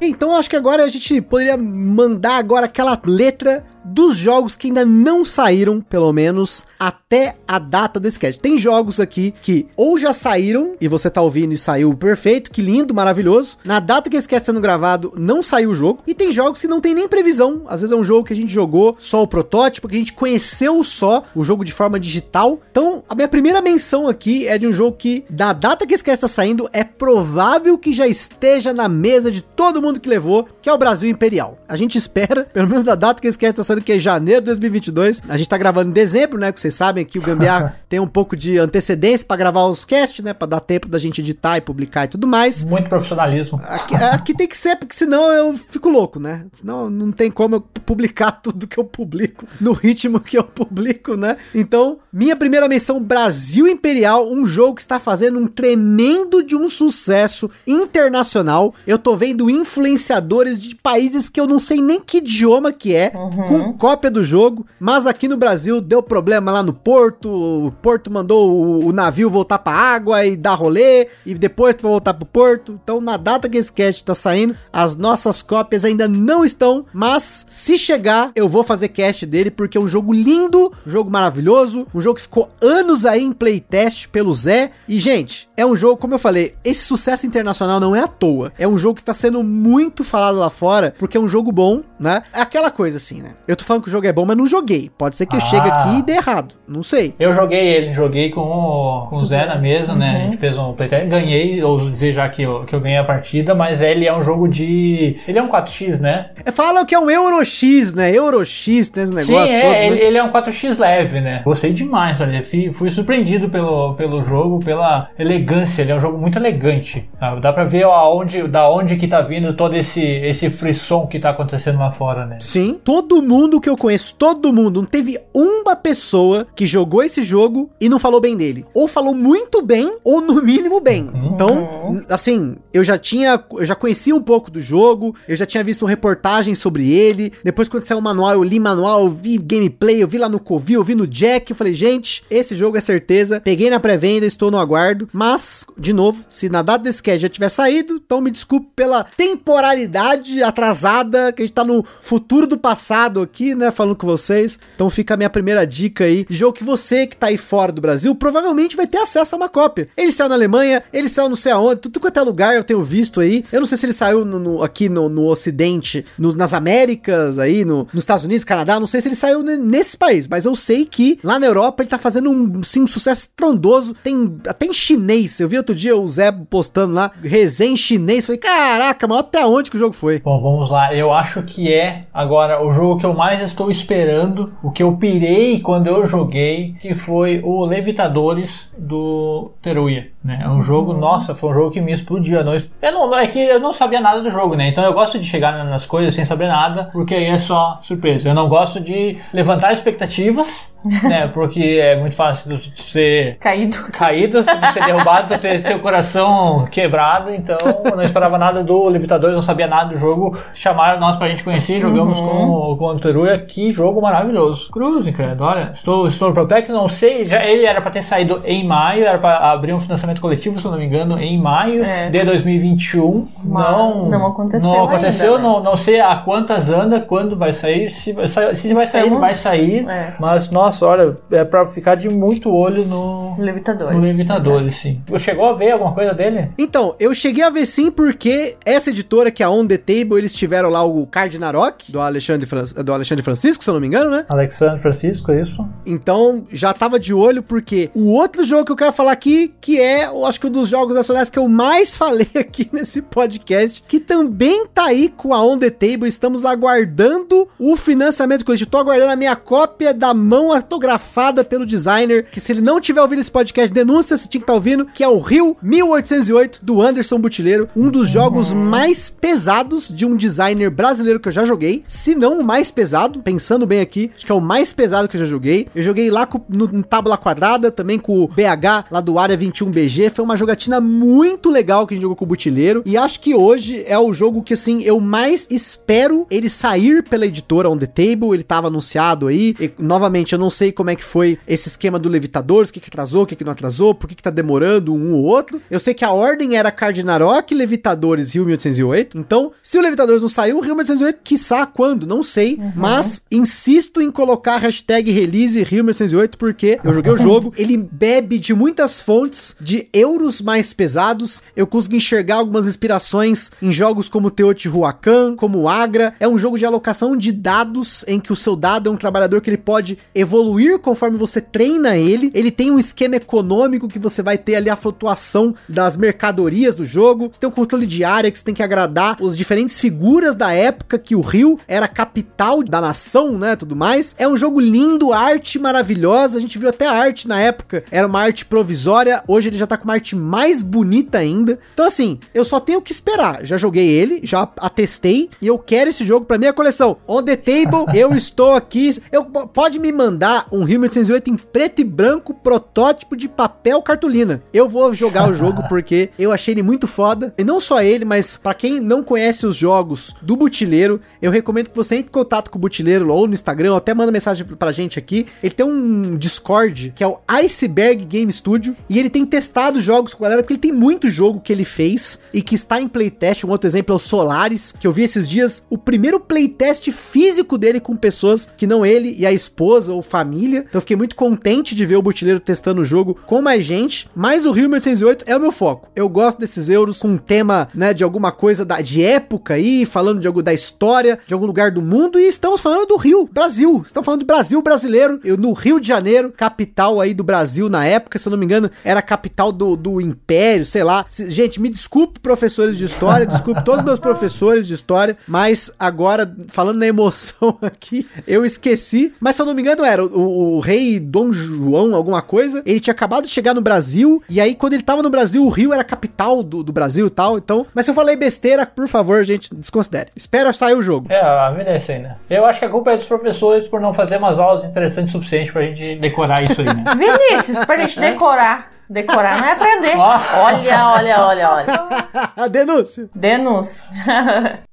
[0.00, 4.84] Então acho que agora a gente poderia mandar agora aquela letra dos jogos que ainda
[4.84, 8.40] não saíram, pelo menos até a data desse cast.
[8.40, 12.62] Tem jogos aqui que ou já saíram e você tá ouvindo e saiu perfeito, que
[12.62, 13.58] lindo, maravilhoso.
[13.64, 16.02] Na data que esse cast sendo gravado, não saiu o jogo.
[16.06, 17.62] E tem jogos que não tem nem previsão.
[17.66, 20.12] Às vezes é um jogo que a gente jogou só o protótipo, que a gente
[20.12, 22.60] conheceu só o jogo de forma digital.
[22.70, 26.04] Então, a minha primeira menção aqui é de um jogo que, da data que esse
[26.04, 30.46] cast tá saindo, é provável que já esteja na mesa de todo mundo que levou,
[30.60, 31.58] que é o Brasil Imperial.
[31.68, 34.40] A gente espera, pelo menos da data que esse cast tá saindo, que é janeiro
[34.40, 35.22] de 2022.
[35.28, 36.52] A gente tá gravando em dezembro, né?
[36.52, 40.24] Que vocês sabem que o Gambiar tem um pouco de antecedência para gravar os casts,
[40.24, 40.32] né?
[40.32, 42.64] Para dar tempo da gente editar e publicar e tudo mais.
[42.64, 43.60] Muito profissionalismo.
[43.64, 46.44] Aqui, aqui, tem que ser, porque senão eu fico louco, né?
[46.52, 51.16] Senão não tem como eu publicar tudo que eu publico no ritmo que eu publico,
[51.16, 51.36] né?
[51.54, 56.68] Então, minha primeira menção: Brasil Imperial, um jogo que está fazendo um tremendo de um
[56.68, 58.74] sucesso internacional.
[58.86, 63.12] Eu tô vendo influenciadores de países que eu não sei nem que idioma que é,
[63.14, 63.48] uhum.
[63.48, 68.10] com cópia do jogo, mas aqui no Brasil deu problema lá no porto, o porto
[68.10, 72.26] mandou o, o navio voltar pra água e dar rolê, e depois pra voltar pro
[72.26, 72.78] porto.
[72.82, 77.46] Então, na data que esse cast tá saindo, as nossas cópias ainda não estão, mas
[77.48, 81.86] se chegar, eu vou fazer cast dele, porque é um jogo lindo, um jogo maravilhoso,
[81.94, 84.70] um jogo que ficou anos aí em playtest pelo Zé.
[84.88, 88.52] E, gente, é um jogo, como eu falei, esse sucesso internacional não é à toa.
[88.58, 91.82] É um jogo que tá sendo muito falado lá fora, porque é um jogo bom,
[91.98, 92.22] né?
[92.32, 93.34] É aquela coisa assim, né?
[93.46, 94.90] Eu tô falando que o jogo é bom, mas não joguei.
[94.96, 95.46] Pode ser que eu ah.
[95.46, 96.54] chegue aqui e dê errado.
[96.66, 97.14] Não sei.
[97.18, 99.98] Eu joguei ele, joguei com o, com o Zé na mesa, uhum.
[99.98, 100.16] né?
[100.16, 101.08] A gente fez um playtest.
[101.08, 104.22] Ganhei, ou dizer já que eu, que eu ganhei a partida, mas ele é um
[104.22, 105.16] jogo de.
[105.26, 106.30] Ele é um 4x, né?
[106.44, 108.10] É, falam que é um Euro X, né?
[108.12, 110.04] Euro X, tem esse negócio Sim, é, todo, ele, né?
[110.06, 111.42] ele, é um 4x leve, né?
[111.44, 112.44] Gostei demais, olha.
[112.44, 115.82] Fui, fui surpreendido pelo, pelo jogo, pela elegância.
[115.82, 117.08] Ele é um jogo muito elegante.
[117.18, 117.34] Tá?
[117.36, 121.30] Dá pra ver aonde, da onde que tá vindo todo esse, esse frisson que tá
[121.30, 122.38] acontecendo lá fora, né?
[122.40, 127.22] Sim, todo mundo que eu conheço, todo mundo, não teve uma pessoa que jogou esse
[127.22, 128.64] jogo e não falou bem dele.
[128.74, 131.04] Ou falou muito bem, ou no mínimo bem.
[131.04, 131.30] Uhum.
[131.32, 135.64] Então, assim, eu já tinha, eu já conhecia um pouco do jogo, eu já tinha
[135.64, 137.32] visto reportagem sobre ele.
[137.42, 140.40] Depois, quando saiu o manual, eu li manual, eu vi gameplay, eu vi lá no
[140.40, 141.50] Covil, eu vi no Jack.
[141.50, 143.40] Eu falei, gente, esse jogo é certeza.
[143.40, 145.08] Peguei na pré-venda, estou no aguardo.
[145.12, 149.04] Mas, de novo, se na data desse cast já tiver saído, então me desculpe pela
[149.04, 154.58] temporalidade atrasada, que a gente tá no futuro do passado aqui, né, falando com vocês.
[154.76, 156.24] Então fica a minha primeira dica aí.
[156.30, 159.48] Jogo que você que tá aí fora do Brasil provavelmente vai ter acesso a uma
[159.48, 159.88] cópia.
[159.96, 162.82] Ele saiu na Alemanha, ele saiu não sei aonde, tudo quanto é lugar eu tenho
[162.82, 163.44] visto aí.
[163.50, 167.64] Eu não sei se ele saiu no, no, aqui no, no Ocidente, nas Américas, aí
[167.64, 170.84] no, nos Estados Unidos, Canadá, não sei se ele saiu nesse país, mas eu sei
[170.84, 173.94] que lá na Europa ele tá fazendo um, sim, um sucesso estrondoso.
[174.02, 175.40] Tem até em chinês.
[175.40, 178.26] Eu vi outro dia o Zé postando lá, resenha em chinês.
[178.26, 180.20] Falei, caraca, mas até onde que o jogo foi?
[180.20, 180.94] Bom, vamos lá.
[180.94, 184.96] Eu acho que é agora o jogo que eu mais estou esperando, o que eu
[184.96, 190.08] pirei quando eu joguei, que foi o Levitadores do Teruya.
[190.22, 190.40] Né?
[190.42, 190.98] É um jogo, uhum.
[190.98, 192.38] nossa, foi um jogo que me explodiu.
[192.38, 194.68] Eu não, eu não, é que eu não sabia nada do jogo, né?
[194.68, 198.28] Então eu gosto de chegar nas coisas sem saber nada, porque aí é só surpresa.
[198.28, 201.28] Eu não gosto de levantar expectativas né?
[201.28, 207.30] Porque é muito fácil de ser caído, caído de ser derrubado, ter seu coração quebrado.
[207.30, 210.38] Então, eu não esperava nada do Levitador, não sabia nada do jogo.
[210.52, 212.76] Chamaram nós pra gente conhecer, jogamos uhum.
[212.76, 213.38] com, com o Teruya.
[213.38, 214.70] Que jogo maravilhoso.
[214.70, 215.42] Cruz, credo.
[215.42, 217.26] Olha, estou, estou no Protect, não sei.
[217.26, 220.66] Já, ele era pra ter saído em maio, era pra abrir um financiamento coletivo, se
[220.66, 222.08] eu não me engano, em maio é.
[222.10, 223.28] de 2021.
[223.44, 224.68] Mas não, não aconteceu.
[224.68, 225.54] Não aconteceu, ainda, né?
[225.54, 227.90] não, não sei a quantas anda, quando vai sair.
[227.90, 228.14] Se,
[228.54, 229.88] se vai sair, vai sair.
[229.88, 230.14] É.
[230.18, 233.36] Mas, nossa olha, é pra ficar de muito olho no.
[233.38, 233.96] Levitadores.
[233.96, 235.02] No Levitadores, sim.
[235.08, 236.50] Você chegou a ver alguma coisa dele?
[236.56, 240.18] Então, eu cheguei a ver sim, porque essa editora, que é a On The Table,
[240.18, 242.62] eles tiveram lá o Cardinarok, do Alexandre, Fran...
[242.84, 244.24] do Alexandre Francisco, se eu não me engano, né?
[244.28, 245.66] Alexandre Francisco, é isso.
[245.86, 249.80] Então, já tava de olho, porque o outro jogo que eu quero falar aqui, que
[249.80, 253.82] é, eu acho que um dos jogos nacionais que eu mais falei aqui nesse podcast,
[253.86, 258.70] que também tá aí com a On The Table, estamos aguardando o financiamento coletivo.
[258.70, 263.00] Tô aguardando a minha cópia da mão autografada pelo designer, que se ele não tiver
[263.00, 266.60] ouvindo esse podcast, denúncia, se tinha que estar tá ouvindo, que é o Rio 1808,
[266.62, 271.44] do Anderson Butileiro, um dos jogos mais pesados de um designer brasileiro que eu já
[271.44, 272.83] joguei, se não o mais pesado,
[273.22, 275.68] pensando bem aqui, acho que é o mais pesado que eu já joguei.
[275.74, 279.36] Eu joguei lá com, no, no Tábula Quadrada, também com o BH, lá do Área
[279.36, 283.20] 21BG, foi uma jogatina muito legal que a gente jogou com o Butileiro, e acho
[283.20, 287.76] que hoje é o jogo que, assim, eu mais espero ele sair pela editora On
[287.76, 291.38] The Table, ele tava anunciado aí, e, novamente, eu não sei como é que foi
[291.46, 294.14] esse esquema do Levitadores, o que, que atrasou, o que, que não atrasou, por que,
[294.14, 295.60] que tá demorando um ou outro.
[295.70, 299.18] Eu sei que a ordem era Cardinarok, Levitadores Rio 1808.
[299.18, 302.56] Então, se o Levitadores não saiu, o Rio 1808, quiçá quando, não sei.
[302.56, 302.72] Uhum.
[302.74, 307.76] Mas insisto em colocar a hashtag release Rio 1808 porque eu joguei o jogo, ele
[307.76, 311.42] bebe de muitas fontes de euros mais pesados.
[311.56, 316.14] Eu consegui enxergar algumas inspirações em jogos como Teotihuacan, como Agra.
[316.18, 319.40] É um jogo de alocação de dados em que o seu dado é um trabalhador
[319.40, 322.30] que ele pode evoluir evoluir conforme você treina ele.
[322.34, 326.84] Ele tem um esquema econômico que você vai ter ali a flutuação das mercadorias do
[326.84, 327.28] jogo.
[327.30, 330.52] Você tem um controle de área que você tem que agradar os diferentes figuras da
[330.52, 334.14] época que o Rio era capital da nação, né, tudo mais.
[334.18, 336.38] É um jogo lindo, arte maravilhosa.
[336.38, 339.22] A gente viu até a arte na época, era uma arte provisória.
[339.26, 341.58] Hoje ele já tá com uma arte mais bonita ainda.
[341.72, 343.44] Então assim, eu só tenho que esperar.
[343.44, 346.96] Já joguei ele, já atestei e eu quero esse jogo para minha coleção.
[347.06, 348.90] On the table, eu estou aqui.
[349.10, 354.42] Eu pode me mandar um Rio 1808 em preto e branco, protótipo de papel cartolina.
[354.52, 357.34] Eu vou jogar o jogo porque eu achei ele muito foda.
[357.38, 361.70] E não só ele, mas para quem não conhece os jogos do Butileiro, eu recomendo
[361.70, 364.46] que você entre em contato com o Butileiro ou no Instagram, ou até manda mensagem
[364.46, 365.26] pra gente aqui.
[365.42, 370.14] Ele tem um Discord que é o Iceberg Game Studio e ele tem testado jogos
[370.14, 372.88] com a galera porque ele tem muito jogo que ele fez e que está em
[372.88, 373.44] playtest.
[373.44, 377.58] Um outro exemplo é o Solaris, que eu vi esses dias o primeiro playtest físico
[377.58, 380.60] dele com pessoas que não ele e a esposa ou família família.
[380.60, 384.08] Então eu fiquei muito contente de ver o Butileiro testando o jogo com mais gente.
[384.14, 385.90] Mas o Rio 1808 é o meu foco.
[385.94, 389.86] Eu gosto desses euros com um tema, né, de alguma coisa da, de época aí,
[389.86, 392.18] falando de algo da história, de algum lugar do mundo.
[392.18, 393.80] E estamos falando do Rio, Brasil.
[393.86, 395.18] Estamos falando do Brasil brasileiro.
[395.38, 398.70] No Rio de Janeiro, capital aí do Brasil na época, se eu não me engano,
[398.84, 401.06] era capital do, do Império, sei lá.
[401.08, 406.36] Gente, me desculpe, professores de história, desculpe todos os meus professores de história, mas agora,
[406.48, 409.14] falando na emoção aqui, eu esqueci.
[409.18, 412.78] Mas se eu não me engano, era o, o, rei Dom João, alguma coisa, ele
[412.78, 415.72] tinha acabado de chegar no Brasil, e aí quando ele tava no Brasil, o Rio
[415.72, 417.66] era capital do, do Brasil e tal, então...
[417.72, 420.10] Mas se eu falei besteira, por favor, gente, desconsidere.
[420.14, 421.10] Espera sair o jogo.
[421.10, 422.16] É, a vida é assim, né?
[422.36, 425.18] Eu acho que a culpa é dos professores por não fazer umas aulas interessantes o
[425.18, 426.84] suficiente pra gente decorar isso aí, né?
[426.96, 428.72] Vinícius, pra gente decorar.
[428.88, 429.96] Decorar não é aprender.
[429.96, 432.48] Olha, olha, olha, olha.
[432.50, 433.08] Denúncia.
[433.14, 433.88] Denúncia.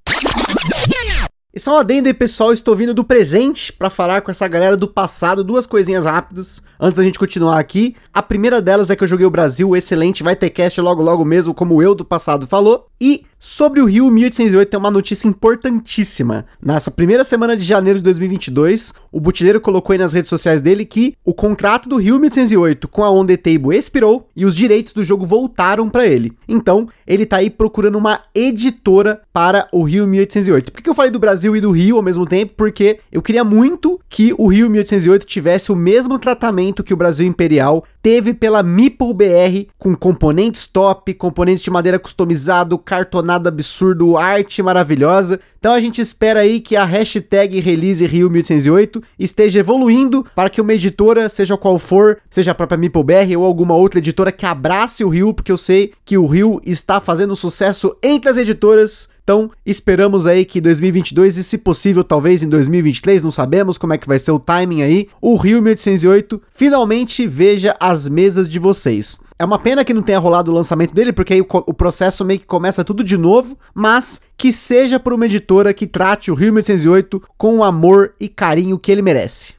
[1.53, 4.77] E só um adendo aí, pessoal, estou vindo do presente para falar com essa galera
[4.77, 7.93] do passado, duas coisinhas rápidas, antes da gente continuar aqui.
[8.13, 11.25] A primeira delas é que eu joguei o Brasil, excelente, vai ter cast logo logo
[11.25, 12.90] mesmo, como eu do passado falou.
[13.01, 16.45] E Sobre o Rio 1808 tem uma notícia importantíssima.
[16.61, 20.85] Nessa primeira semana de janeiro de 2022, o Butileiro colocou aí nas redes sociais dele
[20.85, 24.93] que o contrato do Rio 1808 com a On The Table expirou e os direitos
[24.93, 26.31] do jogo voltaram para ele.
[26.47, 30.71] Então, ele tá aí procurando uma editora para o Rio 1808.
[30.71, 32.53] Por que eu falei do Brasil e do Rio ao mesmo tempo?
[32.55, 37.25] Porque eu queria muito que o Rio 1808 tivesse o mesmo tratamento que o Brasil
[37.25, 44.17] Imperial teve pela Meeple BR, com componentes top, componentes de madeira customizado, cartonado nada absurdo,
[44.17, 45.39] arte maravilhosa.
[45.57, 50.59] Então a gente espera aí que a hashtag release Rio 1808 esteja evoluindo para que
[50.59, 55.05] uma editora, seja qual for, seja a própria MeepleBR ou alguma outra editora que abrace
[55.05, 59.07] o Rio, porque eu sei que o Rio está fazendo sucesso entre as editoras.
[59.23, 63.97] Então, esperamos aí que 2022 e se possível talvez em 2023, não sabemos como é
[63.97, 69.19] que vai ser o timing aí, o Rio 1808 finalmente veja as mesas de vocês.
[69.41, 72.23] É uma pena que não tenha rolado o lançamento dele, porque aí o, o processo
[72.23, 76.35] meio que começa tudo de novo, mas que seja por uma editora que trate o
[76.35, 79.55] Rio 1808 com o amor e carinho que ele merece.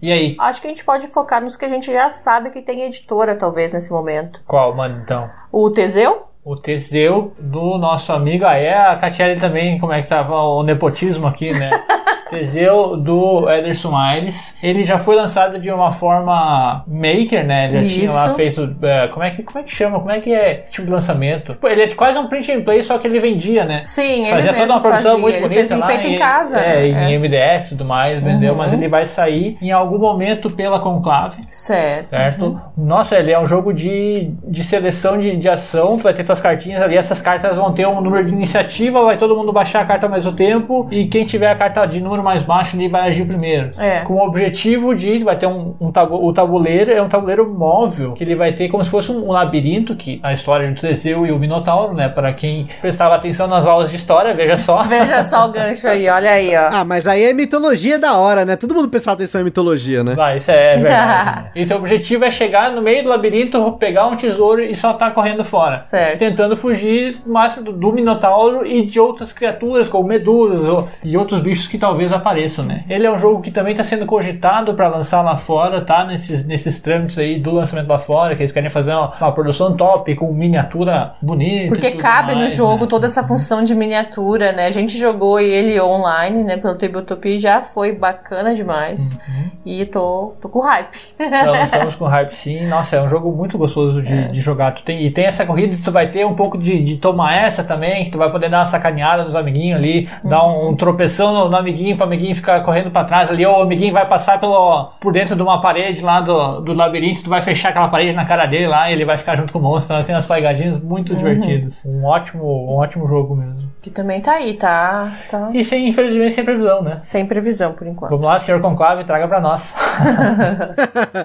[0.00, 0.36] E aí?
[0.38, 3.34] Acho que a gente pode focar nos que a gente já sabe que tem editora,
[3.34, 4.44] talvez, nesse momento.
[4.46, 5.28] Qual, mano, então?
[5.50, 6.28] O Teseu?
[6.44, 11.26] O Teseu do nosso amigo, aí a Catiele também, como é que tava o nepotismo
[11.26, 11.68] aqui, né?
[12.34, 14.56] Teseu do Ederson Aires.
[14.62, 17.64] Ele já foi lançado de uma forma maker, né?
[17.64, 17.98] Ele já Isso.
[18.00, 18.76] tinha lá feito.
[18.82, 19.98] é, como, é que, como é que chama?
[19.98, 21.54] Como é que é tipo de lançamento?
[21.54, 23.80] Pô, Ele é quase um print and play, só que ele vendia, né?
[23.82, 25.22] Sim, ele Fazia mesmo toda uma produção fazia.
[25.22, 25.60] muito ele bonita.
[25.60, 26.58] fez em lá feito em e- casa.
[26.58, 27.10] É, né?
[27.12, 28.58] em MDF e tudo mais, vendeu, Uhum.
[28.58, 31.42] mas ele vai sair em algum momento pela Conclave.
[31.50, 32.10] Certo.
[32.10, 32.60] Certo?
[32.76, 35.96] Nossa, ele é um jogo de, de seleção de, de ação.
[35.98, 36.96] Tu vai ter tuas cartinhas ali.
[36.96, 39.02] Essas cartas vão ter um número de iniciativa.
[39.04, 40.88] Vai todo mundo baixar a carta ao mesmo tempo.
[40.90, 43.70] E quem tiver a carta de número mais baixo ali vai agir primeiro.
[43.78, 44.00] É.
[44.00, 45.22] Com o objetivo de.
[45.22, 46.90] Vai ter um, um tabu, o tabuleiro.
[46.90, 48.12] É um tabuleiro móvel.
[48.14, 49.94] Que ele vai ter como se fosse um, um labirinto.
[49.94, 52.08] Que a história do Teseu e o Minotauro, né?
[52.08, 54.82] Para quem prestava atenção nas aulas de história, veja só.
[54.94, 56.68] Veja só o gancho aí, olha aí, ó.
[56.72, 58.56] Ah, mas aí é mitologia da hora, né?
[58.56, 60.14] Todo mundo prestar atenção em mitologia, né?
[60.14, 61.42] Vai, isso é verdade.
[61.42, 61.50] né?
[61.54, 65.10] E teu objetivo é chegar no meio do labirinto, pegar um tesouro e só tá
[65.10, 65.80] correndo fora.
[65.80, 66.18] Certo.
[66.18, 71.16] Tentando fugir o máximo do, do Minotauro e de outras criaturas, como medusas ou- e
[71.16, 72.84] outros bichos que talvez apareçam, né?
[72.88, 76.04] Ele é um jogo que também tá sendo cogitado para lançar lá fora, tá?
[76.04, 79.76] Nesses, nesses trâmites aí do lançamento lá fora, que eles querem fazer uma, uma produção
[79.76, 81.68] top, com miniatura bonita.
[81.68, 82.90] Porque cabe no mais, jogo né?
[82.90, 84.66] toda essa função de miniatura, né?
[84.66, 89.18] A gente jogou ele online, né, pelo Tabletop e já foi bacana demais.
[89.28, 89.50] Uhum.
[89.64, 90.96] E tô, tô com hype.
[91.18, 92.66] Então, estamos com hype sim.
[92.66, 94.72] Nossa, é um jogo muito gostoso de, de jogar.
[94.72, 97.64] Tu tem, e tem essa corrida, tu vai ter um pouco de, de tomar essa
[97.64, 101.32] também, que tu vai poder dar uma sacaneada nos amiguinhos ali, dar um, um tropeção
[101.32, 104.38] no, no amiguinho para amiguinho ficar correndo para trás ali, ou o amiguinho vai passar
[104.38, 108.12] pelo, por dentro de uma parede lá do, do labirinto, tu vai fechar aquela parede
[108.14, 109.94] na cara dele lá e ele vai ficar junto com o monstro.
[109.94, 111.80] Então, tem umas pegadinhas muito divertidas.
[111.84, 113.68] Um ótimo, um ótimo jogo mesmo.
[113.82, 115.18] Que também tá aí, tá?
[115.30, 117.00] tá E sem, infelizmente, sem previsão, né?
[117.02, 118.10] sem previsão por enquanto.
[118.10, 119.74] Vamos lá, senhor Conclave, traga pra nós.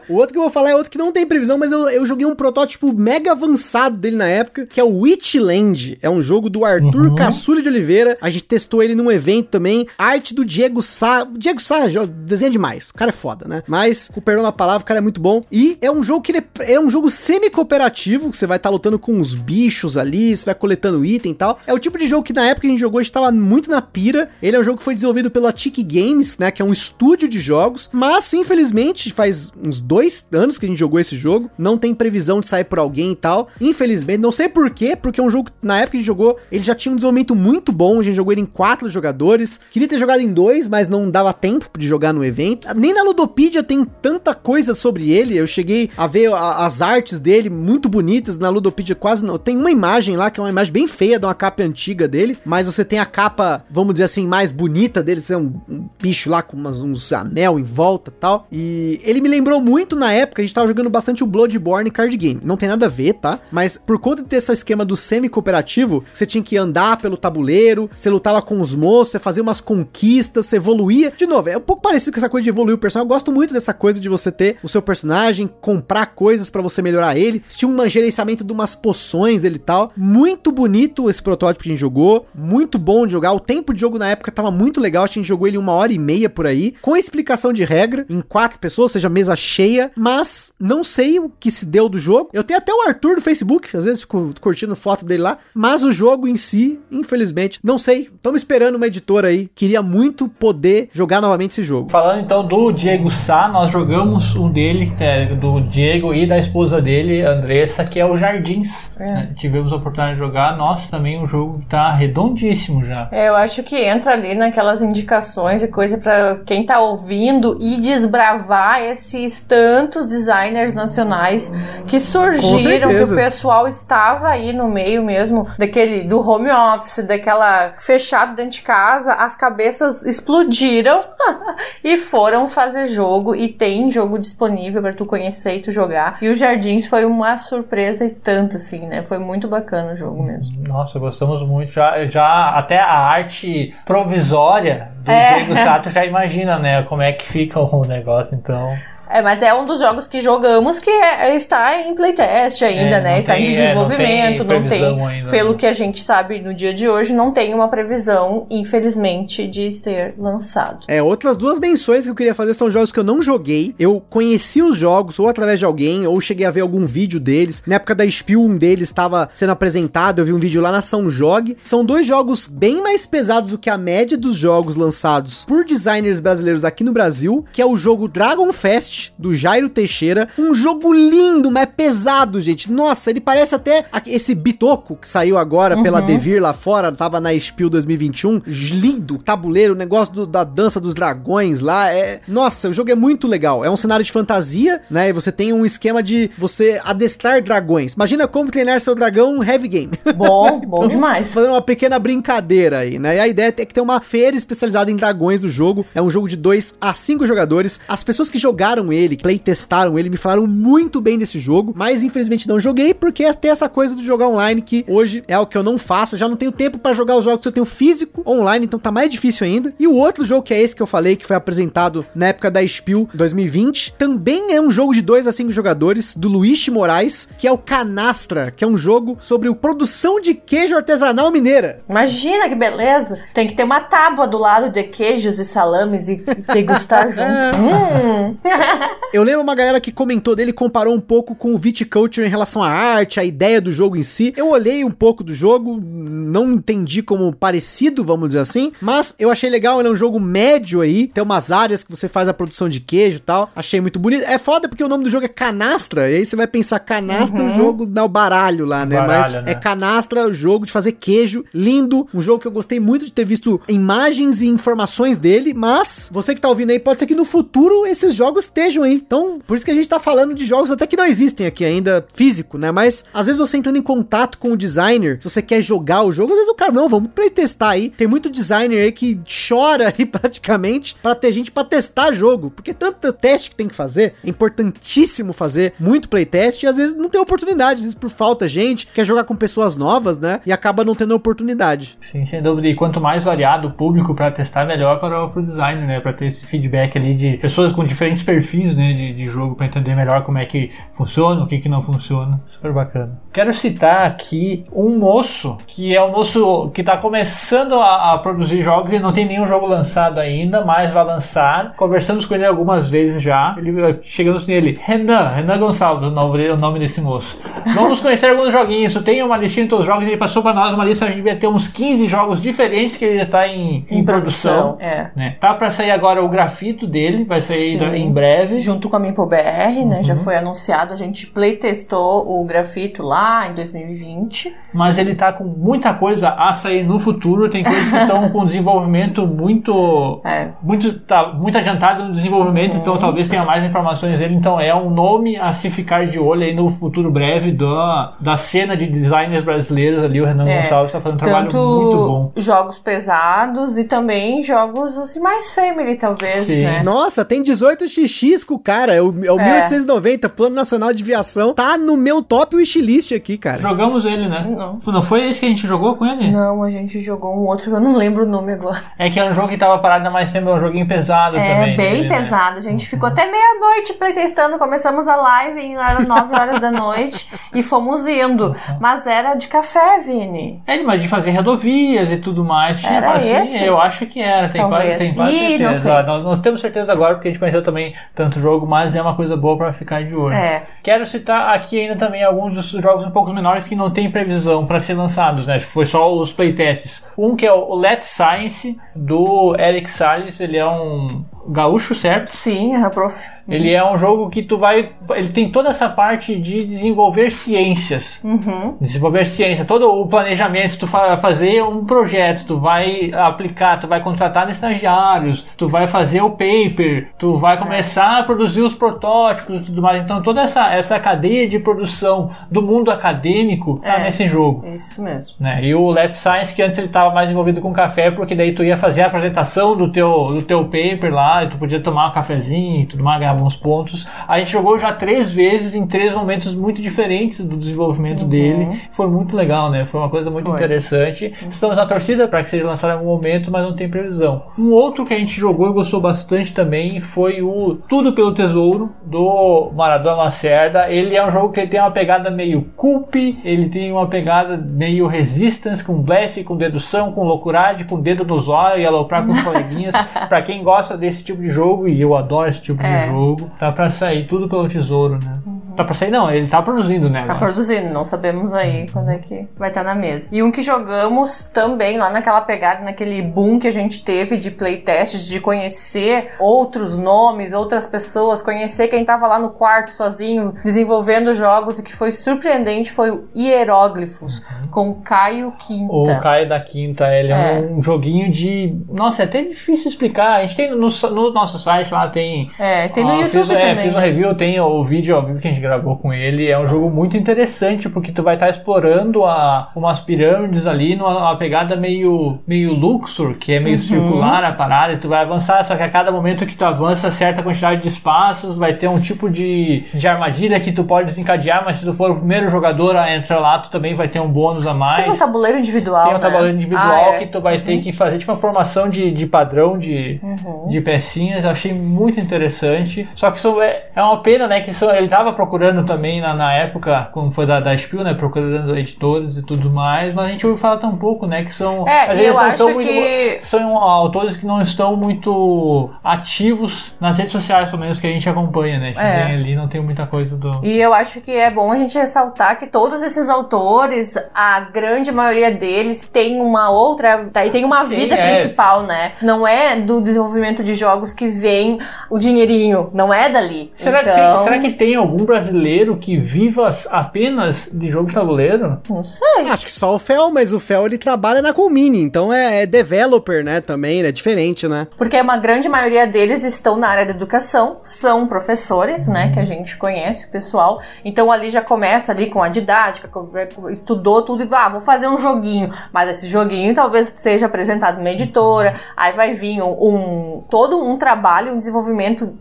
[0.09, 2.05] O outro que eu vou falar é outro que não tem previsão, mas eu, eu
[2.05, 5.97] joguei um protótipo mega avançado dele na época, que é o Witchland.
[6.01, 7.15] É um jogo do Arthur Uhum.
[7.15, 8.17] Caçulho de Oliveira.
[8.21, 9.87] A gente testou ele num evento também.
[9.97, 11.27] Arte do Diego Sá.
[11.37, 11.87] Diego Sá
[12.25, 12.89] desenha demais.
[12.89, 13.63] O cara é foda, né?
[13.67, 15.43] Mas, com perdão na palavra, o cara é muito bom.
[15.51, 18.69] E é um jogo que ele é, é um jogo semi-cooperativo, que você vai estar
[18.69, 21.59] lutando com uns bichos ali, você vai coletando item e tal.
[21.65, 23.69] É o tipo de jogo que na época a gente jogou, a gente tava muito
[23.69, 24.29] na pira.
[24.41, 26.51] Ele é um jogo que foi desenvolvido pela Tiki Games, né?
[26.51, 27.89] Que é um estúdio de jogos.
[27.91, 31.49] Mas, infelizmente, faz uns dois anos que a gente jogou esse jogo.
[31.57, 33.47] Não tem previsão de sair por alguém e tal.
[33.59, 36.37] Infelizmente, não sei porquê, porque é um jogo que na época que a gente jogou,
[36.51, 37.99] ele já tinha um desenvolvimento muito bom.
[37.99, 39.59] A gente jogou ele em quatro jogadores.
[39.71, 42.67] Queria ter jogado em dois, mas não dava tempo de jogar no evento.
[42.75, 45.37] Nem na Ludopedia tem tanta coisa sobre ele.
[45.37, 48.37] Eu cheguei a ver a- as artes dele muito bonitas.
[48.37, 49.37] Na Ludopedia quase não.
[49.37, 52.37] Tem uma imagem lá que é uma imagem bem feia de uma capa antiga dele,
[52.45, 55.23] mas você tem a capa, vamos dizer assim, mais bonita dele.
[55.29, 58.47] É um, um bicho lá com umas- uns anel em volta tal.
[58.51, 62.15] E ele me lembrou muito na época, a gente tava jogando bastante o Bloodborne card
[62.17, 62.41] game.
[62.43, 63.39] Não tem nada a ver, tá?
[63.51, 67.89] Mas por conta de ter esse esquema do semi-cooperativo, você tinha que andar pelo tabuleiro,
[67.95, 71.11] você lutava com os moços, você fazia umas conquistas, você evoluía.
[71.15, 73.05] De novo, é um pouco parecido com essa coisa de evoluir o personagem.
[73.05, 76.81] Eu gosto muito dessa coisa de você ter o seu personagem, comprar coisas pra você
[76.81, 77.43] melhorar ele.
[77.47, 79.91] Você tinha um gerenciamento de umas poções dele e tal.
[79.95, 82.25] Muito bonito esse protótipo que a gente jogou.
[82.33, 83.33] Muito bom de jogar.
[83.33, 85.03] O tempo de jogo na época tava muito legal.
[85.03, 86.75] A gente jogou ele uma hora e meia por aí.
[86.81, 91.51] Com explicação de regra, em quatro pessoas, seja mesa cheia, mas não sei o que
[91.51, 92.29] se deu do jogo.
[92.33, 95.83] Eu tenho até o Arthur do Facebook, às vezes fico curtindo foto dele lá, mas
[95.83, 98.09] o jogo em si, infelizmente, não sei.
[98.13, 99.49] Estamos esperando uma editora aí.
[99.53, 101.89] Queria muito poder jogar novamente esse jogo.
[101.89, 106.81] Falando então do Diego Sá, nós jogamos um dele, é, do Diego e da esposa
[106.81, 108.91] dele, Andressa, que é o Jardins.
[108.99, 109.05] É.
[109.05, 109.33] Né?
[109.35, 110.57] Tivemos a oportunidade de jogar.
[110.57, 113.07] Nossa, também o jogo tá redondíssimo já.
[113.11, 117.77] É, eu acho que entra ali naquelas indicações e coisa para quem tá ouvindo e
[117.77, 121.51] desbravar esses tantos designers nacionais
[121.87, 127.73] que surgiram, que o pessoal estava aí no meio mesmo daquele do home office, daquela
[127.77, 131.01] fechado dentro de casa, as cabeças explodiram
[131.83, 136.17] e foram fazer jogo e tem jogo disponível para tu conhecer e tu jogar.
[136.21, 139.01] E o Jardins foi uma surpresa e tanto assim, né?
[139.01, 140.61] Foi muito bacana o jogo mesmo.
[140.67, 141.71] Nossa, gostamos muito.
[141.71, 145.35] Já, já até a arte provisória do é.
[145.37, 148.77] Diego Sato já imagina, né, como é que fica o negócio, então.
[149.09, 153.01] É, mas é um dos jogos que jogamos que é, está em playtest ainda, é,
[153.01, 153.19] né?
[153.19, 156.39] Está tem, em desenvolvimento, é, não tem, não tem ainda, pelo que a gente sabe
[156.39, 160.85] no dia de hoje, não tem uma previsão, infelizmente, de ser lançado.
[160.87, 163.73] É, outras duas menções que eu queria fazer são jogos que eu não joguei.
[163.79, 167.63] Eu conheci os jogos ou através de alguém, ou cheguei a ver algum vídeo deles.
[167.65, 170.81] Na época da Spiel, um deles estava sendo apresentado, eu vi um vídeo lá na
[170.81, 171.57] São Jog.
[171.63, 176.19] São dois jogos bem mais pesados do que a média dos jogos lançados por designers
[176.19, 180.27] brasileiros aqui no Brasil, que é o jogo Dragon Fest do Jairo Teixeira.
[180.37, 182.71] Um jogo lindo, mas pesado, gente.
[182.71, 185.83] Nossa, ele parece até esse Bitoco que saiu agora uhum.
[185.83, 188.41] pela Devir lá fora, tava na Spiel 2021.
[188.45, 191.91] Lindo, tabuleiro, o negócio do, da dança dos dragões lá.
[191.93, 192.21] É...
[192.27, 193.63] Nossa, o jogo é muito legal.
[193.63, 195.09] É um cenário de fantasia, né?
[195.09, 197.93] E você tem um esquema de você adestrar dragões.
[197.93, 199.91] Imagina como treinar seu dragão heavy game.
[200.15, 201.31] Bom, então, bom demais.
[201.31, 203.17] Fazendo uma pequena brincadeira aí, né?
[203.17, 205.85] E a ideia é que tem uma feira especializada em dragões do jogo.
[205.93, 207.79] É um jogo de 2 a 5 jogadores.
[207.87, 212.47] As pessoas que jogaram ele, playtestaram ele, me falaram muito bem desse jogo, mas infelizmente
[212.47, 215.63] não joguei porque tem essa coisa do jogar online que hoje é o que eu
[215.63, 218.23] não faço, eu já não tenho tempo para jogar os jogos que eu tenho físico
[218.25, 219.73] online, então tá mais difícil ainda.
[219.79, 222.49] E o outro jogo que é esse que eu falei, que foi apresentado na época
[222.49, 227.29] da Spiel 2020, também é um jogo de 2 a 5 jogadores do Luiz Moraes,
[227.37, 231.81] que é o Canastra, que é um jogo sobre produção de queijo artesanal mineira.
[231.89, 233.19] Imagina que beleza!
[233.33, 237.57] Tem que ter uma tábua do lado de queijos e salames e degustar junto.
[237.57, 238.35] hum.
[239.11, 242.61] Eu lembro uma galera que comentou dele, comparou um pouco com o Viticulture em relação
[242.61, 244.33] à arte, a ideia do jogo em si.
[244.37, 249.31] Eu olhei um pouco do jogo, não entendi como parecido, vamos dizer assim, mas eu
[249.31, 252.33] achei legal, ele é um jogo médio aí, tem umas áreas que você faz a
[252.33, 253.49] produção de queijo e tal.
[253.55, 254.23] Achei muito bonito.
[254.25, 257.41] É foda porque o nome do jogo é Canastra, e aí você vai pensar canastra,
[257.41, 257.47] uhum.
[257.47, 258.97] o jogo dá o baralho lá, né?
[258.97, 259.51] Baralho, mas né?
[259.51, 263.11] é Canastra, o jogo de fazer queijo, lindo, um jogo que eu gostei muito de
[263.11, 267.15] ter visto imagens e informações dele, mas você que tá ouvindo aí, pode ser que
[267.15, 268.93] no futuro esses jogos estejam aí.
[268.93, 271.65] Então, por isso que a gente tá falando de jogos até que não existem aqui
[271.65, 272.71] ainda, físico, né?
[272.71, 276.11] Mas às vezes você entrando em contato com o designer, se você quer jogar o
[276.11, 277.89] jogo, às vezes o cara, não, vamos playtestar aí.
[277.89, 282.73] Tem muito designer aí que chora aí praticamente para ter gente para testar jogo, porque
[282.73, 287.09] tanto teste que tem que fazer, é importantíssimo fazer muito playtest e às vezes não
[287.09, 290.39] tem oportunidade, às vezes por falta gente, quer jogar com pessoas novas, né?
[290.45, 291.97] E acaba não tendo oportunidade.
[292.01, 292.67] Sim, sem dúvida.
[292.67, 295.99] E quanto mais variado o público para testar, melhor para o designer, né?
[295.99, 298.93] Para ter esse feedback ali de pessoas com diferentes perfis, né?
[298.93, 302.41] De, de jogo para entender melhor como é que funciona, o que, que não funciona.
[302.47, 303.19] Super bacana.
[303.31, 308.61] Quero citar aqui um moço que é um moço que está começando a, a, produzir
[308.61, 311.73] jogos e não tem nenhum jogo lançado ainda, mas vai lançar.
[311.75, 313.55] Conversamos com ele algumas vezes já.
[313.57, 317.39] Ele, chegamos nele, Renan, Renan Gonçalves, o nome, o nome desse moço.
[317.75, 318.93] Vamos conhecer alguns joguinhos.
[319.03, 320.05] Tem uma listinha de todos os jogos.
[320.05, 323.05] Ele passou para nós uma lista, a gente devia ter uns 15 jogos diferentes que
[323.05, 324.73] ele está em, em, em, produção.
[324.73, 325.11] produção é.
[325.15, 325.35] né?
[325.39, 327.95] Tá para sair agora o grafito dele, vai sair Sim.
[327.95, 328.38] em breve.
[328.59, 329.97] Junto com a Mimpo BR, né?
[329.97, 330.03] Uhum.
[330.03, 330.93] Já foi anunciado.
[330.93, 334.55] A gente playtestou o grafito lá em 2020.
[334.73, 337.49] Mas ele tá com muita coisa a sair no futuro.
[337.49, 340.21] Tem coisas que estão com desenvolvimento muito.
[340.23, 340.51] É.
[340.61, 342.81] Muito, tá, muito adiantado no desenvolvimento, uhum.
[342.81, 344.35] então talvez tenha mais informações dele.
[344.35, 348.37] Então é um nome a se ficar de olho aí no futuro breve da, da
[348.37, 350.21] cena de designers brasileiros ali.
[350.21, 350.57] O Renan é.
[350.57, 352.31] Gonçalves está fazendo um trabalho muito bom.
[352.35, 356.63] Jogos pesados e também jogos assim, mais family, talvez, Sim.
[356.63, 356.81] né?
[356.83, 358.93] Nossa, tem 18xx com o cara.
[358.93, 359.45] É o, é o é.
[359.45, 361.53] 1890, Plano Nacional de Viação.
[361.53, 363.61] Tá no meu top wishlist aqui, cara.
[363.61, 364.47] Jogamos ele, né?
[364.49, 364.79] Não.
[364.85, 366.31] Não foi esse que a gente jogou com ele?
[366.31, 368.81] Não, a gente jogou um outro, eu não lembro o nome agora.
[368.97, 371.37] É que é um jogo que tava parado há mais tempo, é um joguinho pesado
[371.37, 371.73] é, também.
[371.73, 372.17] É, bem dele, né?
[372.17, 372.55] pesado.
[372.55, 372.57] Né?
[372.59, 377.63] A gente ficou até meia-noite playtestando, começamos a live, era 9 horas da noite e
[377.63, 378.55] fomos indo.
[378.79, 380.61] Mas era de café, Vini.
[380.65, 382.79] É, mas de fazer rodovias e tudo mais.
[382.79, 383.63] Tinha, era assim, esse?
[383.63, 386.03] Eu acho que era, tem quase, tem quase Ih, certeza.
[386.03, 389.15] Nós, nós, temos certeza agora, porque a gente conheceu também tanto jogo, mas é uma
[389.15, 390.35] coisa boa para ficar de olho.
[390.35, 390.63] É.
[390.83, 394.65] Quero citar aqui ainda também alguns dos jogos um pouco menores que não tem previsão
[394.65, 395.57] para ser lançados, né?
[395.57, 397.07] Foi só os playtests.
[397.17, 402.27] Um que é o Let's Science do Eric Salles, ele é um gaúcho, certo?
[402.27, 403.25] Sim, é, prof.
[403.49, 404.91] Ele é um jogo que tu vai.
[405.11, 408.19] Ele tem toda essa parte de desenvolver ciências.
[408.23, 408.75] Uhum.
[408.79, 414.01] Desenvolver ciência, todo o planejamento, tu vai fazer um projeto, tu vai aplicar, tu vai
[414.01, 419.65] contratar estagiários, tu vai fazer o paper, tu vai começar a produzir os protótipos e
[419.65, 420.01] tudo mais.
[420.01, 424.03] Então toda essa, essa cadeia de produção do mundo acadêmico tá É.
[424.03, 424.65] nesse jogo.
[424.73, 425.35] Isso mesmo.
[425.39, 425.63] Né?
[425.63, 428.63] E o Let's Science, que antes ele estava mais envolvido com café, porque daí tu
[428.63, 432.11] ia fazer a apresentação do teu, do teu paper lá, e tu podia tomar um
[432.11, 434.07] cafezinho e tudo mais, ganhar alguns pontos.
[434.27, 438.79] A gente jogou já três vezes em três momentos muito diferentes do desenvolvimento dele.
[438.91, 439.85] Foi muito legal, né?
[439.85, 440.55] Foi uma coisa muito Foi.
[440.55, 441.33] interessante.
[441.49, 444.43] Estamos na torcida para que seja lançado em algum momento, mas não tem previsão.
[444.57, 448.89] Um outro que a gente jogou e gostou bastante também foi o Tudo pelo Tesouro,
[449.05, 450.89] do Maradona Lacerda.
[450.89, 455.07] Ele é um jogo que tem uma pegada meio culp, ele tem uma pegada meio
[455.07, 459.41] resistance, com blefe, com dedução, com loucuragem, com dedo no zóio e aloprar com os
[459.41, 459.95] coleguinhas.
[460.27, 463.05] pra quem gosta desse tipo de jogo, e eu adoro esse tipo É.
[463.05, 463.28] de jogo,
[463.59, 465.33] tá pra sair tudo pelo tesouro, né?
[465.75, 467.23] Tá pra sair, não, ele tá produzindo, né?
[467.25, 470.27] Tá mas- produzindo, não sabemos aí quando é que vai estar na mesa.
[470.29, 474.51] E um que jogamos também lá naquela pegada, naquele boom que a gente teve de
[474.51, 481.33] playtests, de conhecer outros nomes, outras pessoas, conhecer quem tava lá no quarto sozinho desenvolvendo
[481.33, 485.93] jogos e que foi surpreendente foi o Hieróglifos com Caio Quinta.
[485.93, 487.59] O Caio da Quinta, ele é, É.
[487.61, 488.75] um joguinho de.
[488.89, 490.37] Nossa, é até difícil explicar.
[490.37, 492.51] A gente tem no, no nosso site lá, tem.
[492.59, 493.77] É, tem no Ah, YouTube fiz, é, também.
[493.77, 496.49] fiz um review, tem o vídeo ao vivo que a gente gravou com ele.
[496.49, 501.17] É um jogo muito interessante, porque tu vai estar explorando a, umas pirâmides ali numa
[501.19, 503.81] uma pegada meio, meio Luxor, que é meio Uhum.
[503.83, 507.09] circular a parada, e tu vai avançar, só que a cada momento que tu avança
[507.11, 511.63] certa quantidade de espaços, vai ter um tipo de, de armadilha que tu pode desencadear,
[511.65, 514.27] mas se tu for o primeiro jogador a entrar lá, tu também vai ter um
[514.27, 515.03] bônus a mais.
[515.03, 516.03] Tem um tabuleiro individual.
[516.05, 516.19] Tem um né?
[516.21, 516.81] tabuleiro individual
[517.11, 517.19] Ah, é.
[517.19, 520.67] que tu vai ter que fazer tipo uma formação de, de padrão de, Uhum.
[520.67, 521.43] de pecinhas.
[521.43, 522.98] Eu achei muito interessante.
[523.15, 524.61] Só que isso é, é uma pena, né?
[524.61, 528.13] Que isso, ele tava procurando também na, na época, como foi da, da Spiel, né?
[528.13, 530.13] Procurando editores e tudo mais.
[530.13, 531.43] Mas a gente ouviu falar tão pouco, né?
[531.43, 531.87] Que são.
[531.87, 537.31] É, às vezes não muito- que- São autores que não estão muito ativos nas redes
[537.31, 538.89] sociais, pelo menos que a gente acompanha, né?
[538.89, 539.25] A gente É.
[539.25, 540.63] vem ali não tem muita coisa do.
[540.65, 545.11] E eu acho que é bom a gente ressaltar que todos esses autores, a grande
[545.11, 548.31] maioria deles tem uma outra, tá, e tem uma Sim, vida é.
[548.31, 549.13] principal, né?
[549.21, 553.71] Não é do desenvolvimento de jogos que vem o dinheirinho, não é dali.
[553.75, 558.13] Será, então, que tem, será que tem algum brasileiro que viva apenas de jogo de
[558.13, 558.79] tabuleiro?
[558.89, 559.47] Não sei.
[559.49, 562.65] Acho que só o Fel, mas o Fel ele trabalha na Colmini, então é, é
[562.65, 563.61] developer, né?
[563.61, 564.87] Também, é diferente, né?
[564.97, 569.45] Porque uma grande maioria deles estão na área da educação, são professores, né, que a
[569.45, 570.81] gente conhece, o pessoal.
[571.03, 574.81] Então ali já começa ali com a didática, com- estudou tudo e vai, ah, vou
[574.81, 575.71] fazer um joguinho.
[575.93, 580.97] Mas esse joguinho talvez seja apresentado numa editora, aí vai vir um, um- todo um
[580.97, 582.33] trabalho, um desenvolvimento,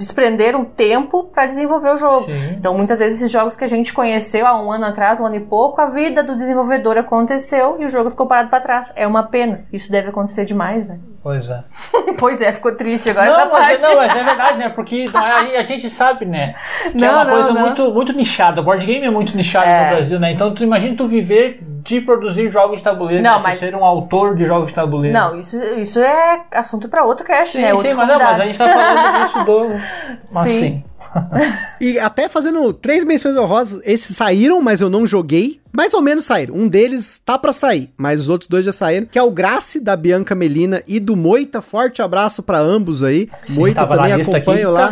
[0.00, 2.24] desprender um tempo para desenvolver o jogo.
[2.24, 2.54] Sim.
[2.58, 5.36] Então muitas vezes esses jogos que a gente conheceu há um ano atrás, um ano
[5.36, 8.90] e pouco, a vida do desenvolvedor aconteceu e o jogo ficou parado para trás.
[8.96, 9.66] É uma pena.
[9.70, 10.98] Isso deve acontecer demais, né?
[11.22, 11.60] Pois é.
[12.18, 13.82] Pois é, ficou triste agora essa Não mas, parte.
[13.82, 14.68] não, mas é verdade, né?
[14.70, 16.54] Porque a, gente sabe, né?
[16.82, 17.60] Que é Não, uma não, coisa não.
[17.60, 18.60] muito, muito nichada.
[18.62, 19.84] O board game é muito nichado É.
[19.90, 20.32] no Brasil, né?
[20.32, 23.42] Então tu imagina tu viver de produzir jogos de tabuleiro, Não, né?
[23.42, 25.16] mas- ser um autor de jogos de tabuleiro.
[25.16, 27.74] Não, isso, isso é assunto pra outro cast, sim, né?
[27.76, 29.68] sim, mas, não, mas a gente tá falando disso do.
[30.32, 30.58] Mas Sim.
[30.60, 30.84] sim.
[31.80, 35.59] E até fazendo três menções honrosas, esses saíram, mas eu não joguei.
[35.72, 36.54] Mais ou menos saíram.
[36.54, 39.06] Um deles tá pra sair, mas os outros dois já saíram.
[39.06, 41.62] Que é o Grace, da Bianca Melina e do Moita.
[41.62, 43.28] Forte abraço pra ambos aí.
[43.48, 44.84] Moita tava também acompanho aqui.
[44.84, 44.86] lá.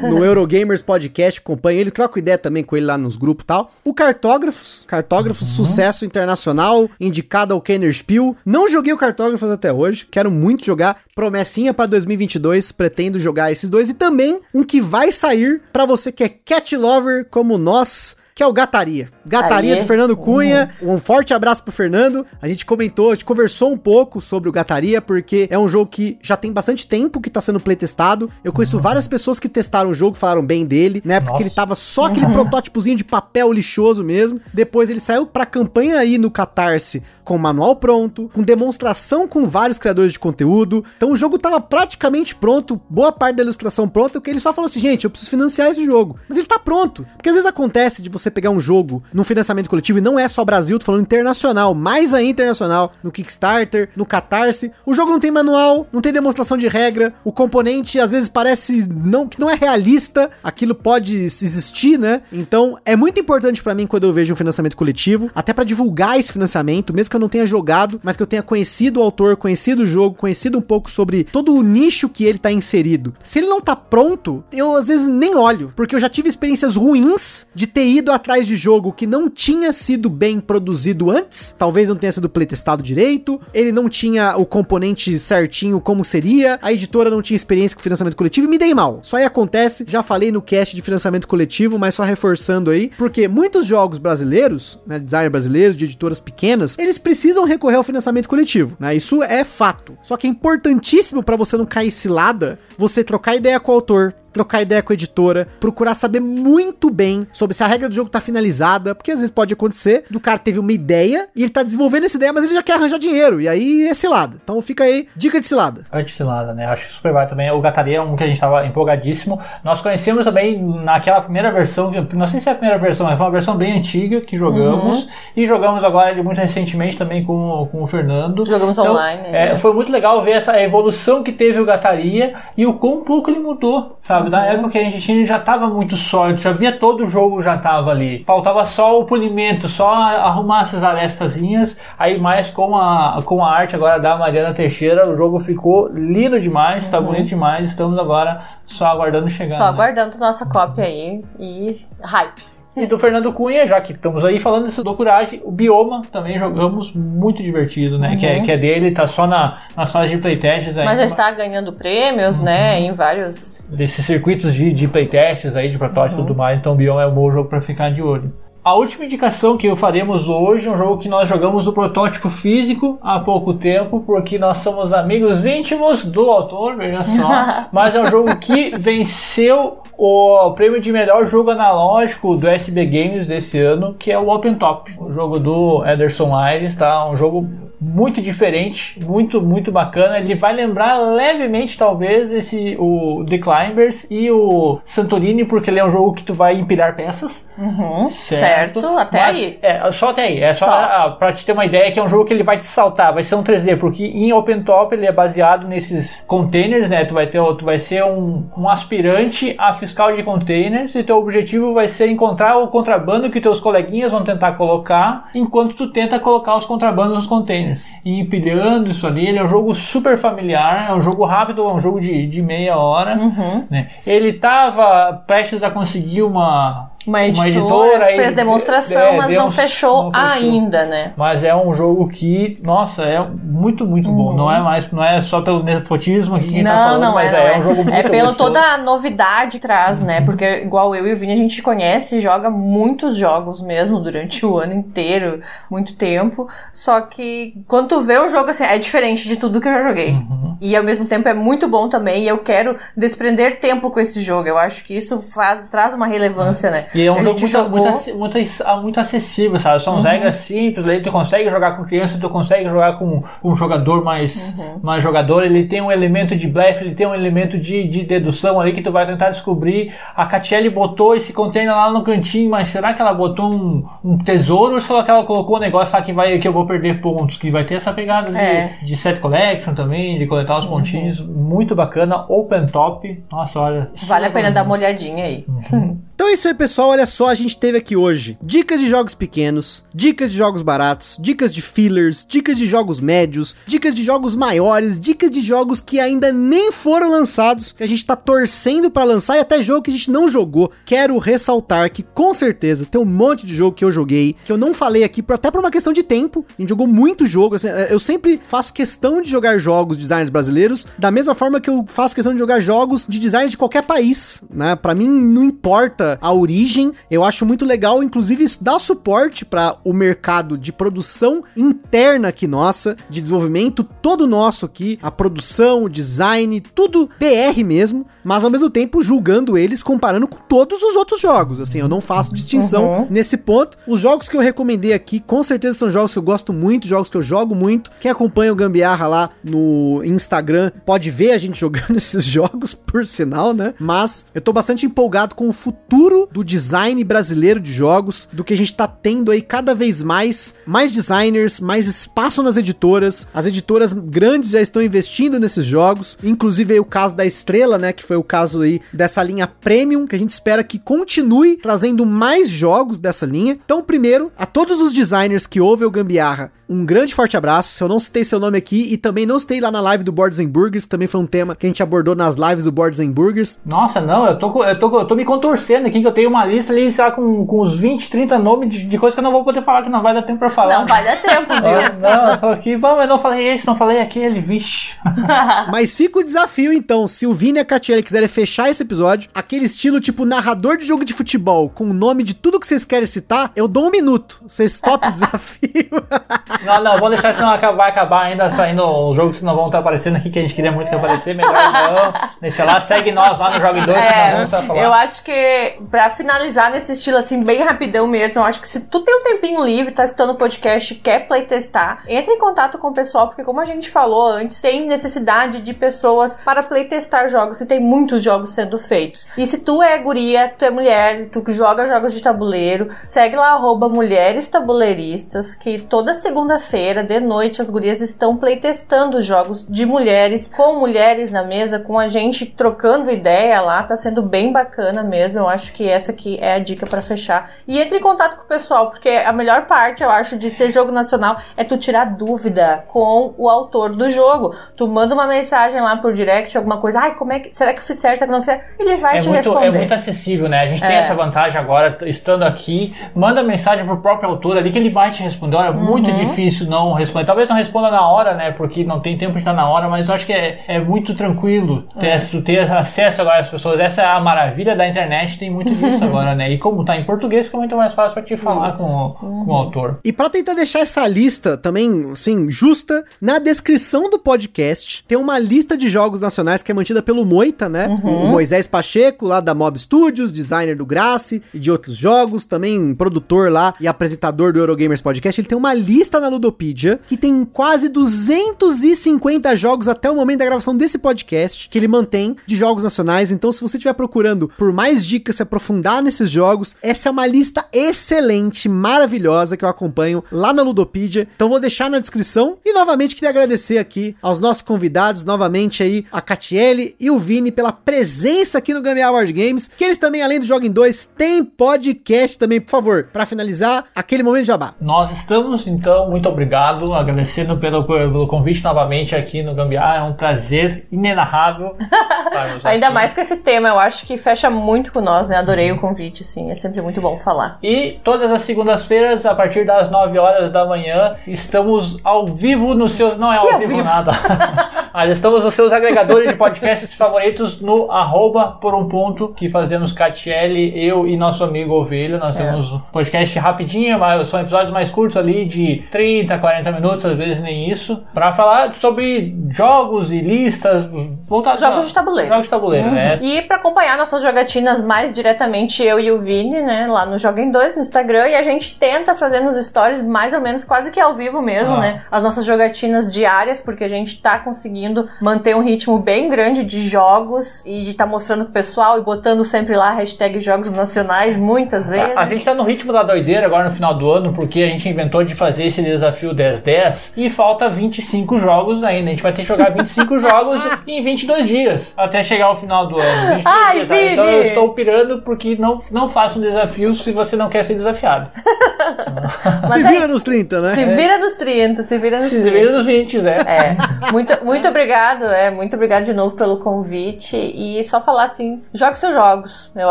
[0.00, 1.90] No, no Eurogamers Podcast, acompanho ele.
[1.90, 3.72] Troco ideia também com ele lá nos grupos e tal.
[3.84, 4.84] O Cartógrafos.
[4.86, 6.88] Cartógrafos, sucesso internacional.
[7.00, 8.36] Indicado ao Kenner Spiel.
[8.44, 10.06] Não joguei o Cartógrafos até hoje.
[10.10, 10.98] Quero muito jogar.
[11.14, 12.72] Promessinha pra 2022.
[12.72, 13.88] Pretendo jogar esses dois.
[13.88, 18.44] E também um que vai sair pra você que é cat lover como nós que
[18.44, 19.10] é o Gataria.
[19.26, 19.82] Gataria Aê.
[19.82, 20.70] do Fernando Cunha.
[20.80, 22.24] Um forte abraço pro Fernando.
[22.40, 25.90] A gente comentou, a gente conversou um pouco sobre o Gataria, porque é um jogo
[25.90, 28.30] que já tem bastante tempo que tá sendo playtestado.
[28.42, 31.20] Eu conheço várias pessoas que testaram o jogo, falaram bem dele, né?
[31.20, 31.42] Porque Nossa.
[31.42, 34.40] ele tava só aquele protótipozinho de papel lixoso mesmo.
[34.54, 39.78] Depois ele saiu pra campanha aí no Catarse com manual pronto, com demonstração com vários
[39.78, 40.84] criadores de conteúdo.
[40.96, 44.66] Então o jogo tava praticamente pronto, boa parte da ilustração pronta, que ele só falou
[44.66, 46.18] assim, gente, eu preciso financiar esse jogo.
[46.28, 47.06] Mas ele tá pronto.
[47.16, 50.18] Porque às vezes acontece de você você pegar um jogo num financiamento coletivo, e não
[50.18, 54.72] é só Brasil, tô falando internacional, mais ainda internacional, no Kickstarter, no Catarse.
[54.86, 58.88] O jogo não tem manual, não tem demonstração de regra, o componente às vezes parece
[58.88, 62.22] não que não é realista, aquilo pode existir, né?
[62.32, 66.18] Então é muito importante para mim quando eu vejo um financiamento coletivo, até para divulgar
[66.18, 69.36] esse financiamento, mesmo que eu não tenha jogado, mas que eu tenha conhecido o autor,
[69.36, 73.12] conhecido o jogo, conhecido um pouco sobre todo o nicho que ele tá inserido.
[73.22, 76.76] Se ele não tá pronto, eu às vezes nem olho, porque eu já tive experiências
[76.76, 81.88] ruins de ter ido atrás de jogo que não tinha sido bem produzido antes, talvez
[81.88, 87.08] não tenha sido playtestado direito, ele não tinha o componente certinho como seria, a editora
[87.08, 89.00] não tinha experiência com financiamento coletivo e me dei mal.
[89.02, 93.26] Só aí acontece, já falei no cast de financiamento coletivo, mas só reforçando aí, porque
[93.26, 98.76] muitos jogos brasileiros, né, designer brasileiros, de editoras pequenas, eles precisam recorrer ao financiamento coletivo,
[98.78, 98.94] né?
[98.94, 99.96] Isso é fato.
[100.02, 104.14] Só que é importantíssimo para você não cair cilada, você trocar ideia com o autor,
[104.32, 108.10] trocar ideia com a editora, procurar saber muito bem sobre se a regra do jogo
[108.10, 111.62] tá finalizada, porque às vezes pode acontecer do cara teve uma ideia e ele tá
[111.62, 114.38] desenvolvendo essa ideia, mas ele já quer arranjar dinheiro, e aí é cilada.
[114.42, 115.82] Então fica aí, dica de cilada.
[115.92, 116.66] Anti-cilada, né?
[116.66, 117.50] Acho super válido também.
[117.50, 119.40] O Gataria é um que a gente tava empolgadíssimo.
[119.64, 123.26] Nós conhecemos também naquela primeira versão, não sei se é a primeira versão, mas foi
[123.26, 125.08] uma versão bem antiga que jogamos, uhum.
[125.36, 128.44] e jogamos agora ele muito recentemente também com, com o Fernando.
[128.46, 129.22] Jogamos então, online.
[129.28, 129.56] É, né?
[129.56, 133.38] Foi muito legal ver essa evolução que teve o Gataria e o quão pouco ele
[133.38, 134.19] mudou, sabe?
[134.20, 134.30] Sabe?
[134.30, 137.42] Da época que a gente tinha já estava muito sólido, já via todo o jogo
[137.42, 138.22] já estava ali.
[138.24, 141.78] Faltava só o polimento, só arrumar essas arestazinhas.
[141.98, 146.38] Aí mais com a, com a arte agora da Mariana Teixeira, o jogo ficou lindo
[146.38, 147.06] demais, está uhum.
[147.06, 147.70] bonito demais.
[147.70, 149.56] Estamos agora só aguardando chegar.
[149.56, 149.68] Só né?
[149.68, 152.59] aguardando nossa cópia aí e hype.
[152.76, 156.38] E do Fernando Cunha, já que estamos aí falando desse do Coragem, o Bioma também
[156.38, 158.10] jogamos muito divertido, né?
[158.10, 158.16] Uhum.
[158.16, 158.42] Que, é, uhum.
[158.44, 160.84] que é dele, tá só na, nas fases de playtests aí.
[160.84, 162.44] Mas já está ganhando prêmios, uhum.
[162.44, 162.80] né?
[162.80, 163.60] Em vários.
[163.68, 166.24] Desses circuitos de, de playtests aí, de protótipo uhum.
[166.24, 166.58] e tudo mais.
[166.58, 168.32] Então o Bioma é um bom jogo para ficar de olho.
[168.62, 172.98] A última indicação que faremos hoje é um jogo que nós jogamos o protótipo físico
[173.00, 177.66] há pouco tempo, porque nós somos amigos íntimos do autor, veja só.
[177.72, 183.26] Mas é um jogo que venceu o prêmio de melhor jogo analógico do SB Games
[183.26, 187.08] desse ano, que é o Open Top, o jogo do Ederson Aires, tá?
[187.08, 187.48] Um jogo
[187.80, 190.18] muito diferente, muito muito bacana.
[190.18, 195.84] Ele vai lembrar levemente talvez esse o The Climbers e o Santorini porque ele é
[195.84, 197.48] um jogo que tu vai empilhar peças.
[197.56, 198.80] Uhum, certo.
[198.80, 198.98] certo.
[198.98, 199.58] até Mas, aí.
[199.62, 200.42] É, só até aí.
[200.42, 201.10] É só, só.
[201.12, 203.22] para te ter uma ideia que é um jogo que ele vai te saltar, vai
[203.22, 207.06] ser um 3D porque em OpenTop ele é baseado nesses containers, né?
[207.06, 211.16] Tu vai ter tu vai ser um, um aspirante a fiscal de containers e teu
[211.16, 216.20] objetivo vai ser encontrar o contrabando que teus coleguinhas vão tentar colocar enquanto tu tenta
[216.20, 217.69] colocar os contrabandos nos containers
[218.04, 219.26] e empilhando isso ali.
[219.26, 222.42] Ele é um jogo super familiar, é um jogo rápido, é um jogo de, de
[222.42, 223.16] meia hora.
[223.16, 223.64] Uhum.
[223.70, 223.88] Né?
[224.06, 229.50] Ele estava prestes a conseguir uma, uma editora, uma editora fez demonstração, é, mas não,
[229.50, 231.12] fechou não, fechou ainda, né?
[231.16, 234.16] Mas é um jogo que, nossa, é muito, muito uhum.
[234.16, 234.32] bom.
[234.34, 237.36] Não é mais, não é só pelo nepotismo que não, tá falando, não mas é,
[237.36, 240.14] é, é, um jogo muito É pela toda a novidade que traz, né?
[240.14, 240.20] uhum.
[240.20, 240.26] né?
[240.26, 244.44] Porque igual eu e o Vini, a gente conhece e joga muitos jogos mesmo durante
[244.44, 245.40] o ano inteiro,
[245.70, 246.48] muito tempo.
[246.74, 249.82] Só que quando tu vê o jogo assim, é diferente de tudo que eu já
[249.82, 250.12] joguei.
[250.12, 250.56] Uhum.
[250.60, 252.24] E ao mesmo tempo é muito bom também.
[252.24, 254.46] E eu quero desprender tempo com esse jogo.
[254.46, 256.86] Eu acho que isso faz, traz uma relevância, né?
[256.94, 257.70] E é um jogo muito, jogou...
[257.70, 259.82] muito, muito, muito, acessível, sabe?
[259.82, 260.00] São uhum.
[260.00, 264.02] regras simples, aí tu consegue jogar com criança, tu consegue jogar com, com um jogador
[264.02, 264.80] mais, uhum.
[264.82, 265.44] mais jogador.
[265.44, 268.82] Ele tem um elemento de blefe, ele tem um elemento de, de dedução ali que
[268.82, 269.94] tu vai tentar descobrir.
[270.16, 274.18] A Catiele botou esse container lá no cantinho, mas será que ela botou um, um
[274.18, 277.00] tesouro ou será que ela colocou um negócio lá que, vai, que eu vou perder
[277.00, 277.38] pontos?
[277.38, 278.78] Que vai ter essa pegada é.
[278.80, 280.72] de, de set collection também, de coletar os uhum.
[280.72, 281.20] pontinhos.
[281.20, 283.22] Muito bacana, open top.
[283.30, 283.90] Nossa, olha.
[284.06, 285.44] Vale a pena dar uma olhadinha aí.
[285.72, 286.00] Uhum.
[286.20, 286.90] Então é isso aí, pessoal.
[286.90, 291.16] Olha só, a gente teve aqui hoje dicas de jogos pequenos, dicas de jogos baratos,
[291.18, 295.98] dicas de fillers, dicas de jogos médios, dicas de jogos maiores, dicas de jogos que
[295.98, 299.90] ainda nem foram lançados, que a gente tá torcendo para lançar e até jogo que
[299.90, 300.70] a gente não jogou.
[300.84, 304.58] Quero ressaltar que com certeza tem um monte de jogo que eu joguei, que eu
[304.58, 306.44] não falei aqui, até por uma questão de tempo.
[306.50, 307.54] A gente jogou muito jogo.
[307.54, 311.70] Assim, eu sempre faço questão de jogar jogos de designers brasileiros, da mesma forma que
[311.70, 314.76] eu faço questão de jogar jogos de design de qualquer país, né?
[314.76, 316.92] Para mim não importa a origem.
[317.10, 322.46] Eu acho muito legal, inclusive isso dá suporte para o mercado de produção interna aqui
[322.46, 328.50] nossa, de desenvolvimento todo nosso aqui, a produção, o design, tudo BR mesmo, mas ao
[328.50, 331.60] mesmo tempo julgando eles comparando com todos os outros jogos.
[331.60, 333.06] Assim, eu não faço distinção uhum.
[333.10, 333.78] nesse ponto.
[333.86, 337.08] Os jogos que eu recomendei aqui, com certeza são jogos que eu gosto muito, jogos
[337.08, 337.90] que eu jogo muito.
[338.00, 343.06] Quem acompanha o Gambiarra lá no Instagram pode ver a gente jogando esses jogos, por
[343.06, 343.74] sinal, né?
[343.78, 348.42] Mas eu tô bastante empolgado com o futuro futuro do design brasileiro de jogos, do
[348.42, 353.28] que a gente tá tendo aí cada vez mais, mais designers, mais espaço nas editoras.
[353.34, 357.92] As editoras grandes já estão investindo nesses jogos, inclusive aí o caso da Estrela, né,
[357.92, 362.06] que foi o caso aí dessa linha Premium, que a gente espera que continue trazendo
[362.06, 363.58] mais jogos dessa linha.
[363.62, 367.74] Então, primeiro, a todos os designers que ouvem o Gambiarra, um grande forte abraço.
[367.74, 370.12] Se eu não citei seu nome aqui e também não citei lá na live do
[370.12, 373.58] Boards Burgers, também foi um tema que a gente abordou nas lives do Boards Burgers.
[373.66, 376.44] Nossa, não, eu tô, eu tô, eu tô me contorcendo aqui, que eu tenho uma
[376.44, 379.24] lista ali, sei lá, com, com uns 20, 30 nomes de, de coisas que eu
[379.24, 380.80] não vou poder falar, que não vai dar tempo pra falar.
[380.80, 382.00] Não, vai dar tempo, viu?
[382.08, 384.96] não, eu tô aqui, bom, não falei esse, não falei aquele, vixe.
[385.70, 389.30] Mas fica o desafio então, se o Vini e a Catiele quiserem fechar esse episódio,
[389.34, 392.84] aquele estilo tipo narrador de jogo de futebol, com o nome de tudo que vocês
[392.84, 394.40] querem citar, eu dou um minuto.
[394.46, 395.70] Vocês topam o desafio?
[396.64, 399.78] Não, não, vou deixar senão vai acabar ainda saindo os jogos que não vão estar
[399.78, 402.12] aparecendo aqui, que a gente queria muito que aparecer, melhor não.
[402.40, 404.82] Deixa lá, segue nós lá no Jogo 2 é, que nós vamos estar falando.
[404.82, 408.80] Eu acho que, pra finalizar nesse estilo assim, bem rapidão mesmo, eu acho que se
[408.80, 412.88] tu tem um tempinho livre, tá escutando o podcast quer playtestar, entre em contato com
[412.88, 417.60] o pessoal, porque como a gente falou antes, tem necessidade de pessoas para playtestar jogos,
[417.60, 419.28] e tem muitos jogos sendo feitos.
[419.36, 423.52] E se tu é guria, tu é mulher, tu joga jogos de tabuleiro, segue lá
[423.52, 430.50] arroba mulheres tabuleiristas, que toda segunda-feira, de noite, as gurias estão playtestando jogos de mulheres,
[430.54, 435.40] com mulheres na mesa, com a gente trocando ideia lá, tá sendo bem bacana mesmo.
[435.40, 437.50] Eu acho que essa aqui é a dica para fechar.
[437.66, 440.70] E entre em contato com o pessoal, porque a melhor parte, eu acho, de ser
[440.70, 444.54] jogo nacional é tu tirar dúvida com o autor do jogo.
[444.76, 447.54] Tu manda uma mensagem lá por direct, alguma coisa, ai, como é que.
[447.54, 448.18] Será que eu fiz certo?
[448.18, 449.66] Será que não fiz Ele vai é te muito, responder.
[449.66, 450.60] É muito acessível, né?
[450.60, 450.86] A gente é.
[450.86, 455.10] tem essa vantagem agora, estando aqui, manda mensagem pro próprio autor ali que ele vai
[455.10, 455.56] te responder.
[455.56, 456.16] Olha, é muito uhum.
[456.16, 457.26] difícil não responder.
[457.26, 458.52] Talvez não responda na hora, né?
[458.52, 461.14] Porque não tem tempo de estar na hora, mas eu acho que é, é muito
[461.14, 462.18] tranquilo ter, é.
[462.44, 463.80] ter acesso agora às pessoas.
[463.80, 466.52] Essa é a maravilha da internet, tem muito disso agora, né?
[466.52, 469.54] E como tá em português, fica muito mais fácil pra te falar com, com o
[469.54, 469.98] autor.
[470.04, 475.38] E para tentar deixar essa lista também, assim, justa, na descrição do podcast tem uma
[475.38, 477.88] lista de jogos nacionais que é mantida pelo Moita, né?
[477.88, 478.24] Uhum.
[478.24, 482.94] O Moisés Pacheco, lá da Mob Studios, designer do Grace e de outros jogos, também
[482.94, 485.40] produtor lá e apresentador do Eurogamers Podcast.
[485.40, 490.44] Ele tem uma lista na Ludopedia que tem quase 250 jogos até o momento da
[490.44, 493.30] gravação desse podcast que ele mantém de jogos nacionais.
[493.30, 497.26] Então, se você estiver procurando por mais dicas, se aprofundar nesses jogos, essa é uma
[497.26, 501.26] lista excelente, maravilhosa que eu acompanho lá na Ludopedia.
[501.34, 502.58] Então, vou deixar na descrição.
[502.64, 507.50] E novamente queria agradecer aqui aos nossos convidados, novamente aí a Catiele e o Vini
[507.50, 509.66] pela presença aqui no Gambiarra Board Games.
[509.66, 513.86] Que eles também, além do Jogo em 2, tem podcast também, por favor, para finalizar
[513.94, 514.74] aquele momento de jabá.
[514.78, 519.96] Nós estamos, então, muito obrigado, agradecendo pelo, pelo convite novamente aqui no Gambiarra.
[519.96, 521.76] É um prazer inenarrável.
[522.62, 522.94] Ainda aqui.
[522.94, 525.36] mais com esse tema, eu acho que fecha muito com nós, né?
[525.36, 526.50] Adorei o convite, sim.
[526.50, 527.58] É sempre muito bom falar.
[527.62, 532.92] E todas as segundas-feiras, a partir das 9 horas da manhã, estamos ao vivo nos
[532.92, 533.16] seus.
[533.16, 534.12] Não é ao vivo, vivo, nada.
[534.92, 539.92] Mas estamos nos seus agregadores de podcasts favoritos no arroba por um ponto, que fazemos
[539.92, 542.18] Catiele, eu e nosso amigo Ovelha.
[542.18, 542.42] Nós é.
[542.42, 547.16] temos um podcast rapidinho, mas são episódios mais curtos ali, de 30, 40 minutos, às
[547.16, 550.86] vezes nem isso, para falar sobre jogos e listas
[551.26, 552.28] voltados Jogos de tabuleiro.
[552.28, 552.94] Jogos de tabuleiro, uhum.
[552.94, 553.18] né?
[553.22, 557.50] E para acompanhar nossas jogatinas mais diretamente, eu e o Vini, né, lá no Joguem
[557.50, 560.98] 2 no Instagram, e a gente tenta fazer nos stories mais ou menos quase que
[560.98, 561.80] ao vivo mesmo, ah.
[561.80, 562.02] né?
[562.10, 566.88] As nossas jogatinas diárias, porque a gente tá conseguindo manter um ritmo bem grande de
[566.88, 570.72] jogos e de estar tá mostrando pro pessoal e botando sempre lá a hashtag Jogos
[570.72, 572.16] Nacionais, muitas vezes.
[572.16, 574.66] A, a, gente tá no ritmo da doideira agora no final do ano, porque a
[574.66, 579.08] gente inventou de fazer esse desafio 10-10 e falta 25 jogos ainda.
[579.08, 582.86] A gente vai ter que jogar 25 jogos em 22 dias até chegar ao final
[582.86, 583.42] do ano.
[583.44, 587.48] Ai, dias, então eu estou pirando porque não, não faça um desafio se você não
[587.48, 588.30] quer ser desafiado.
[589.72, 590.74] se vira é nos 30, né?
[590.74, 592.50] Se vira nos 30, se vira nos se 30.
[592.50, 593.36] Se vira nos 20, né?
[593.46, 594.10] É.
[594.12, 595.50] Muito, muito obrigado, é.
[595.50, 597.36] Muito obrigado de novo pelo convite.
[597.36, 599.70] E só falar assim, jogue seus jogos.
[599.76, 599.90] Eu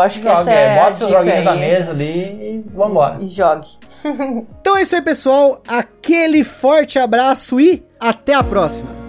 [0.00, 3.18] acho que jogue, essa é, é Bota os joguinhos na mesa ali e vambora.
[3.20, 3.68] E jogue.
[4.60, 5.62] então é isso aí, pessoal.
[5.66, 8.99] Aquele forte abraço e até a próxima.